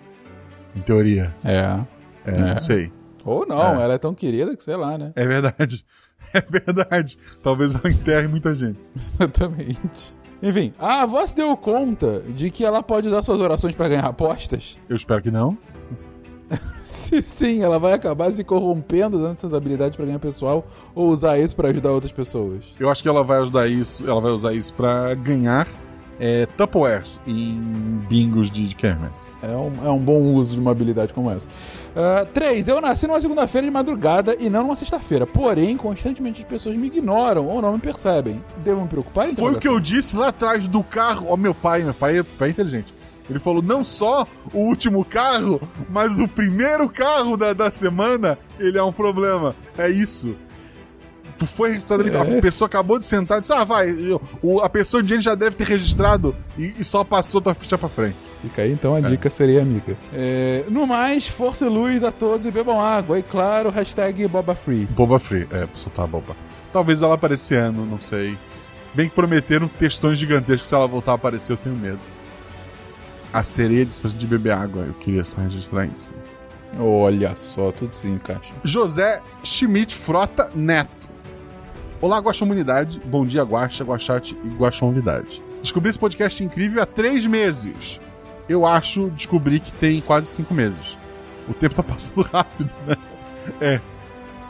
[0.76, 1.34] Em teoria.
[1.44, 1.80] É.
[2.24, 2.40] É, É.
[2.54, 2.92] não sei.
[3.24, 3.84] Ou não, É.
[3.84, 5.12] ela é tão querida que sei lá, né?
[5.14, 5.84] É verdade.
[6.32, 7.18] É verdade.
[7.42, 8.78] Talvez ela enterre muita gente.
[8.94, 10.16] Exatamente.
[10.43, 14.07] Enfim, a avó se deu conta de que ela pode usar suas orações para ganhar
[14.07, 14.80] apostas?
[14.88, 15.57] Eu espero que não.
[16.82, 21.38] Se sim, ela vai acabar se corrompendo usando essas habilidades para ganhar pessoal ou usar
[21.38, 22.64] isso para ajudar outras pessoas.
[22.78, 24.09] Eu acho que ela vai ajudar isso.
[24.09, 25.68] Ela vai usar isso pra ganhar
[26.20, 27.58] é, Tupperwares em
[28.08, 29.32] bingos de, Kermesse.
[29.42, 31.48] É um, é um bom uso de uma habilidade como essa.
[32.32, 32.68] 3.
[32.68, 35.26] eu nasci numa segunda-feira de madrugada e não numa sexta-feira.
[35.26, 38.44] Porém, constantemente as pessoas me ignoram ou não me percebem.
[38.58, 39.26] Devo me preocupar?
[39.28, 41.26] Foi o que eu disse lá atrás do carro.
[41.30, 42.94] Ó, meu pai, meu pai, é- pai é inteligente.
[43.28, 48.76] Ele falou não só o último carro, mas o primeiro carro da, da semana, ele
[48.76, 49.54] é um problema.
[49.78, 50.34] É isso.
[51.41, 52.38] Tu foi registrado ali, É.
[52.38, 55.22] a pessoa acabou de sentar e disse, ah, vai, eu- o- a pessoa de gente
[55.24, 58.14] já deve ter registrado e, e só passou tua ficha pra frente.
[58.43, 59.97] Fica aí então a dica seria amiga.
[60.12, 63.18] É, no mais, força e luz a todos e bebam água.
[63.18, 64.84] E claro, hashtag Boba Free.
[64.86, 66.36] Boba Free, é, soltar a boba.
[66.72, 68.36] Talvez ela apareça esse ano, não sei.
[68.86, 72.01] Se bem que prometeram textões gigantescos, se ela voltar a aparecer, eu tenho medo.
[73.32, 76.09] A sereia dispensa de beber água, eu queria só registrar isso.
[76.78, 78.53] Olha só, tudo se encaixa.
[78.62, 80.99] José Schmidt Frota Neto.
[82.03, 82.98] Olá, Guaxomunidade.
[83.05, 85.42] Bom dia, Guaxa, Guaxate e Guaxonvidade.
[85.61, 88.01] Descobri esse podcast incrível há três meses.
[88.48, 90.96] Eu acho descobri que tem quase cinco meses.
[91.46, 92.96] O tempo tá passando rápido, né?
[93.61, 93.80] É.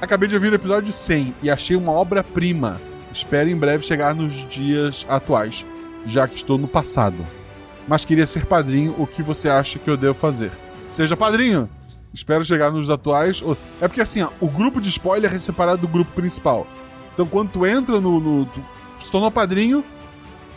[0.01, 2.81] Acabei de ouvir o episódio 100 e achei uma obra-prima.
[3.13, 5.67] Espero em breve chegar nos dias atuais,
[6.07, 7.27] já que estou no passado.
[7.89, 10.53] Mas queria ser padrinho, o que você acha que eu devo fazer?
[10.89, 11.69] Seja padrinho!
[12.15, 13.43] Espero chegar nos atuais.
[13.81, 16.65] É porque assim, ó, o grupo de spoiler é separado do grupo principal.
[17.15, 18.21] Então quando tu entra no.
[18.21, 18.61] no tu
[19.01, 19.85] se tornou padrinho,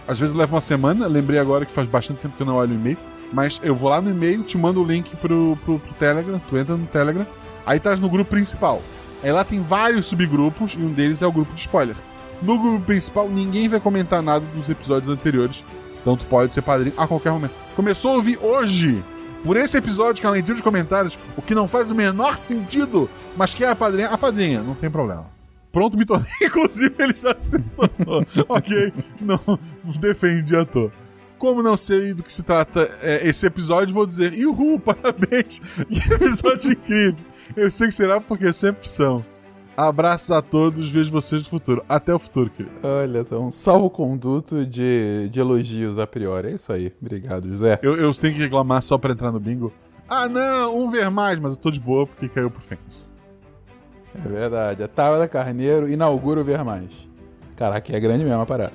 [0.08, 1.08] às vezes leva uma semana.
[1.08, 2.98] Lembrei agora que faz bastante tempo que eu não olho o e-mail.
[3.32, 6.56] Mas eu vou lá no e-mail, te mando o link pro, pro, pro Telegram, tu
[6.56, 7.26] entra no Telegram,
[7.66, 8.80] aí tá no grupo principal.
[9.24, 11.96] Aí lá tem vários subgrupos e um deles é o grupo de spoiler.
[12.44, 15.66] No grupo principal, ninguém vai comentar nada dos episódios anteriores.
[16.00, 17.54] Então tu pode ser padrinho a qualquer momento.
[17.76, 19.04] Começou a ouvir hoje,
[19.44, 22.38] por esse episódio que é a leitura de comentários, o que não faz o menor
[22.38, 25.33] sentido, mas que é a padrinha, a padrinha, não tem problema.
[25.74, 26.30] Pronto, me tornei.
[26.46, 28.24] Inclusive, ele já se tornou.
[28.48, 29.60] ok, não
[30.00, 30.92] defendi a toa.
[31.40, 35.60] Como não sei do que se trata é, esse episódio, vou dizer: Uhul, parabéns!
[35.90, 37.26] Que episódio incrível!
[37.58, 39.26] Eu sei que será porque sempre são.
[39.76, 41.84] Abraços a todos, vejo vocês no futuro.
[41.90, 42.76] Até o futuro, querido.
[42.84, 46.50] Olha, só um salvo-conduto de, de elogios a priori.
[46.50, 46.94] É isso aí.
[47.02, 47.80] Obrigado, José.
[47.82, 49.74] Eu, eu tenho que reclamar só pra entrar no bingo.
[50.08, 53.04] Ah, não, um ver mais, mas eu tô de boa porque caiu pro Fênix.
[54.16, 54.84] É verdade.
[54.84, 56.92] A Tábua Carneiro inaugura o Ver Mais.
[57.56, 58.74] Caraca, é grande mesmo a parada.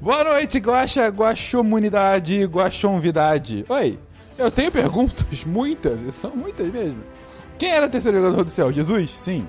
[0.00, 3.66] Boa noite, Guaxa, Guaxomunidade, Guaxonvidade.
[3.68, 3.98] Oi,
[4.38, 7.02] eu tenho perguntas, muitas, e são muitas mesmo.
[7.58, 8.72] Quem era o terceiro jogador do céu?
[8.72, 9.10] Jesus?
[9.10, 9.46] Sim.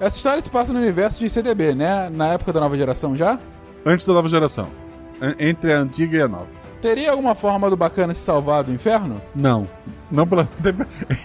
[0.00, 2.08] Essa história se passa no universo de CDB, né?
[2.08, 3.38] Na época da nova geração já?
[3.84, 4.70] Antes da nova geração.
[5.38, 6.48] Entre a antiga e a nova.
[6.80, 9.20] Teria alguma forma do bacana se salvar do inferno?
[9.34, 9.68] Não.
[10.10, 10.48] Não pela.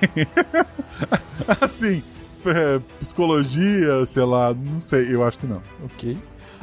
[1.61, 2.03] assim,
[2.49, 5.61] é, psicologia, sei lá, não sei, eu acho que não.
[5.83, 6.17] Ok.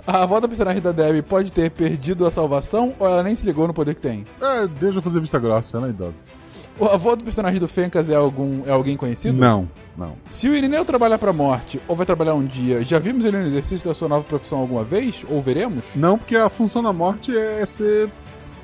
[0.07, 3.45] A avó da personagem da Debbie pode ter perdido a salvação ou ela nem se
[3.45, 4.25] ligou no poder que tem?
[4.41, 6.33] É, deixa eu fazer vista grossa, ela é idosa.
[6.79, 9.39] O avô do personagem do Fencas é, algum, é alguém conhecido?
[9.39, 10.17] Não, não.
[10.31, 13.47] Se o Irineu trabalhar pra morte ou vai trabalhar um dia, já vimos ele no
[13.47, 15.25] exercício da sua nova profissão alguma vez?
[15.29, 15.85] Ou veremos?
[15.95, 18.11] Não, porque a função da morte é ser.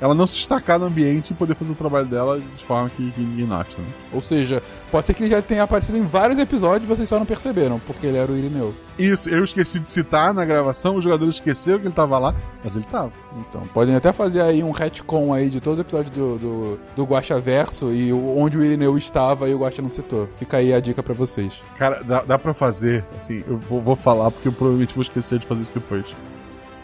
[0.01, 3.11] Ela não se destacar no ambiente e poder fazer o trabalho dela de forma que,
[3.11, 3.87] que ninguém note, né?
[4.13, 7.19] Ou seja, pode ser que ele já tenha aparecido em vários episódios e vocês só
[7.19, 8.75] não perceberam, porque ele era o Irineu.
[8.99, 12.77] Isso, eu esqueci de citar na gravação, os jogadores esqueceram que ele tava lá, mas
[12.77, 13.13] ele tava.
[13.39, 17.05] Então, podem até fazer aí um retcon aí de todos os episódios do, do, do
[17.05, 20.29] Guaxa Verso e onde o Irineu estava e o Guaxa não citou.
[20.39, 21.61] Fica aí a dica pra vocês.
[21.77, 25.39] Cara, dá, dá pra fazer, assim, eu vou, vou falar porque eu provavelmente vou esquecer
[25.39, 26.05] de fazer isso depois.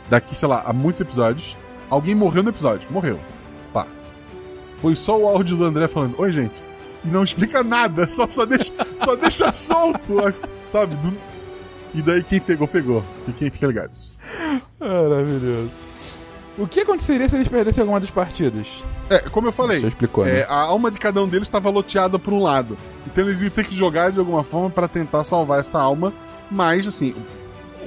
[0.09, 1.57] Daqui, sei lá, há muitos episódios,
[1.95, 3.19] alguém morreu no episódio, morreu.
[3.73, 3.87] Pá.
[4.81, 6.63] Foi só o áudio do André falando, oi gente.
[7.05, 10.15] E não explica nada, só, só, deixa, só deixa solto,
[10.67, 10.95] sabe?
[10.97, 11.17] Do-
[11.95, 13.03] E daí quem pegou, pegou.
[13.27, 14.11] Fiquem, fiquem ligados.
[14.81, 15.71] Maravilhoso.
[16.57, 18.85] O que aconteceria se eles perdessem alguma das partidas?
[19.11, 20.41] É, como eu falei, Você explicou, né?
[20.41, 22.77] é, a alma de cada um deles estava loteada por um lado.
[23.07, 26.13] Então eles iam ter que jogar de alguma forma pra tentar salvar essa alma.
[26.51, 27.15] Mas, assim,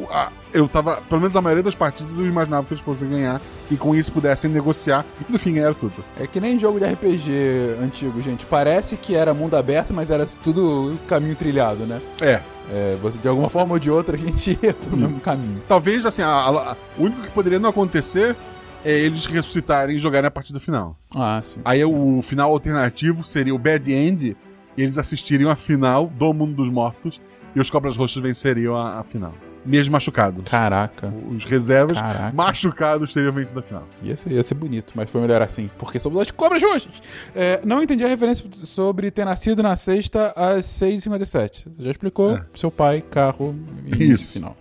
[0.10, 1.02] a- eu tava.
[1.10, 4.12] Pelo menos a maioria das partidas eu imaginava que eles fossem ganhar e com isso
[4.12, 5.06] pudessem negociar.
[5.28, 5.94] E no fim ganharam tudo.
[6.20, 8.46] É que nem jogo de RPG antigo, gente.
[8.46, 12.02] Parece que era mundo aberto, mas era tudo caminho trilhado, né?
[12.22, 12.42] É.
[12.70, 15.24] É, você, de alguma forma ou de outra, a gente ia pro mesmo Isso.
[15.24, 15.62] caminho.
[15.70, 18.36] Talvez, assim, a- a- a- o único que poderia não acontecer
[18.84, 20.98] é eles ressuscitarem e jogarem a partida final.
[21.16, 21.62] Ah, sim.
[21.64, 24.36] Aí o final alternativo seria o Bad End,
[24.76, 27.22] e eles assistiriam a final do Mundo dos Mortos,
[27.56, 29.34] e os Cobras Roxas venceriam a final.
[29.68, 30.44] Mesmo machucados.
[30.50, 31.14] Caraca.
[31.30, 32.32] Os reservas Caraca.
[32.34, 33.84] machucados teriam vencido a final.
[34.02, 36.94] Ia ser, ia ser bonito, mas foi melhor assim, porque somos as cobras roxas.
[37.36, 41.66] É, não entendi a referência sobre ter nascido na sexta às 6h57.
[41.76, 42.38] Você já explicou?
[42.38, 42.46] É.
[42.56, 43.54] Seu pai, carro
[43.86, 44.40] e Isso.
[44.40, 44.56] final.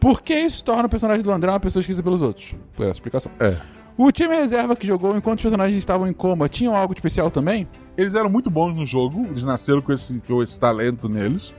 [0.00, 2.54] Por que isso torna o personagem do André uma pessoa esquecida pelos outros?
[2.74, 3.30] Por essa explicação.
[3.38, 3.54] É.
[3.98, 7.30] O time reserva que jogou enquanto os personagens estavam em coma tinham algo de especial
[7.30, 7.68] também?
[7.98, 11.54] Eles eram muito bons no jogo, eles nasceram com esse, com esse talento neles.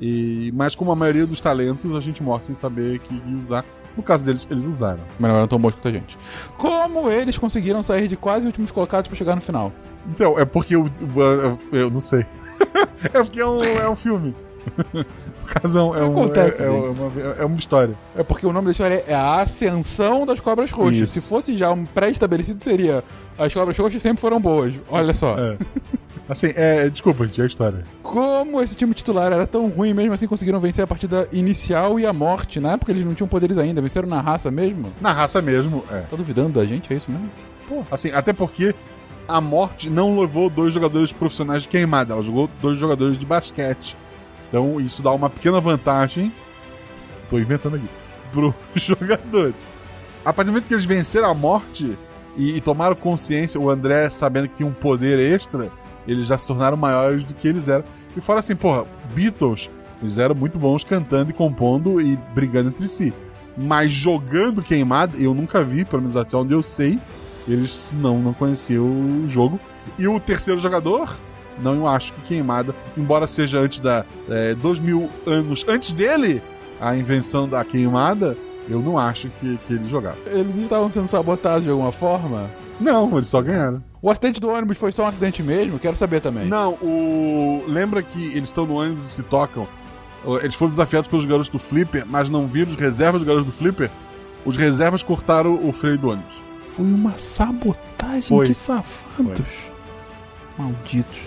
[0.00, 3.64] E, mas como a maioria dos talentos, a gente morre sem saber que usar.
[3.96, 5.00] No caso deles, eles usaram.
[5.18, 6.18] Mas não eram tão bons quanto a gente.
[6.58, 9.72] Como eles conseguiram sair de quase últimos colocados pra chegar no final?
[10.10, 10.86] Então, é porque eu,
[11.16, 12.26] eu, eu não sei.
[13.14, 14.34] é porque é um, é um filme.
[15.46, 17.94] No caso, é, um- é, um- Acontece, é, é uma, é uma história.
[18.16, 21.02] É porque o nome da história é A Ascensão das Cobras Roxas.
[21.02, 21.20] Isso.
[21.20, 23.04] Se fosse já um pré-estabelecido, seria
[23.38, 24.74] As Cobras Roxas sempre foram boas.
[24.90, 25.36] Olha só.
[25.38, 25.56] É.
[26.28, 27.84] Assim, é, desculpa, gente, é a história.
[28.02, 32.06] Como esse time titular era tão ruim, mesmo assim conseguiram vencer a partida inicial e
[32.06, 32.58] a morte.
[32.58, 34.92] Na época eles não tinham poderes ainda, venceram na raça mesmo.
[35.00, 36.00] Na raça mesmo, é.
[36.00, 36.92] Tá duvidando da gente?
[36.92, 37.30] É isso mesmo?
[37.90, 38.74] Assim, até porque
[39.28, 43.96] a morte não levou dois jogadores profissionais de queimada, ela jogou dois jogadores de basquete.
[44.48, 46.32] Então isso dá uma pequena vantagem.
[47.28, 47.88] Tô inventando aqui.
[48.32, 49.54] pros jogadores.
[50.24, 51.96] A partir do momento que eles venceram a morte
[52.36, 55.70] e, e tomaram consciência, o André sabendo que tinha um poder extra,
[56.06, 57.84] eles já se tornaram maiores do que eles eram.
[58.16, 58.84] E fora assim, porra,
[59.14, 59.70] Beatles,
[60.02, 63.12] eles eram muito bons cantando e compondo e brigando entre si.
[63.56, 66.98] Mas jogando queimada, eu nunca vi, pelo menos até onde eu sei,
[67.48, 69.58] eles não, não conheciam o jogo.
[69.98, 71.16] E o terceiro jogador,
[71.58, 74.04] não acho que queimada, embora seja antes da.
[74.28, 76.42] É, dois mil anos antes dele,
[76.80, 78.36] a invenção da queimada,
[78.68, 80.18] eu não acho que, que ele jogava.
[80.26, 82.50] Eles estavam sendo sabotados de alguma forma?
[82.80, 83.82] Não, eles só ganharam.
[84.06, 85.80] O acidente do ônibus foi só um acidente mesmo?
[85.80, 86.46] Quero saber também.
[86.46, 87.64] Não, o.
[87.66, 89.66] Lembra que eles estão no ônibus e se tocam?
[90.40, 93.52] Eles foram desafiados pelos garotos do Flipper, mas não viram os reservas dos garotos do
[93.52, 93.90] Flipper?
[94.44, 96.40] Os reservas cortaram o freio do ônibus.
[96.60, 98.46] Foi uma sabotagem, Foi.
[98.46, 99.40] que safados.
[100.56, 101.18] Malditos.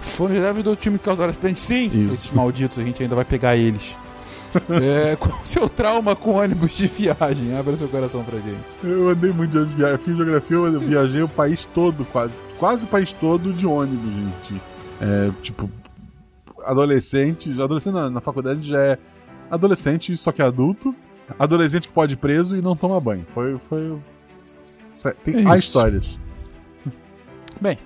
[0.00, 1.88] Foram os reservas do time que causaram acidente, sim.
[1.88, 2.14] Isso.
[2.14, 3.94] Esses malditos, a gente ainda vai pegar eles.
[4.82, 7.56] É, qual o seu trauma com ônibus de viagem?
[7.56, 8.64] Abra seu coração pra gente.
[8.82, 9.96] Eu andei muito de ônibus de viagem.
[9.96, 12.36] Eu fiz geografia, eu viajei o país todo, quase.
[12.58, 14.62] Quase o país todo de ônibus, gente.
[15.00, 15.70] É, tipo,
[16.64, 17.50] adolescente.
[17.60, 18.98] Adolescente na, na faculdade já é
[19.50, 20.94] adolescente, só que é adulto.
[21.38, 23.26] Adolescente que pode ir preso e não toma banho.
[23.32, 23.58] Foi.
[23.58, 23.98] foi...
[25.24, 26.18] Tem É há histórias.
[27.60, 27.78] Bem,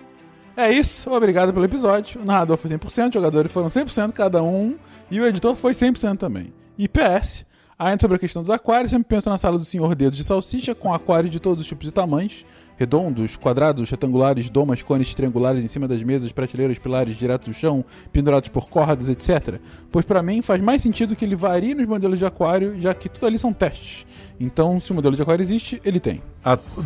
[0.56, 1.10] é isso.
[1.10, 2.20] Obrigado pelo episódio.
[2.20, 4.76] O narrador foi 100%, os jogadores foram 100% cada um,
[5.10, 6.52] e o editor foi 100% também.
[6.78, 7.44] E PS,
[7.76, 10.76] ainda sobre a questão dos aquários, sempre penso na sala do senhor Dedos de Salsicha,
[10.76, 12.46] com aquários de todos os tipos e tamanhos,
[12.76, 17.84] redondos, quadrados, retangulares, domas, cones triangulares em cima das mesas, prateleiras, pilares direto do chão,
[18.12, 19.60] pendurados por cordas, etc.
[19.90, 23.09] Pois pra mim faz mais sentido que ele varie nos modelos de aquário, já que
[23.09, 24.06] tudo ali são testes.
[24.38, 26.22] Então, se o modelo de aquário existe, ele tem.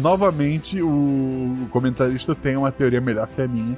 [0.01, 3.77] Novamente, o comentarista tem uma teoria melhor que a minha.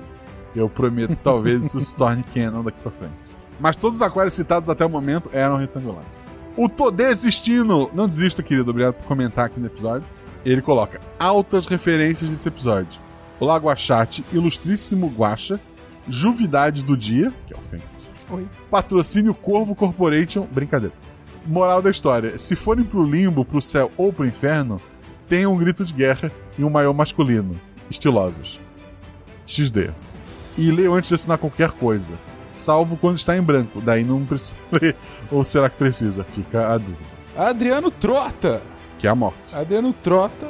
[0.54, 3.23] Eu prometo que talvez isso se torne canon daqui pra frente.
[3.60, 6.08] Mas todos os aquários citados até o momento eram retangulares.
[6.56, 7.90] O Tô Desistindo!
[7.92, 8.70] Não desista, querido.
[8.70, 10.06] Obrigado por comentar aqui no episódio.
[10.44, 13.00] Ele coloca altas referências nesse episódio.
[13.40, 15.58] Olá, Guachate, ilustríssimo Guacha,
[16.08, 17.88] Juvidade do Dia, que é o Fênix.
[18.30, 18.46] Oi.
[18.70, 20.94] Patrocínio Corvo Corporation, brincadeira.
[21.46, 24.80] Moral da história: se forem pro limbo, pro céu ou pro inferno,
[25.28, 27.58] tenham um grito de guerra e um maior masculino.
[27.90, 28.60] Estilosos.
[29.46, 29.90] XD.
[30.56, 32.12] E leiam antes de assinar qualquer coisa.
[32.54, 33.80] Salvo quando está em branco.
[33.80, 34.96] Daí não precisa ler.
[35.30, 36.24] Ou será que precisa?
[36.24, 36.98] Fica a dúvida.
[37.36, 38.62] Adriano Trota.
[38.98, 39.54] Que é a morte.
[39.54, 40.48] Adriano Trota,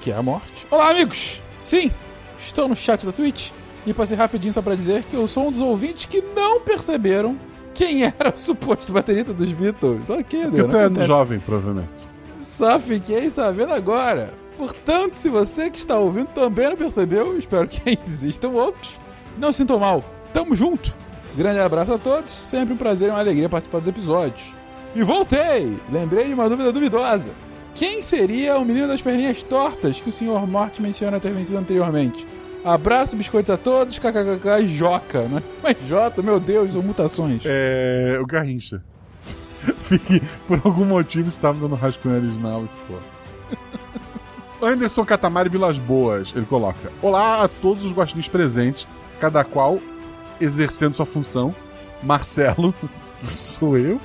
[0.00, 0.66] que é a morte.
[0.70, 1.42] Olá, amigos!
[1.60, 1.90] Sim,
[2.38, 3.50] estou no chat da Twitch
[3.86, 7.38] e passei rapidinho só pra dizer que eu sou um dos ouvintes que não perceberam
[7.74, 10.08] quem era o suposto baterista dos Beatles.
[10.08, 10.94] Ok, Porque Adriano.
[10.94, 12.08] tu é jovem, provavelmente.
[12.42, 14.32] Só fiquei sabendo agora.
[14.56, 18.98] Portanto, se você que está ouvindo também não percebeu, espero que ainda existam outros,
[19.38, 20.02] não sintam mal.
[20.32, 20.96] Tamo junto.
[21.36, 24.54] Grande abraço a todos, sempre um prazer e uma alegria participar dos episódios.
[24.94, 25.78] E voltei!
[25.90, 27.30] Lembrei de uma dúvida duvidosa.
[27.74, 30.46] Quem seria o menino das perninhas tortas que o Sr.
[30.46, 32.26] Morte menciona ter vencido anteriormente?
[32.62, 35.26] Abraço, biscoitos a todos, kkkk e Joca.
[35.28, 37.42] Mas, mas Jota, meu Deus, são mutações.
[37.46, 38.18] É.
[38.20, 38.82] O Garrincha.
[39.80, 42.98] Fique, por algum motivo, estava dando rascunho original e ficou.
[44.68, 48.86] Anderson Catamari Vilas Boas, ele coloca: Olá a todos os guaxinins presentes,
[49.18, 49.80] cada qual
[50.42, 51.54] exercendo sua função.
[52.02, 52.74] Marcelo,
[53.28, 54.00] sou eu.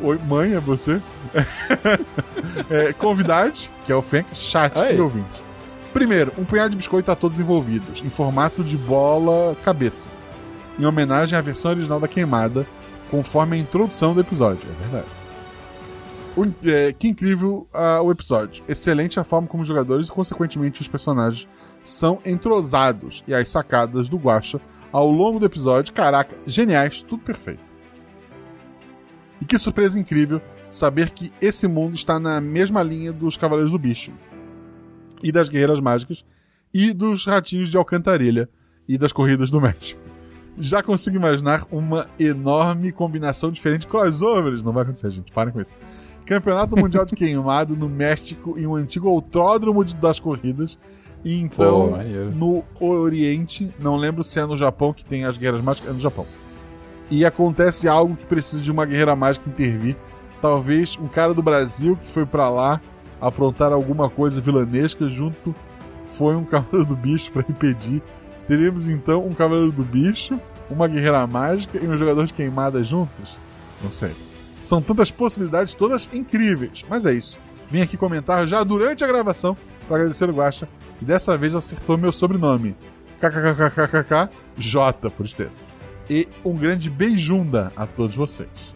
[0.00, 1.00] Oi, mãe, é você.
[2.70, 4.96] é, convidade, que é o Fenk, chat Aí.
[4.96, 5.42] e ouvinte.
[5.92, 10.10] Primeiro, um punhado de biscoito a todos envolvidos, em formato de bola cabeça,
[10.78, 12.66] em homenagem à versão original da queimada,
[13.10, 14.68] conforme a introdução do episódio.
[14.68, 15.08] É verdade.
[16.36, 18.62] O- é, que incrível ah, o episódio.
[18.68, 21.48] Excelente a forma como os jogadores e, consequentemente, os personagens
[21.82, 24.60] são entrosados e as sacadas do Guacha
[24.92, 25.92] ao longo do episódio.
[25.92, 27.60] Caraca, geniais, tudo perfeito.
[29.40, 30.40] E que surpresa incrível
[30.70, 34.12] saber que esse mundo está na mesma linha dos Cavaleiros do Bicho
[35.22, 36.24] e das Guerreiras Mágicas
[36.74, 38.48] e dos Ratinhos de Alcantarilha
[38.88, 40.00] e das Corridas do México.
[40.58, 44.62] Já consigo imaginar uma enorme combinação diferente de crossovers.
[44.62, 45.30] Não vai acontecer, gente.
[45.30, 45.72] Parem com isso.
[46.26, 50.76] Campeonato Mundial de Queimado no México e um antigo autódromo de- das corridas.
[51.28, 52.30] E Pô, então, maneiro.
[52.30, 56.00] no Oriente, não lembro se é no Japão que tem as guerras mágicas, é no
[56.00, 56.24] Japão.
[57.10, 59.94] E acontece algo que precisa de uma guerreira mágica intervir.
[60.40, 62.80] Talvez um cara do Brasil que foi pra lá
[63.20, 65.54] aprontar alguma coisa vilanesca junto
[66.06, 68.02] foi um cavaleiro do bicho pra impedir.
[68.46, 70.40] Teremos então um cavaleiro do bicho,
[70.70, 73.36] uma guerreira mágica e um jogador de queimada juntos?
[73.82, 74.12] Não sei.
[74.62, 76.86] São tantas possibilidades, todas incríveis.
[76.88, 77.36] Mas é isso.
[77.70, 79.54] Vim aqui comentar já durante a gravação
[79.86, 80.66] para agradecer o Guaxa,
[80.98, 82.76] que dessa vez acertou meu sobrenome.
[83.20, 85.62] KKKKKK J, por extenso.
[86.08, 88.74] E um grande beijunda a todos vocês.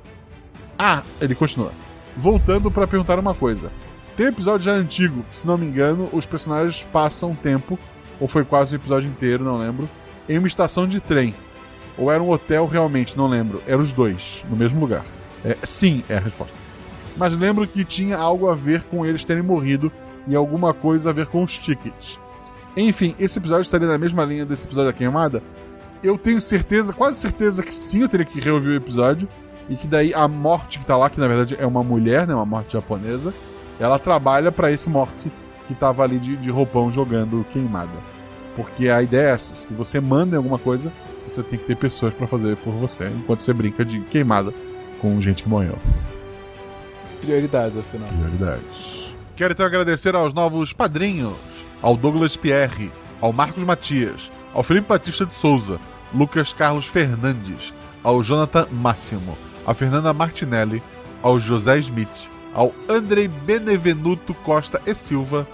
[0.79, 1.73] Ah, ele continua.
[2.17, 3.71] voltando pra perguntar uma coisa.
[4.17, 7.79] Tem um episódio já antigo, que, se não me engano, os personagens passam tempo,
[8.21, 9.89] ou foi quase o episódio inteiro, não lembro,
[10.29, 11.35] em uma estação de trem.
[11.97, 13.63] Ou era um hotel realmente, não lembro.
[13.67, 15.05] Eram os dois, no mesmo lugar.
[15.45, 16.55] É, sim, é a resposta.
[17.17, 19.91] Mas lembro que tinha algo a ver com eles terem morrido
[20.27, 22.21] e alguma coisa a ver com os tickets.
[22.77, 25.43] Enfim, esse episódio estaria na mesma linha desse episódio da queimada.
[26.03, 29.29] Eu tenho certeza, quase certeza que sim, eu teria que reouvir o episódio.
[29.69, 32.35] E que daí a morte que tá lá, que na verdade é uma mulher, né?
[32.35, 33.33] Uma morte japonesa,
[33.79, 35.31] ela trabalha para esse morte
[35.69, 37.93] que tava ali de, de roupão jogando queimada.
[38.57, 40.93] Porque a ideia é essa: se você manda em alguma coisa,
[41.27, 44.53] você tem que ter pessoas para fazer por você, enquanto você brinca de queimada
[45.01, 45.79] com gente que morreu.
[47.21, 48.09] Prioridades, afinal.
[48.09, 49.02] Prioridades.
[49.35, 55.25] Quero então agradecer aos novos padrinhos: ao Douglas Pierre, ao Marcos Matias, ao Felipe Batista
[55.25, 55.81] de Souza,
[56.15, 59.37] Lucas Carlos Fernandes, ao Jonathan Máximo,
[59.67, 60.83] a Fernanda Martinelli,
[61.23, 65.47] ao José Smith, ao Andrei Benevenuto Costa e Silva,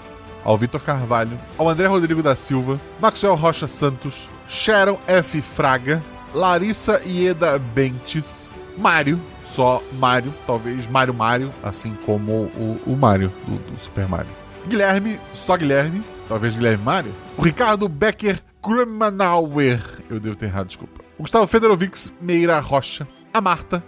[0.45, 5.41] ao Vitor Carvalho, ao André Rodrigo da Silva, Maxwell Rocha Santos, Sharon F.
[5.41, 6.03] Fraga,
[6.35, 13.57] Larissa Ieda Bentes, Mário, só Mário, talvez Mário Mário, assim como o, o Mário do,
[13.73, 14.31] do Super Mario.
[14.67, 17.15] Guilherme, só Guilherme, talvez Guilherme Mário.
[17.37, 19.81] O Ricardo Becker Krumanauer,
[20.11, 21.03] eu devo ter errado, desculpa.
[21.19, 23.83] O Gustavo Fedorovics Meira Rocha, a Marta,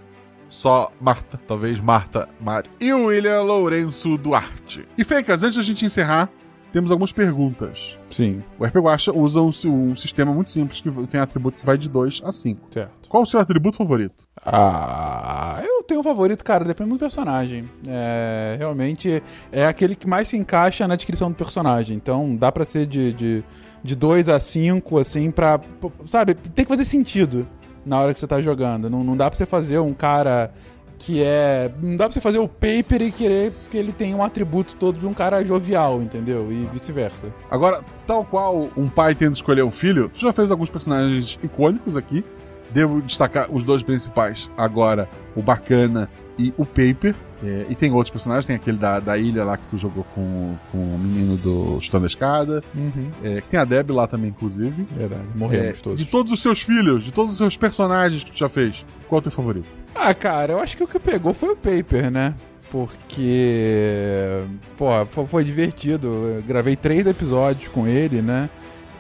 [0.49, 2.71] só Marta, talvez Marta Mário.
[2.81, 4.87] E o William Lourenço Duarte.
[4.97, 6.31] E Fencas, antes da gente encerrar,
[6.73, 7.99] temos algumas perguntas.
[8.11, 11.77] Sim, O RP Guacha usa um, um sistema muito simples que tem atributo que vai
[11.77, 12.69] de 2 a 5.
[12.71, 13.09] certo.
[13.09, 14.15] Qual o seu atributo favorito?
[14.45, 17.69] Ah, eu tenho um favorito, cara, depende do personagem.
[17.87, 19.23] É, realmente
[19.53, 21.97] é aquele que mais se encaixa na descrição do personagem.
[21.97, 23.45] Então dá pra ser de, de,
[23.85, 25.61] de 2 a 5, assim, pra.
[26.07, 27.47] Sabe, tem que fazer sentido
[27.85, 28.89] na hora que você tá jogando.
[28.89, 30.51] Não, não dá pra você fazer um cara
[30.99, 31.71] que é.
[31.83, 34.99] Não dá pra você fazer o paper e querer que ele tenha um atributo todo
[34.99, 36.51] de um cara jovial, entendeu?
[36.51, 37.27] E vice-versa.
[37.51, 41.97] Agora, tal qual um pai tendo escolher um filho, tu já fez alguns personagens icônicos
[41.97, 42.25] aqui.
[42.73, 47.15] Devo destacar os dois principais agora, o Bacana e o Paper.
[47.43, 50.55] É, e tem outros personagens, tem aquele da, da ilha lá que tu jogou com,
[50.71, 52.63] com o menino do Chutando a Escada.
[52.75, 53.11] Uhum.
[53.25, 54.87] É, tem a Deb lá também, inclusive.
[54.95, 55.99] Verdade, morremos É, todos.
[56.01, 59.19] De todos os seus filhos, de todos os seus personagens que tu já fez, qual
[59.19, 59.67] é o teu favorito?
[59.95, 62.35] Ah, cara, eu acho que o que pegou foi o Paper, né?
[62.71, 64.43] Porque,
[64.77, 66.09] pô, fo- foi divertido.
[66.09, 68.49] Eu gravei três episódios com ele, né?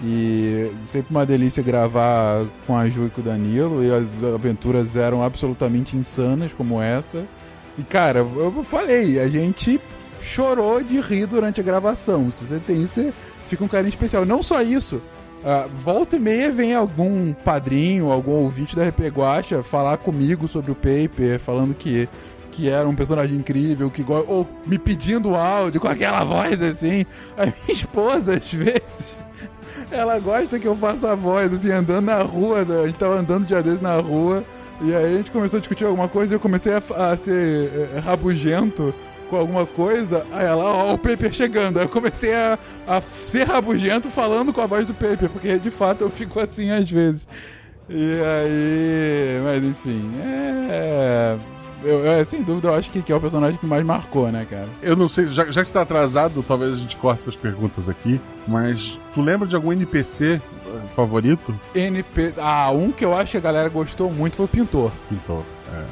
[0.02, 3.84] E sempre uma delícia gravar com a Ju e com o Danilo.
[3.84, 7.24] E as aventuras eram absolutamente insanas, como essa.
[7.78, 9.80] E, cara, eu falei, a gente
[10.22, 12.30] chorou de rir durante a gravação.
[12.32, 13.12] Se você tem isso, você
[13.46, 14.24] fica um carinho especial.
[14.24, 15.00] Não só isso.
[15.44, 20.70] ah, volta e meia vem algum padrinho, algum ouvinte da RP Guacha falar comigo sobre
[20.70, 22.08] o Paper, falando que,
[22.52, 27.04] que era um personagem incrível, que ou me pedindo áudio com aquela voz assim.
[27.36, 29.16] A minha esposa, às vezes,
[29.90, 32.64] ela gosta que eu faça a voz, assim, andando na rua.
[32.64, 32.82] né?
[32.82, 34.44] A gente tava andando dia desses na rua.
[34.82, 37.90] E aí a gente começou a discutir alguma coisa e eu comecei a, a ser
[37.94, 38.94] eh, rabugento
[39.28, 40.26] com alguma coisa.
[40.32, 41.78] Aí ela, ó, o Paper chegando.
[41.78, 45.70] Aí eu comecei a, a ser rabugento falando com a voz do Paper, porque de
[45.70, 47.28] fato eu fico assim às vezes.
[47.88, 49.40] E aí.
[49.44, 51.59] Mas enfim, é.
[51.82, 54.46] Eu, eu, sem dúvida, eu acho que, que é o personagem que mais marcou, né,
[54.48, 54.68] cara?
[54.82, 57.88] Eu não sei, já, já que você tá atrasado, talvez a gente corte essas perguntas
[57.88, 60.40] aqui, mas tu lembra de algum NPC eh,
[60.94, 61.58] favorito?
[61.74, 62.32] NP.
[62.38, 64.92] Ah, um que eu acho que a galera gostou muito foi o Pintor.
[65.08, 65.42] Pintor.
[65.72, 65.84] É.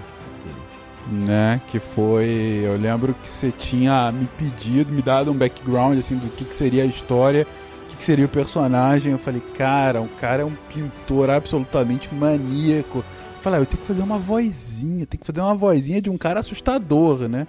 [1.11, 1.61] né?
[1.69, 2.61] Que foi.
[2.65, 6.55] Eu lembro que você tinha me pedido, me dado um background assim do que, que
[6.55, 7.47] seria a história,
[7.85, 9.13] o que, que seria o personagem.
[9.13, 13.05] Eu falei, cara, o cara é um pintor absolutamente maníaco.
[13.41, 16.19] Falei, ah, eu tenho que fazer uma vozinha, tem que fazer uma vozinha de um
[16.19, 17.47] cara assustador, né?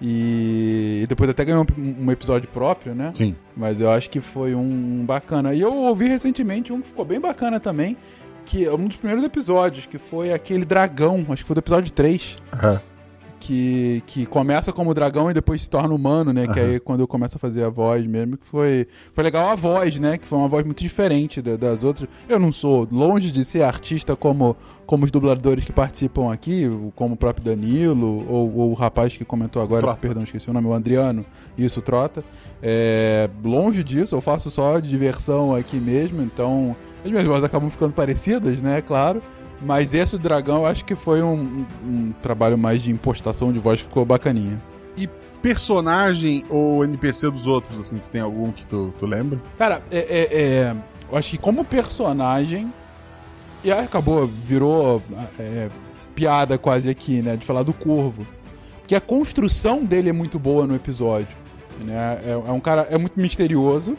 [0.00, 3.10] E, e depois até ganhou um, um episódio próprio, né?
[3.14, 3.34] Sim.
[3.56, 5.54] Mas eu acho que foi um bacana.
[5.54, 7.96] E eu ouvi recentemente um que ficou bem bacana também,
[8.44, 11.92] que é um dos primeiros episódios, que foi aquele dragão, acho que foi do episódio
[11.92, 12.78] 3 É.
[13.40, 16.46] que, que começa como dragão e depois se torna humano, né?
[16.48, 16.68] Que Aham.
[16.70, 19.98] aí quando eu começo a fazer a voz mesmo, que foi, foi legal a voz,
[20.00, 20.18] né?
[20.18, 22.08] Que foi uma voz muito diferente da- das outras.
[22.28, 24.56] Eu não sou longe de ser artista como,
[24.86, 26.64] como os dubladores que participam aqui,
[26.96, 29.98] como o próprio Danilo, ou, ou o rapaz que comentou agora, Trota.
[30.00, 31.24] perdão, esqueci o nome, o Adriano,
[31.56, 32.24] isso, Trota.
[32.62, 36.74] É, longe disso, eu faço só de diversão aqui mesmo, então
[37.04, 38.82] as minhas vozes acabam ficando parecidas, né?
[38.82, 39.22] Claro.
[39.60, 43.58] Mas esse do dragão eu acho que foi um, um- trabalho mais de impostação de
[43.58, 44.60] voz, ficou bacaninha.
[45.40, 49.40] Personagem ou NPC dos outros, assim, que tem algum que tu, tu lembra?
[49.56, 50.76] Cara, é, é- é,
[51.10, 52.72] eu acho que como personagem.
[53.62, 55.00] E aí acabou, virou
[55.38, 55.68] é,
[56.14, 57.36] piada quase aqui, né?
[57.36, 58.26] De falar do corvo.
[58.86, 61.36] que a construção dele é muito boa no episódio.
[61.84, 62.18] Né?
[62.24, 63.96] É, é um cara é muito misterioso.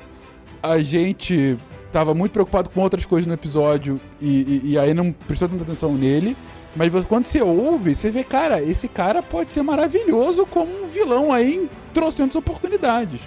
[0.62, 1.58] A gente
[1.92, 5.64] tava muito preocupado com outras coisas no episódio e, e, e aí não prestou tanta
[5.64, 6.36] atenção nele.
[6.76, 11.34] Mas quando você ouve, você vê, cara, esse cara pode ser maravilhoso como um vilão
[11.34, 13.22] aí em trocentas oportunidades.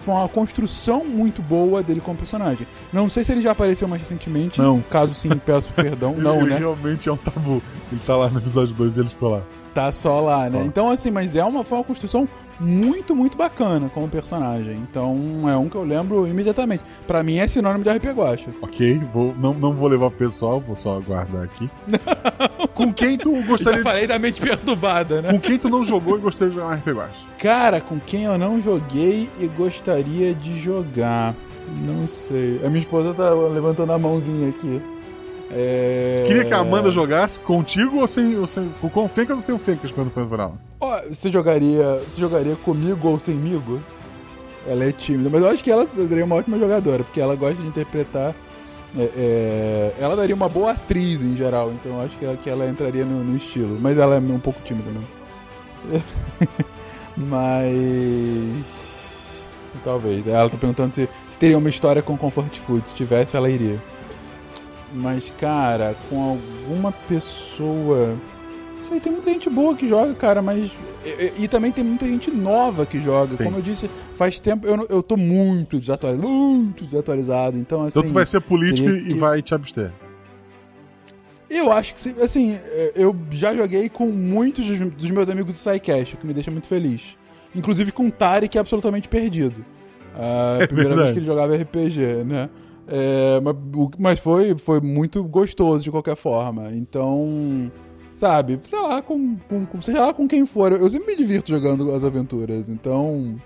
[0.00, 2.66] Foi uma construção muito boa dele como personagem.
[2.92, 4.60] Não sei se ele já apareceu mais recentemente.
[4.60, 4.80] Não.
[4.82, 6.14] Caso sim, peço perdão.
[6.18, 6.58] Não, Ele né?
[6.58, 7.62] Realmente é um tabu.
[7.92, 9.42] Ele tá lá no episódio 2 e ele ficou lá.
[9.74, 10.60] Tá só lá, né?
[10.62, 10.64] Ó.
[10.64, 12.28] Então, assim, mas é uma, foi uma construção
[12.60, 14.76] muito, muito bacana como personagem.
[14.90, 16.82] Então, é um que eu lembro imediatamente.
[17.06, 18.50] Pra mim é sinônimo de RP Guacha.
[18.60, 21.70] Ok, vou, não, não vou levar pessoal, vou só aguardar aqui.
[22.74, 25.32] com quem tu Já gostaria falei da mente perturbada, né?
[25.32, 27.26] Com quem tu não jogou e gostaria de jogar um RPG Guacha?
[27.38, 31.34] Cara, com quem eu não joguei e gostaria de jogar.
[31.84, 32.60] Não sei.
[32.64, 34.80] A minha esposa tá levantando a mãozinha aqui.
[35.50, 36.24] É...
[36.26, 39.54] Queria que a Amanda jogasse contigo ou sem, ou sem com o Fencas ou sem
[39.54, 40.54] o Fencas quando foi pra ela?
[40.80, 42.00] Ó, você jogaria.
[42.10, 43.82] Você jogaria comigo ou semigo?
[44.66, 47.62] Ela é tímida, mas eu acho que ela seria uma ótima jogadora, porque ela gosta
[47.62, 48.34] de interpretar.
[48.98, 52.50] é, é, ela daria uma boa atriz em geral, então eu acho que ela, que
[52.50, 53.78] ela entraria no, no estilo.
[53.80, 56.04] Mas ela é um pouco tímida mesmo.
[57.16, 58.66] mas.
[59.82, 60.26] Talvez.
[60.26, 62.88] Ela tá perguntando se, se teria uma história com Comfort Food.
[62.88, 63.78] Se tivesse, ela iria.
[64.92, 68.16] Mas, cara, com alguma pessoa.
[68.78, 70.70] Não sei, tem muita gente boa que joga, cara, mas.
[71.04, 73.28] E, e- também tem muita gente nova que joga.
[73.30, 73.44] Sim.
[73.44, 74.66] Como eu disse, faz tempo.
[74.66, 76.28] Eu, eu tô muito desatualizado.
[76.28, 77.58] Muito desatualizado.
[77.58, 77.98] Então, assim.
[77.98, 79.92] Então tu vai ser político teria e que- vai te abster.
[81.50, 86.14] Eu acho que, assim, é, eu já joguei com muitos dos, meus amigos do SciCast,
[86.14, 87.16] o que me deixa muito feliz.
[87.54, 89.64] Inclusive com o Tari, que é absolutamente perdido.
[90.14, 92.50] A É primeira vez que ele jogava RPG, né?
[92.88, 96.70] É, mas o- mas foi, foi muito gostoso de qualquer forma.
[96.72, 97.70] Então,
[98.14, 101.50] sabe, sei lá, com, com, com- seja lá com quem for, eu sempre me divirto
[101.50, 102.68] jogando as aventuras.
[102.68, 103.36] Então,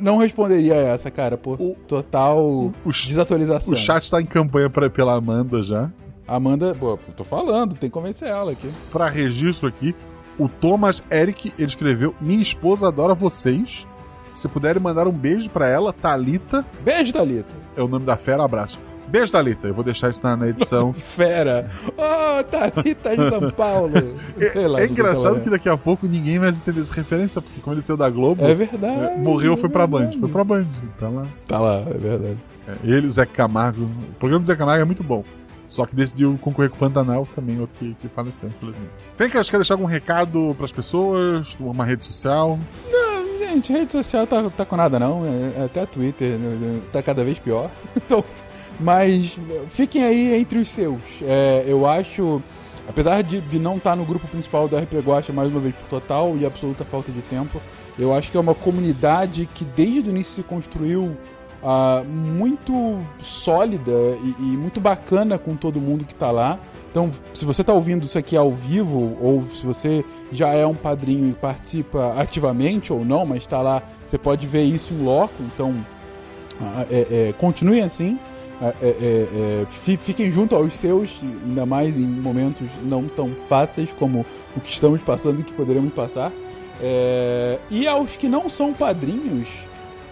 [0.00, 1.58] não responderia essa, cara, por
[1.88, 3.72] total O, desatualização.
[3.72, 5.90] o chat tá em campanha pra, pela Amanda já.
[6.28, 8.70] Amanda, pô, tô falando, tem que convencer ela aqui.
[8.92, 9.94] Pra registro aqui,
[10.38, 13.86] o Thomas Eric, ele escreveu: Minha esposa adora vocês.
[14.32, 17.52] Se puderem mandar um beijo pra ela, Talita Beijo, Thalita.
[17.76, 18.80] é o nome da fera, abraço.
[19.08, 19.68] Beijo, Talita.
[19.68, 20.90] Eu vou deixar isso na, na edição.
[20.96, 21.68] Fera.
[21.98, 23.92] Oh, Thalita de São Paulo.
[24.52, 26.94] Sei lá é do que engraçado ela que daqui a pouco ninguém vai entender essa
[26.94, 29.12] referência, porque como ele saiu da Globo, É verdade.
[29.12, 29.98] é, morreu, foi pra é Band.
[29.98, 30.18] verdade.
[30.20, 30.66] Foi pra Band.
[30.98, 31.26] Tá lá.
[31.46, 32.38] Tá lá, é verdade.
[32.66, 33.82] É, ele, o Zé Camargo.
[33.82, 35.22] O programa do Zé Camargo é muito bom.
[35.68, 38.90] Só que decidiu concorrer com o Pantanal, também outro que, que faleceu, infelizmente.
[39.16, 41.54] Fencas, quer deixar algum recado pras pessoas?
[41.60, 42.58] Uma rede social?
[43.52, 47.38] Gente, rede social tá, tá com nada não, é- até Twitter né, tá cada vez
[47.38, 47.70] pior.
[47.94, 48.24] Então,
[48.80, 49.36] mas
[49.68, 51.20] fiquem aí entre os seus.
[51.22, 52.42] É, eu acho,
[52.88, 55.86] apesar de, de não estar no grupo principal do RP Guacha mais uma vez por
[55.86, 57.60] total e absoluta falta de tempo,
[57.98, 61.14] eu acho que é uma comunidade que desde o início se construiu
[61.62, 66.58] ah, muito sólida e, e muito bacana com todo mundo que tá lá.
[66.90, 70.74] Então, se você tá ouvindo isso aqui ao vivo, ou se você já é um
[70.74, 75.32] padrinho e participa ativamente ou não, mas está lá, você pode ver isso em loco.
[75.40, 75.74] Então,
[76.60, 78.18] ah, é, é, continuem assim.
[78.60, 81.10] Ah, é, é, é, fi- fiquem junto aos seus,
[81.44, 84.24] ainda mais em momentos não tão fáceis como
[84.54, 86.30] o que estamos passando e que poderemos passar.
[86.80, 89.48] É, e aos que não são padrinhos,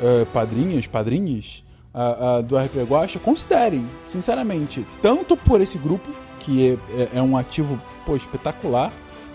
[0.03, 1.65] é, padrinhas, padrinhas
[1.95, 6.09] ah, ah, do RP Guacha, considerem, sinceramente, tanto por esse grupo,
[6.39, 8.93] que é, é- é um ativo pô, espetacular,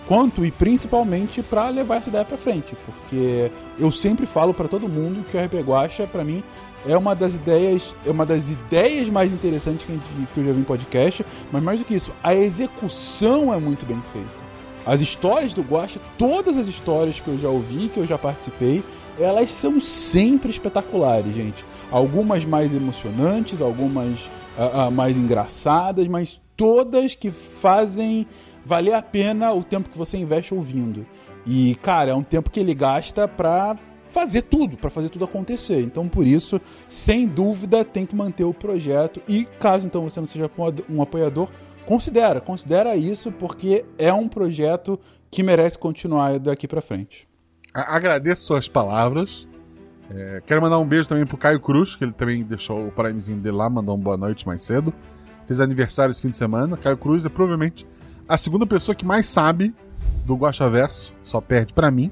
[0.07, 4.87] quanto e principalmente para levar essa ideia para frente, porque eu sempre falo para todo
[4.87, 6.43] mundo que o RP Guacha, para mim,
[6.87, 10.51] é uma das ideias, é uma das ideias mais interessantes que, gente- que eu já
[10.51, 14.45] vi em podcast, mas mais do que isso, a execução é muito bem feita.
[14.85, 18.83] As histórias do Guacha, todas as histórias que eu já ouvi, que eu já participei,
[19.19, 21.65] elas são sempre espetaculares, gente.
[21.91, 28.27] Algumas mais emocionantes, algumas ah, ah, mais engraçadas, mas todas que fazem
[28.65, 31.05] valer a pena o tempo que você investe ouvindo.
[31.45, 35.81] E, cara, é um tempo que ele gasta pra fazer tudo, pra fazer tudo acontecer.
[35.81, 36.59] Então, por isso,
[36.89, 39.21] sem dúvida, tem que manter o projeto.
[39.27, 40.49] E caso então você não seja
[40.89, 41.49] um apoiador,
[41.85, 47.27] considera, considera isso, porque é um projeto que merece continuar daqui pra frente.
[47.83, 49.47] Agradeço suas palavras.
[50.09, 53.39] É, quero mandar um beijo também pro Caio Cruz, que ele também deixou o primezinho
[53.39, 54.93] dele lá, mandou uma boa noite mais cedo.
[55.47, 56.77] Fez aniversário esse fim de semana.
[56.77, 57.85] Caio Cruz é provavelmente
[58.27, 59.73] a segunda pessoa que mais sabe
[60.25, 62.11] do Guaxaverso, só perde pra mim,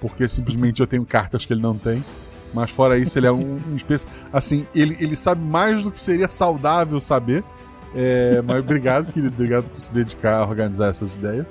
[0.00, 2.04] porque simplesmente eu tenho cartas que ele não tem.
[2.52, 4.06] Mas fora isso, ele é um, um espécie.
[4.32, 7.44] Assim, ele, ele sabe mais do que seria saudável saber.
[7.94, 9.34] É, mas obrigado, querido.
[9.34, 11.46] Obrigado por se dedicar a organizar essas ideias.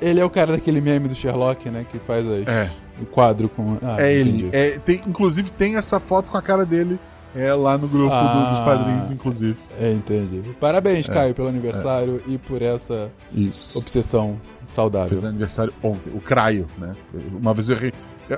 [0.00, 1.86] Ele é o cara daquele meme do Sherlock, né?
[1.88, 2.70] Que faz as- É.
[3.00, 3.78] o quadro com.
[3.82, 4.44] Ah, É entendi.
[4.44, 4.50] ele.
[4.56, 6.98] É, tem, inclusive tem essa foto com a cara dele
[7.34, 8.50] é, lá no grupo do- Ah.
[8.50, 9.56] dos padrinhos, inclusive.
[9.80, 10.42] É, entendi.
[10.60, 13.78] Parabéns, Caio, pelo aniversário e por essa Isso.
[13.78, 14.38] obsessão
[14.70, 15.08] saudável.
[15.08, 16.94] Fez aniversário ontem, o Craio, né?
[17.32, 17.92] Uma vez eu errei.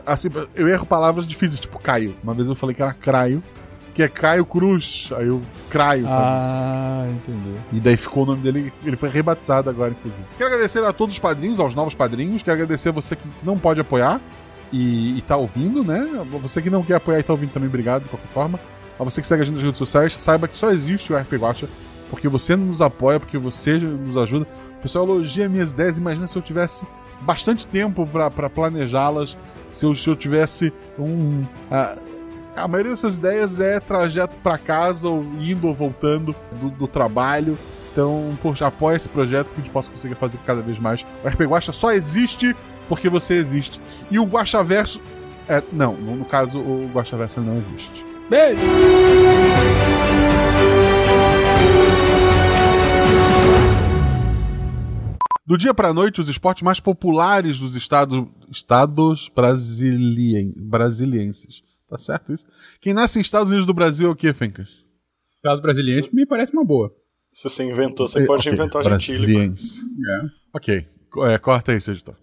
[0.07, 2.15] Assim, eu erro palavras difíceis, tipo Caio.
[2.23, 3.43] Uma vez eu falei que era Craio,
[3.93, 5.11] que é Caio Cruz.
[5.17, 5.41] Aí eu
[5.71, 6.23] Craio, sabe?
[6.25, 7.55] Ah, entendi.
[7.73, 10.25] E daí ficou o nome dele, ele foi rebatizado agora, inclusive.
[10.37, 12.43] Quero agradecer a todos os padrinhos, aos novos padrinhos.
[12.43, 14.21] Quero agradecer a você que não pode apoiar
[14.73, 16.27] e, e tá ouvindo, né?
[16.43, 18.61] Você que não quer apoiar e tá ouvindo também, obrigado de qualquer forma.
[18.99, 21.35] A você que segue a gente nas redes sociais, saiba que só existe o RP
[21.35, 21.69] Guacha
[22.15, 24.47] porque você nos apoia, porque você nos ajuda.
[24.79, 25.99] O pessoal elogia minhas ideias.
[25.99, 26.87] Imagina se eu tivesse
[27.23, 29.37] bastante tempo pra planejá-las,
[29.69, 31.45] se eu, se eu tivesse um.
[31.71, 31.97] ah,
[32.57, 37.59] a maioria dessas ideias é trajeto pra casa, ou indo ou voltando do, do trabalho.
[37.91, 41.05] Então, poxa, apoia esse projeto que a gente possa conseguir fazer cada vez mais.
[41.25, 42.55] O RP Guacha só existe
[42.89, 43.81] porque você existe.
[44.11, 45.01] E o Guachaverso.
[45.49, 48.05] É, não, no, caso, o Guachaverso não existe.
[48.31, 48.61] Beijo!
[55.47, 61.63] Do dia pra noite, os esportes mais populares dos estados, estados brasilien, brasilienses.
[61.87, 62.47] Tá certo isso?
[62.81, 64.83] Quem nasce em Estados Unidos do Brasil é o quê, Fencas?
[65.37, 66.91] Estado brasileiro me parece uma boa.
[67.31, 69.25] Se você inventou, você pode Ok, inventar o gentílico.
[69.27, 69.81] brasiliense.
[69.83, 70.21] É.
[70.55, 72.17] Ok, co- é, corta isso, editor.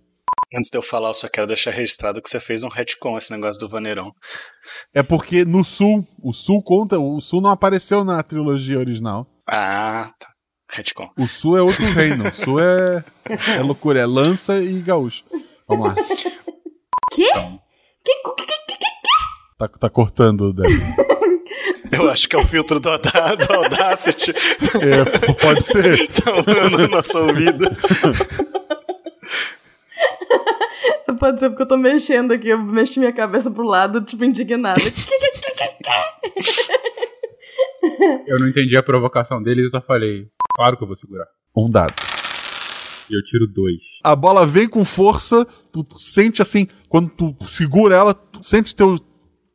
[0.54, 3.32] Antes de eu falar, eu só quero deixar registrado que você fez um retcon esse
[3.32, 4.14] negócio do Vaneirão.
[4.94, 9.26] É porque no Sul, o Sul conta, o Sul não apareceu na trilogia original.
[9.48, 10.28] Ah, tá.
[10.70, 11.10] Retcon.
[11.18, 12.28] O Sul é outro reino.
[12.28, 13.04] O Sul é,
[13.58, 15.24] é loucura, é lança e gaúcho.
[15.68, 15.96] Vamos lá.
[17.14, 17.32] Quê?
[18.04, 18.82] Que, que, que, que,
[19.58, 20.76] Tá, tá cortando, Débora.
[21.92, 26.08] Eu acho que é o filtro do, do Audacity É, pode ser.
[26.10, 27.66] salvando o nosso ouvido.
[31.20, 34.82] Pode ser porque eu tô mexendo aqui, eu mexi minha cabeça pro lado, tipo, indignada.
[38.28, 41.26] Eu não entendi a provocação deles e só falei, claro que eu vou segurar.
[41.56, 41.94] Um dado.
[43.10, 43.80] E eu tiro dois.
[44.04, 48.76] A bola vem com força, tu, tu sente assim, quando tu segura ela, tu sente
[48.76, 48.98] teu,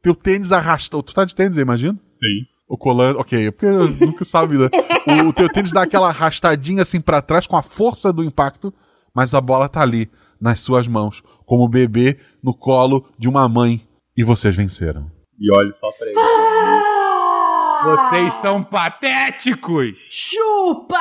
[0.02, 1.02] teu tênis arrasta.
[1.02, 1.98] Tu tá de tênis, eu imagino?
[2.18, 2.46] Sim.
[2.68, 3.66] O colando, ok, é porque
[4.04, 4.68] nunca sabe, né?
[5.06, 8.74] O, o teu tênis dá aquela arrastadinha assim pra trás com a força do impacto,
[9.14, 13.86] mas a bola tá ali, nas suas mãos, como bebê no colo de uma mãe.
[14.16, 15.10] E vocês venceram.
[15.38, 16.16] E olho só pra ele.
[17.84, 19.94] Vocês são patéticos!
[20.08, 20.98] Chupa!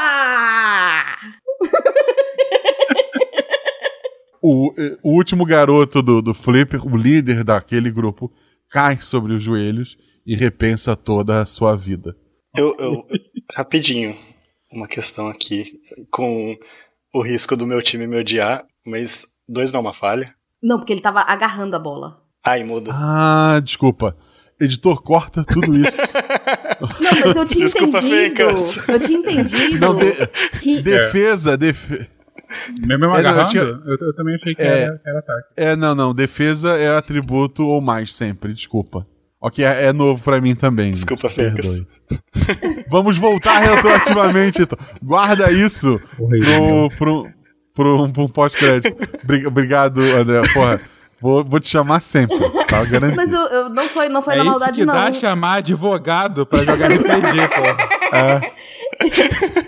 [4.42, 4.72] O,
[5.02, 8.32] o último garoto do, do Flipper, o líder daquele grupo,
[8.70, 12.16] cai sobre os joelhos e repensa toda a sua vida.
[12.56, 13.08] Eu, eu-
[13.56, 14.16] rapidinho,
[14.72, 15.80] uma questão aqui,
[16.12, 16.56] com
[17.14, 20.34] o risco do meu time me odiar, mas dois não é uma falha.
[20.62, 22.22] Não, porque ele tava agarrando a bola.
[22.46, 22.92] Ai, muda.
[22.94, 24.16] Ah, desculpa.
[24.60, 26.02] Editor, corta tudo isso.
[27.00, 28.42] Não, mas eu tinha Desculpa, entendido.
[28.88, 30.28] Eu tinha entendido Não, de-
[30.62, 30.82] que.
[30.82, 31.90] defesa, def...
[32.70, 34.84] Mesmo É, não, eu agarrando, tinha- eu, eu também achei que É.
[34.84, 35.48] era, era ataque.
[35.58, 36.14] É, não, não.
[36.14, 39.06] Defesa é atributo ou mais sempre, desculpa.
[39.42, 40.92] Ok, é, é novo pra mim também.
[40.92, 41.82] Desculpa, Fencas.
[41.82, 42.86] perdoe.
[42.90, 44.78] Vamos voltar retroativamente, então.
[45.04, 46.90] Guarda isso Horrível.
[46.98, 47.34] pro, pro,
[47.76, 48.96] pro, pro um pós-crédito.
[49.24, 50.42] Bri- Obrigado, André.
[50.54, 50.80] Porra,
[51.22, 52.38] vou, vou te chamar sempre,
[52.68, 52.84] tá?
[52.86, 53.16] Garantido.
[53.16, 54.94] Mas eu, eu- não foi, não foi É na isso maldade, que não.
[54.96, 58.16] dá chamar advogado pra jogar RPG, pô.
[58.16, 58.42] É,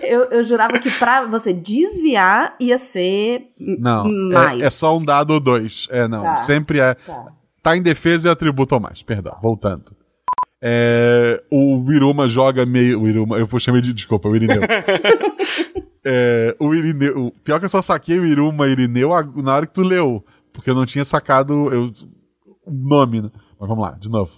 [0.10, 4.62] Eu, eu jurava que pra você desviar ia ser não, mais.
[4.62, 5.88] é, é só um dado ou dois.
[5.92, 6.24] É, não.
[6.24, 6.38] Tá.
[6.38, 6.94] Sempre é.
[6.94, 7.26] Tá.
[7.62, 9.04] Tá em defesa e atributo ou mais.
[9.04, 9.84] Perdão, voltando.
[10.62, 13.02] É, o Iruma joga meio.
[13.02, 14.62] O Iruma, eu chamei de desculpa, o Irineu.
[16.10, 17.26] É, o Irineu.
[17.28, 19.10] o- Pior que eu só saquei o Iruma Irineu
[19.44, 20.24] na hora que tu leu.
[20.54, 21.92] Porque eu não tinha sacado eu,
[22.66, 23.30] o nome, né?
[23.60, 24.32] Mas vamos lá, de novo.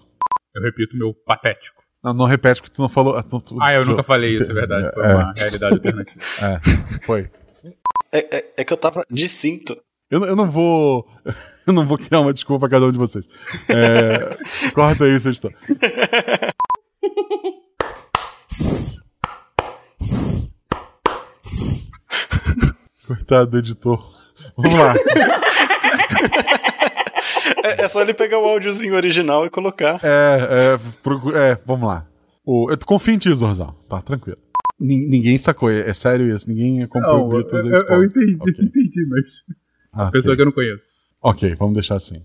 [0.56, 1.78] Eu repito meu patético.
[2.04, 3.22] Não, não repete porque tu não falou.
[3.24, 4.94] tu- tu- Ah, eu tu- nunca falei isso, é verdade.
[4.94, 5.16] Foi É.
[5.16, 6.20] uma realidade alternativa.
[6.41, 7.30] É, foi.
[8.12, 9.78] É, é- é que eu tava de cinto.
[10.10, 11.08] Eu, não- eu não vou.
[11.68, 13.28] Eu não vou criar uma desculpa pra cada um de vocês.
[13.70, 14.36] É,
[14.74, 15.40] corta aí, vocês
[23.15, 23.99] Coitado do editor.
[24.56, 24.94] Vamos lá.
[27.64, 29.99] É, é só ele pegar o áudiozinho original e colocar.
[30.02, 32.07] É, é, procu- é, vamos lá.
[32.45, 33.73] O, eu confio em ti, Zorzal.
[33.90, 34.38] Tá, tranquilo.
[34.80, 36.48] Nin- ninguém sacou, é, é sério isso.
[36.49, 38.06] Ninguém comprou Não, eu, Beatles eu, esse eu ponto.
[38.06, 38.53] entendi, Ok.
[38.65, 39.44] entendi, mas.
[39.91, 40.36] Ah, Pessoa ok.
[40.38, 40.81] que eu não conheço.
[41.22, 42.23] Ok, vamos deixar assim.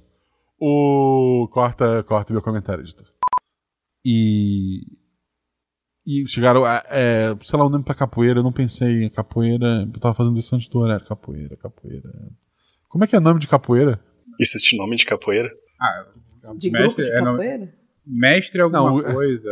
[0.61, 1.49] O.
[1.51, 3.07] Corta, corta meu comentário, editor.
[4.05, 4.83] E.
[6.07, 9.89] E chegaram, a- é, sei lá, o nome pra capoeira, eu não pensei em capoeira.
[9.93, 11.07] Eu tava fazendo isso antes do horário.
[11.07, 12.11] Capoeira, capoeira.
[12.89, 13.99] Como é que é nome de capoeira?
[14.39, 15.51] Existe nome de capoeira?
[15.81, 16.05] Ah,
[16.57, 17.75] De mestre, grupo de é, não- capoeira?
[18.07, 19.51] mestre alguma Não, é- coisa.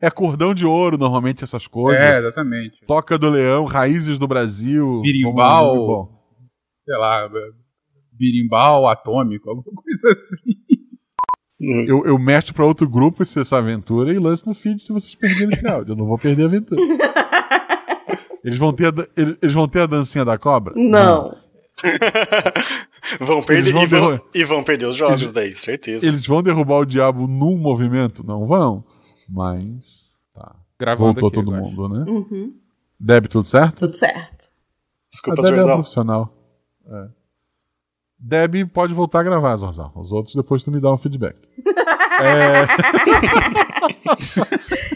[0.00, 2.04] É cordão de ouro, normalmente, essas coisas.
[2.04, 2.84] É, exatamente.
[2.86, 5.00] Toca do Leão, Raízes do Brasil.
[5.00, 5.86] Birimbau.
[5.86, 6.24] Bom.
[6.84, 7.28] Sei lá,
[8.12, 10.52] birimbau atômico, alguma coisa assim.
[11.86, 15.50] Eu, eu mestro pra outro grupo essa aventura e lanço no feed se vocês perderem
[15.52, 15.92] esse áudio.
[15.92, 16.80] Eu não vou perder a aventura.
[18.44, 20.74] Eles vão ter a, eles eles vão ter a dancinha da cobra?
[20.76, 21.34] Não.
[23.20, 26.06] Vão perder vão e, vão, e vão perder os jogos Eles- daí, certeza.
[26.06, 28.22] Eles vão derrubar o diabo num movimento?
[28.26, 28.84] Não vão.
[29.28, 30.10] Mas.
[30.34, 30.54] Tá.
[30.78, 32.04] Gravando Voltou aqui, todo mundo, né?
[32.06, 32.54] Uhum.
[33.00, 33.78] Deb, tudo certo?
[33.80, 34.48] Tudo certo.
[35.10, 36.34] Desculpa, a Deb é profissional.
[36.86, 37.06] É.
[38.26, 39.92] Deb pode voltar a gravar, Zorzal.
[39.94, 41.36] Os outros depois tu me dá um feedback.
[42.22, 42.64] é...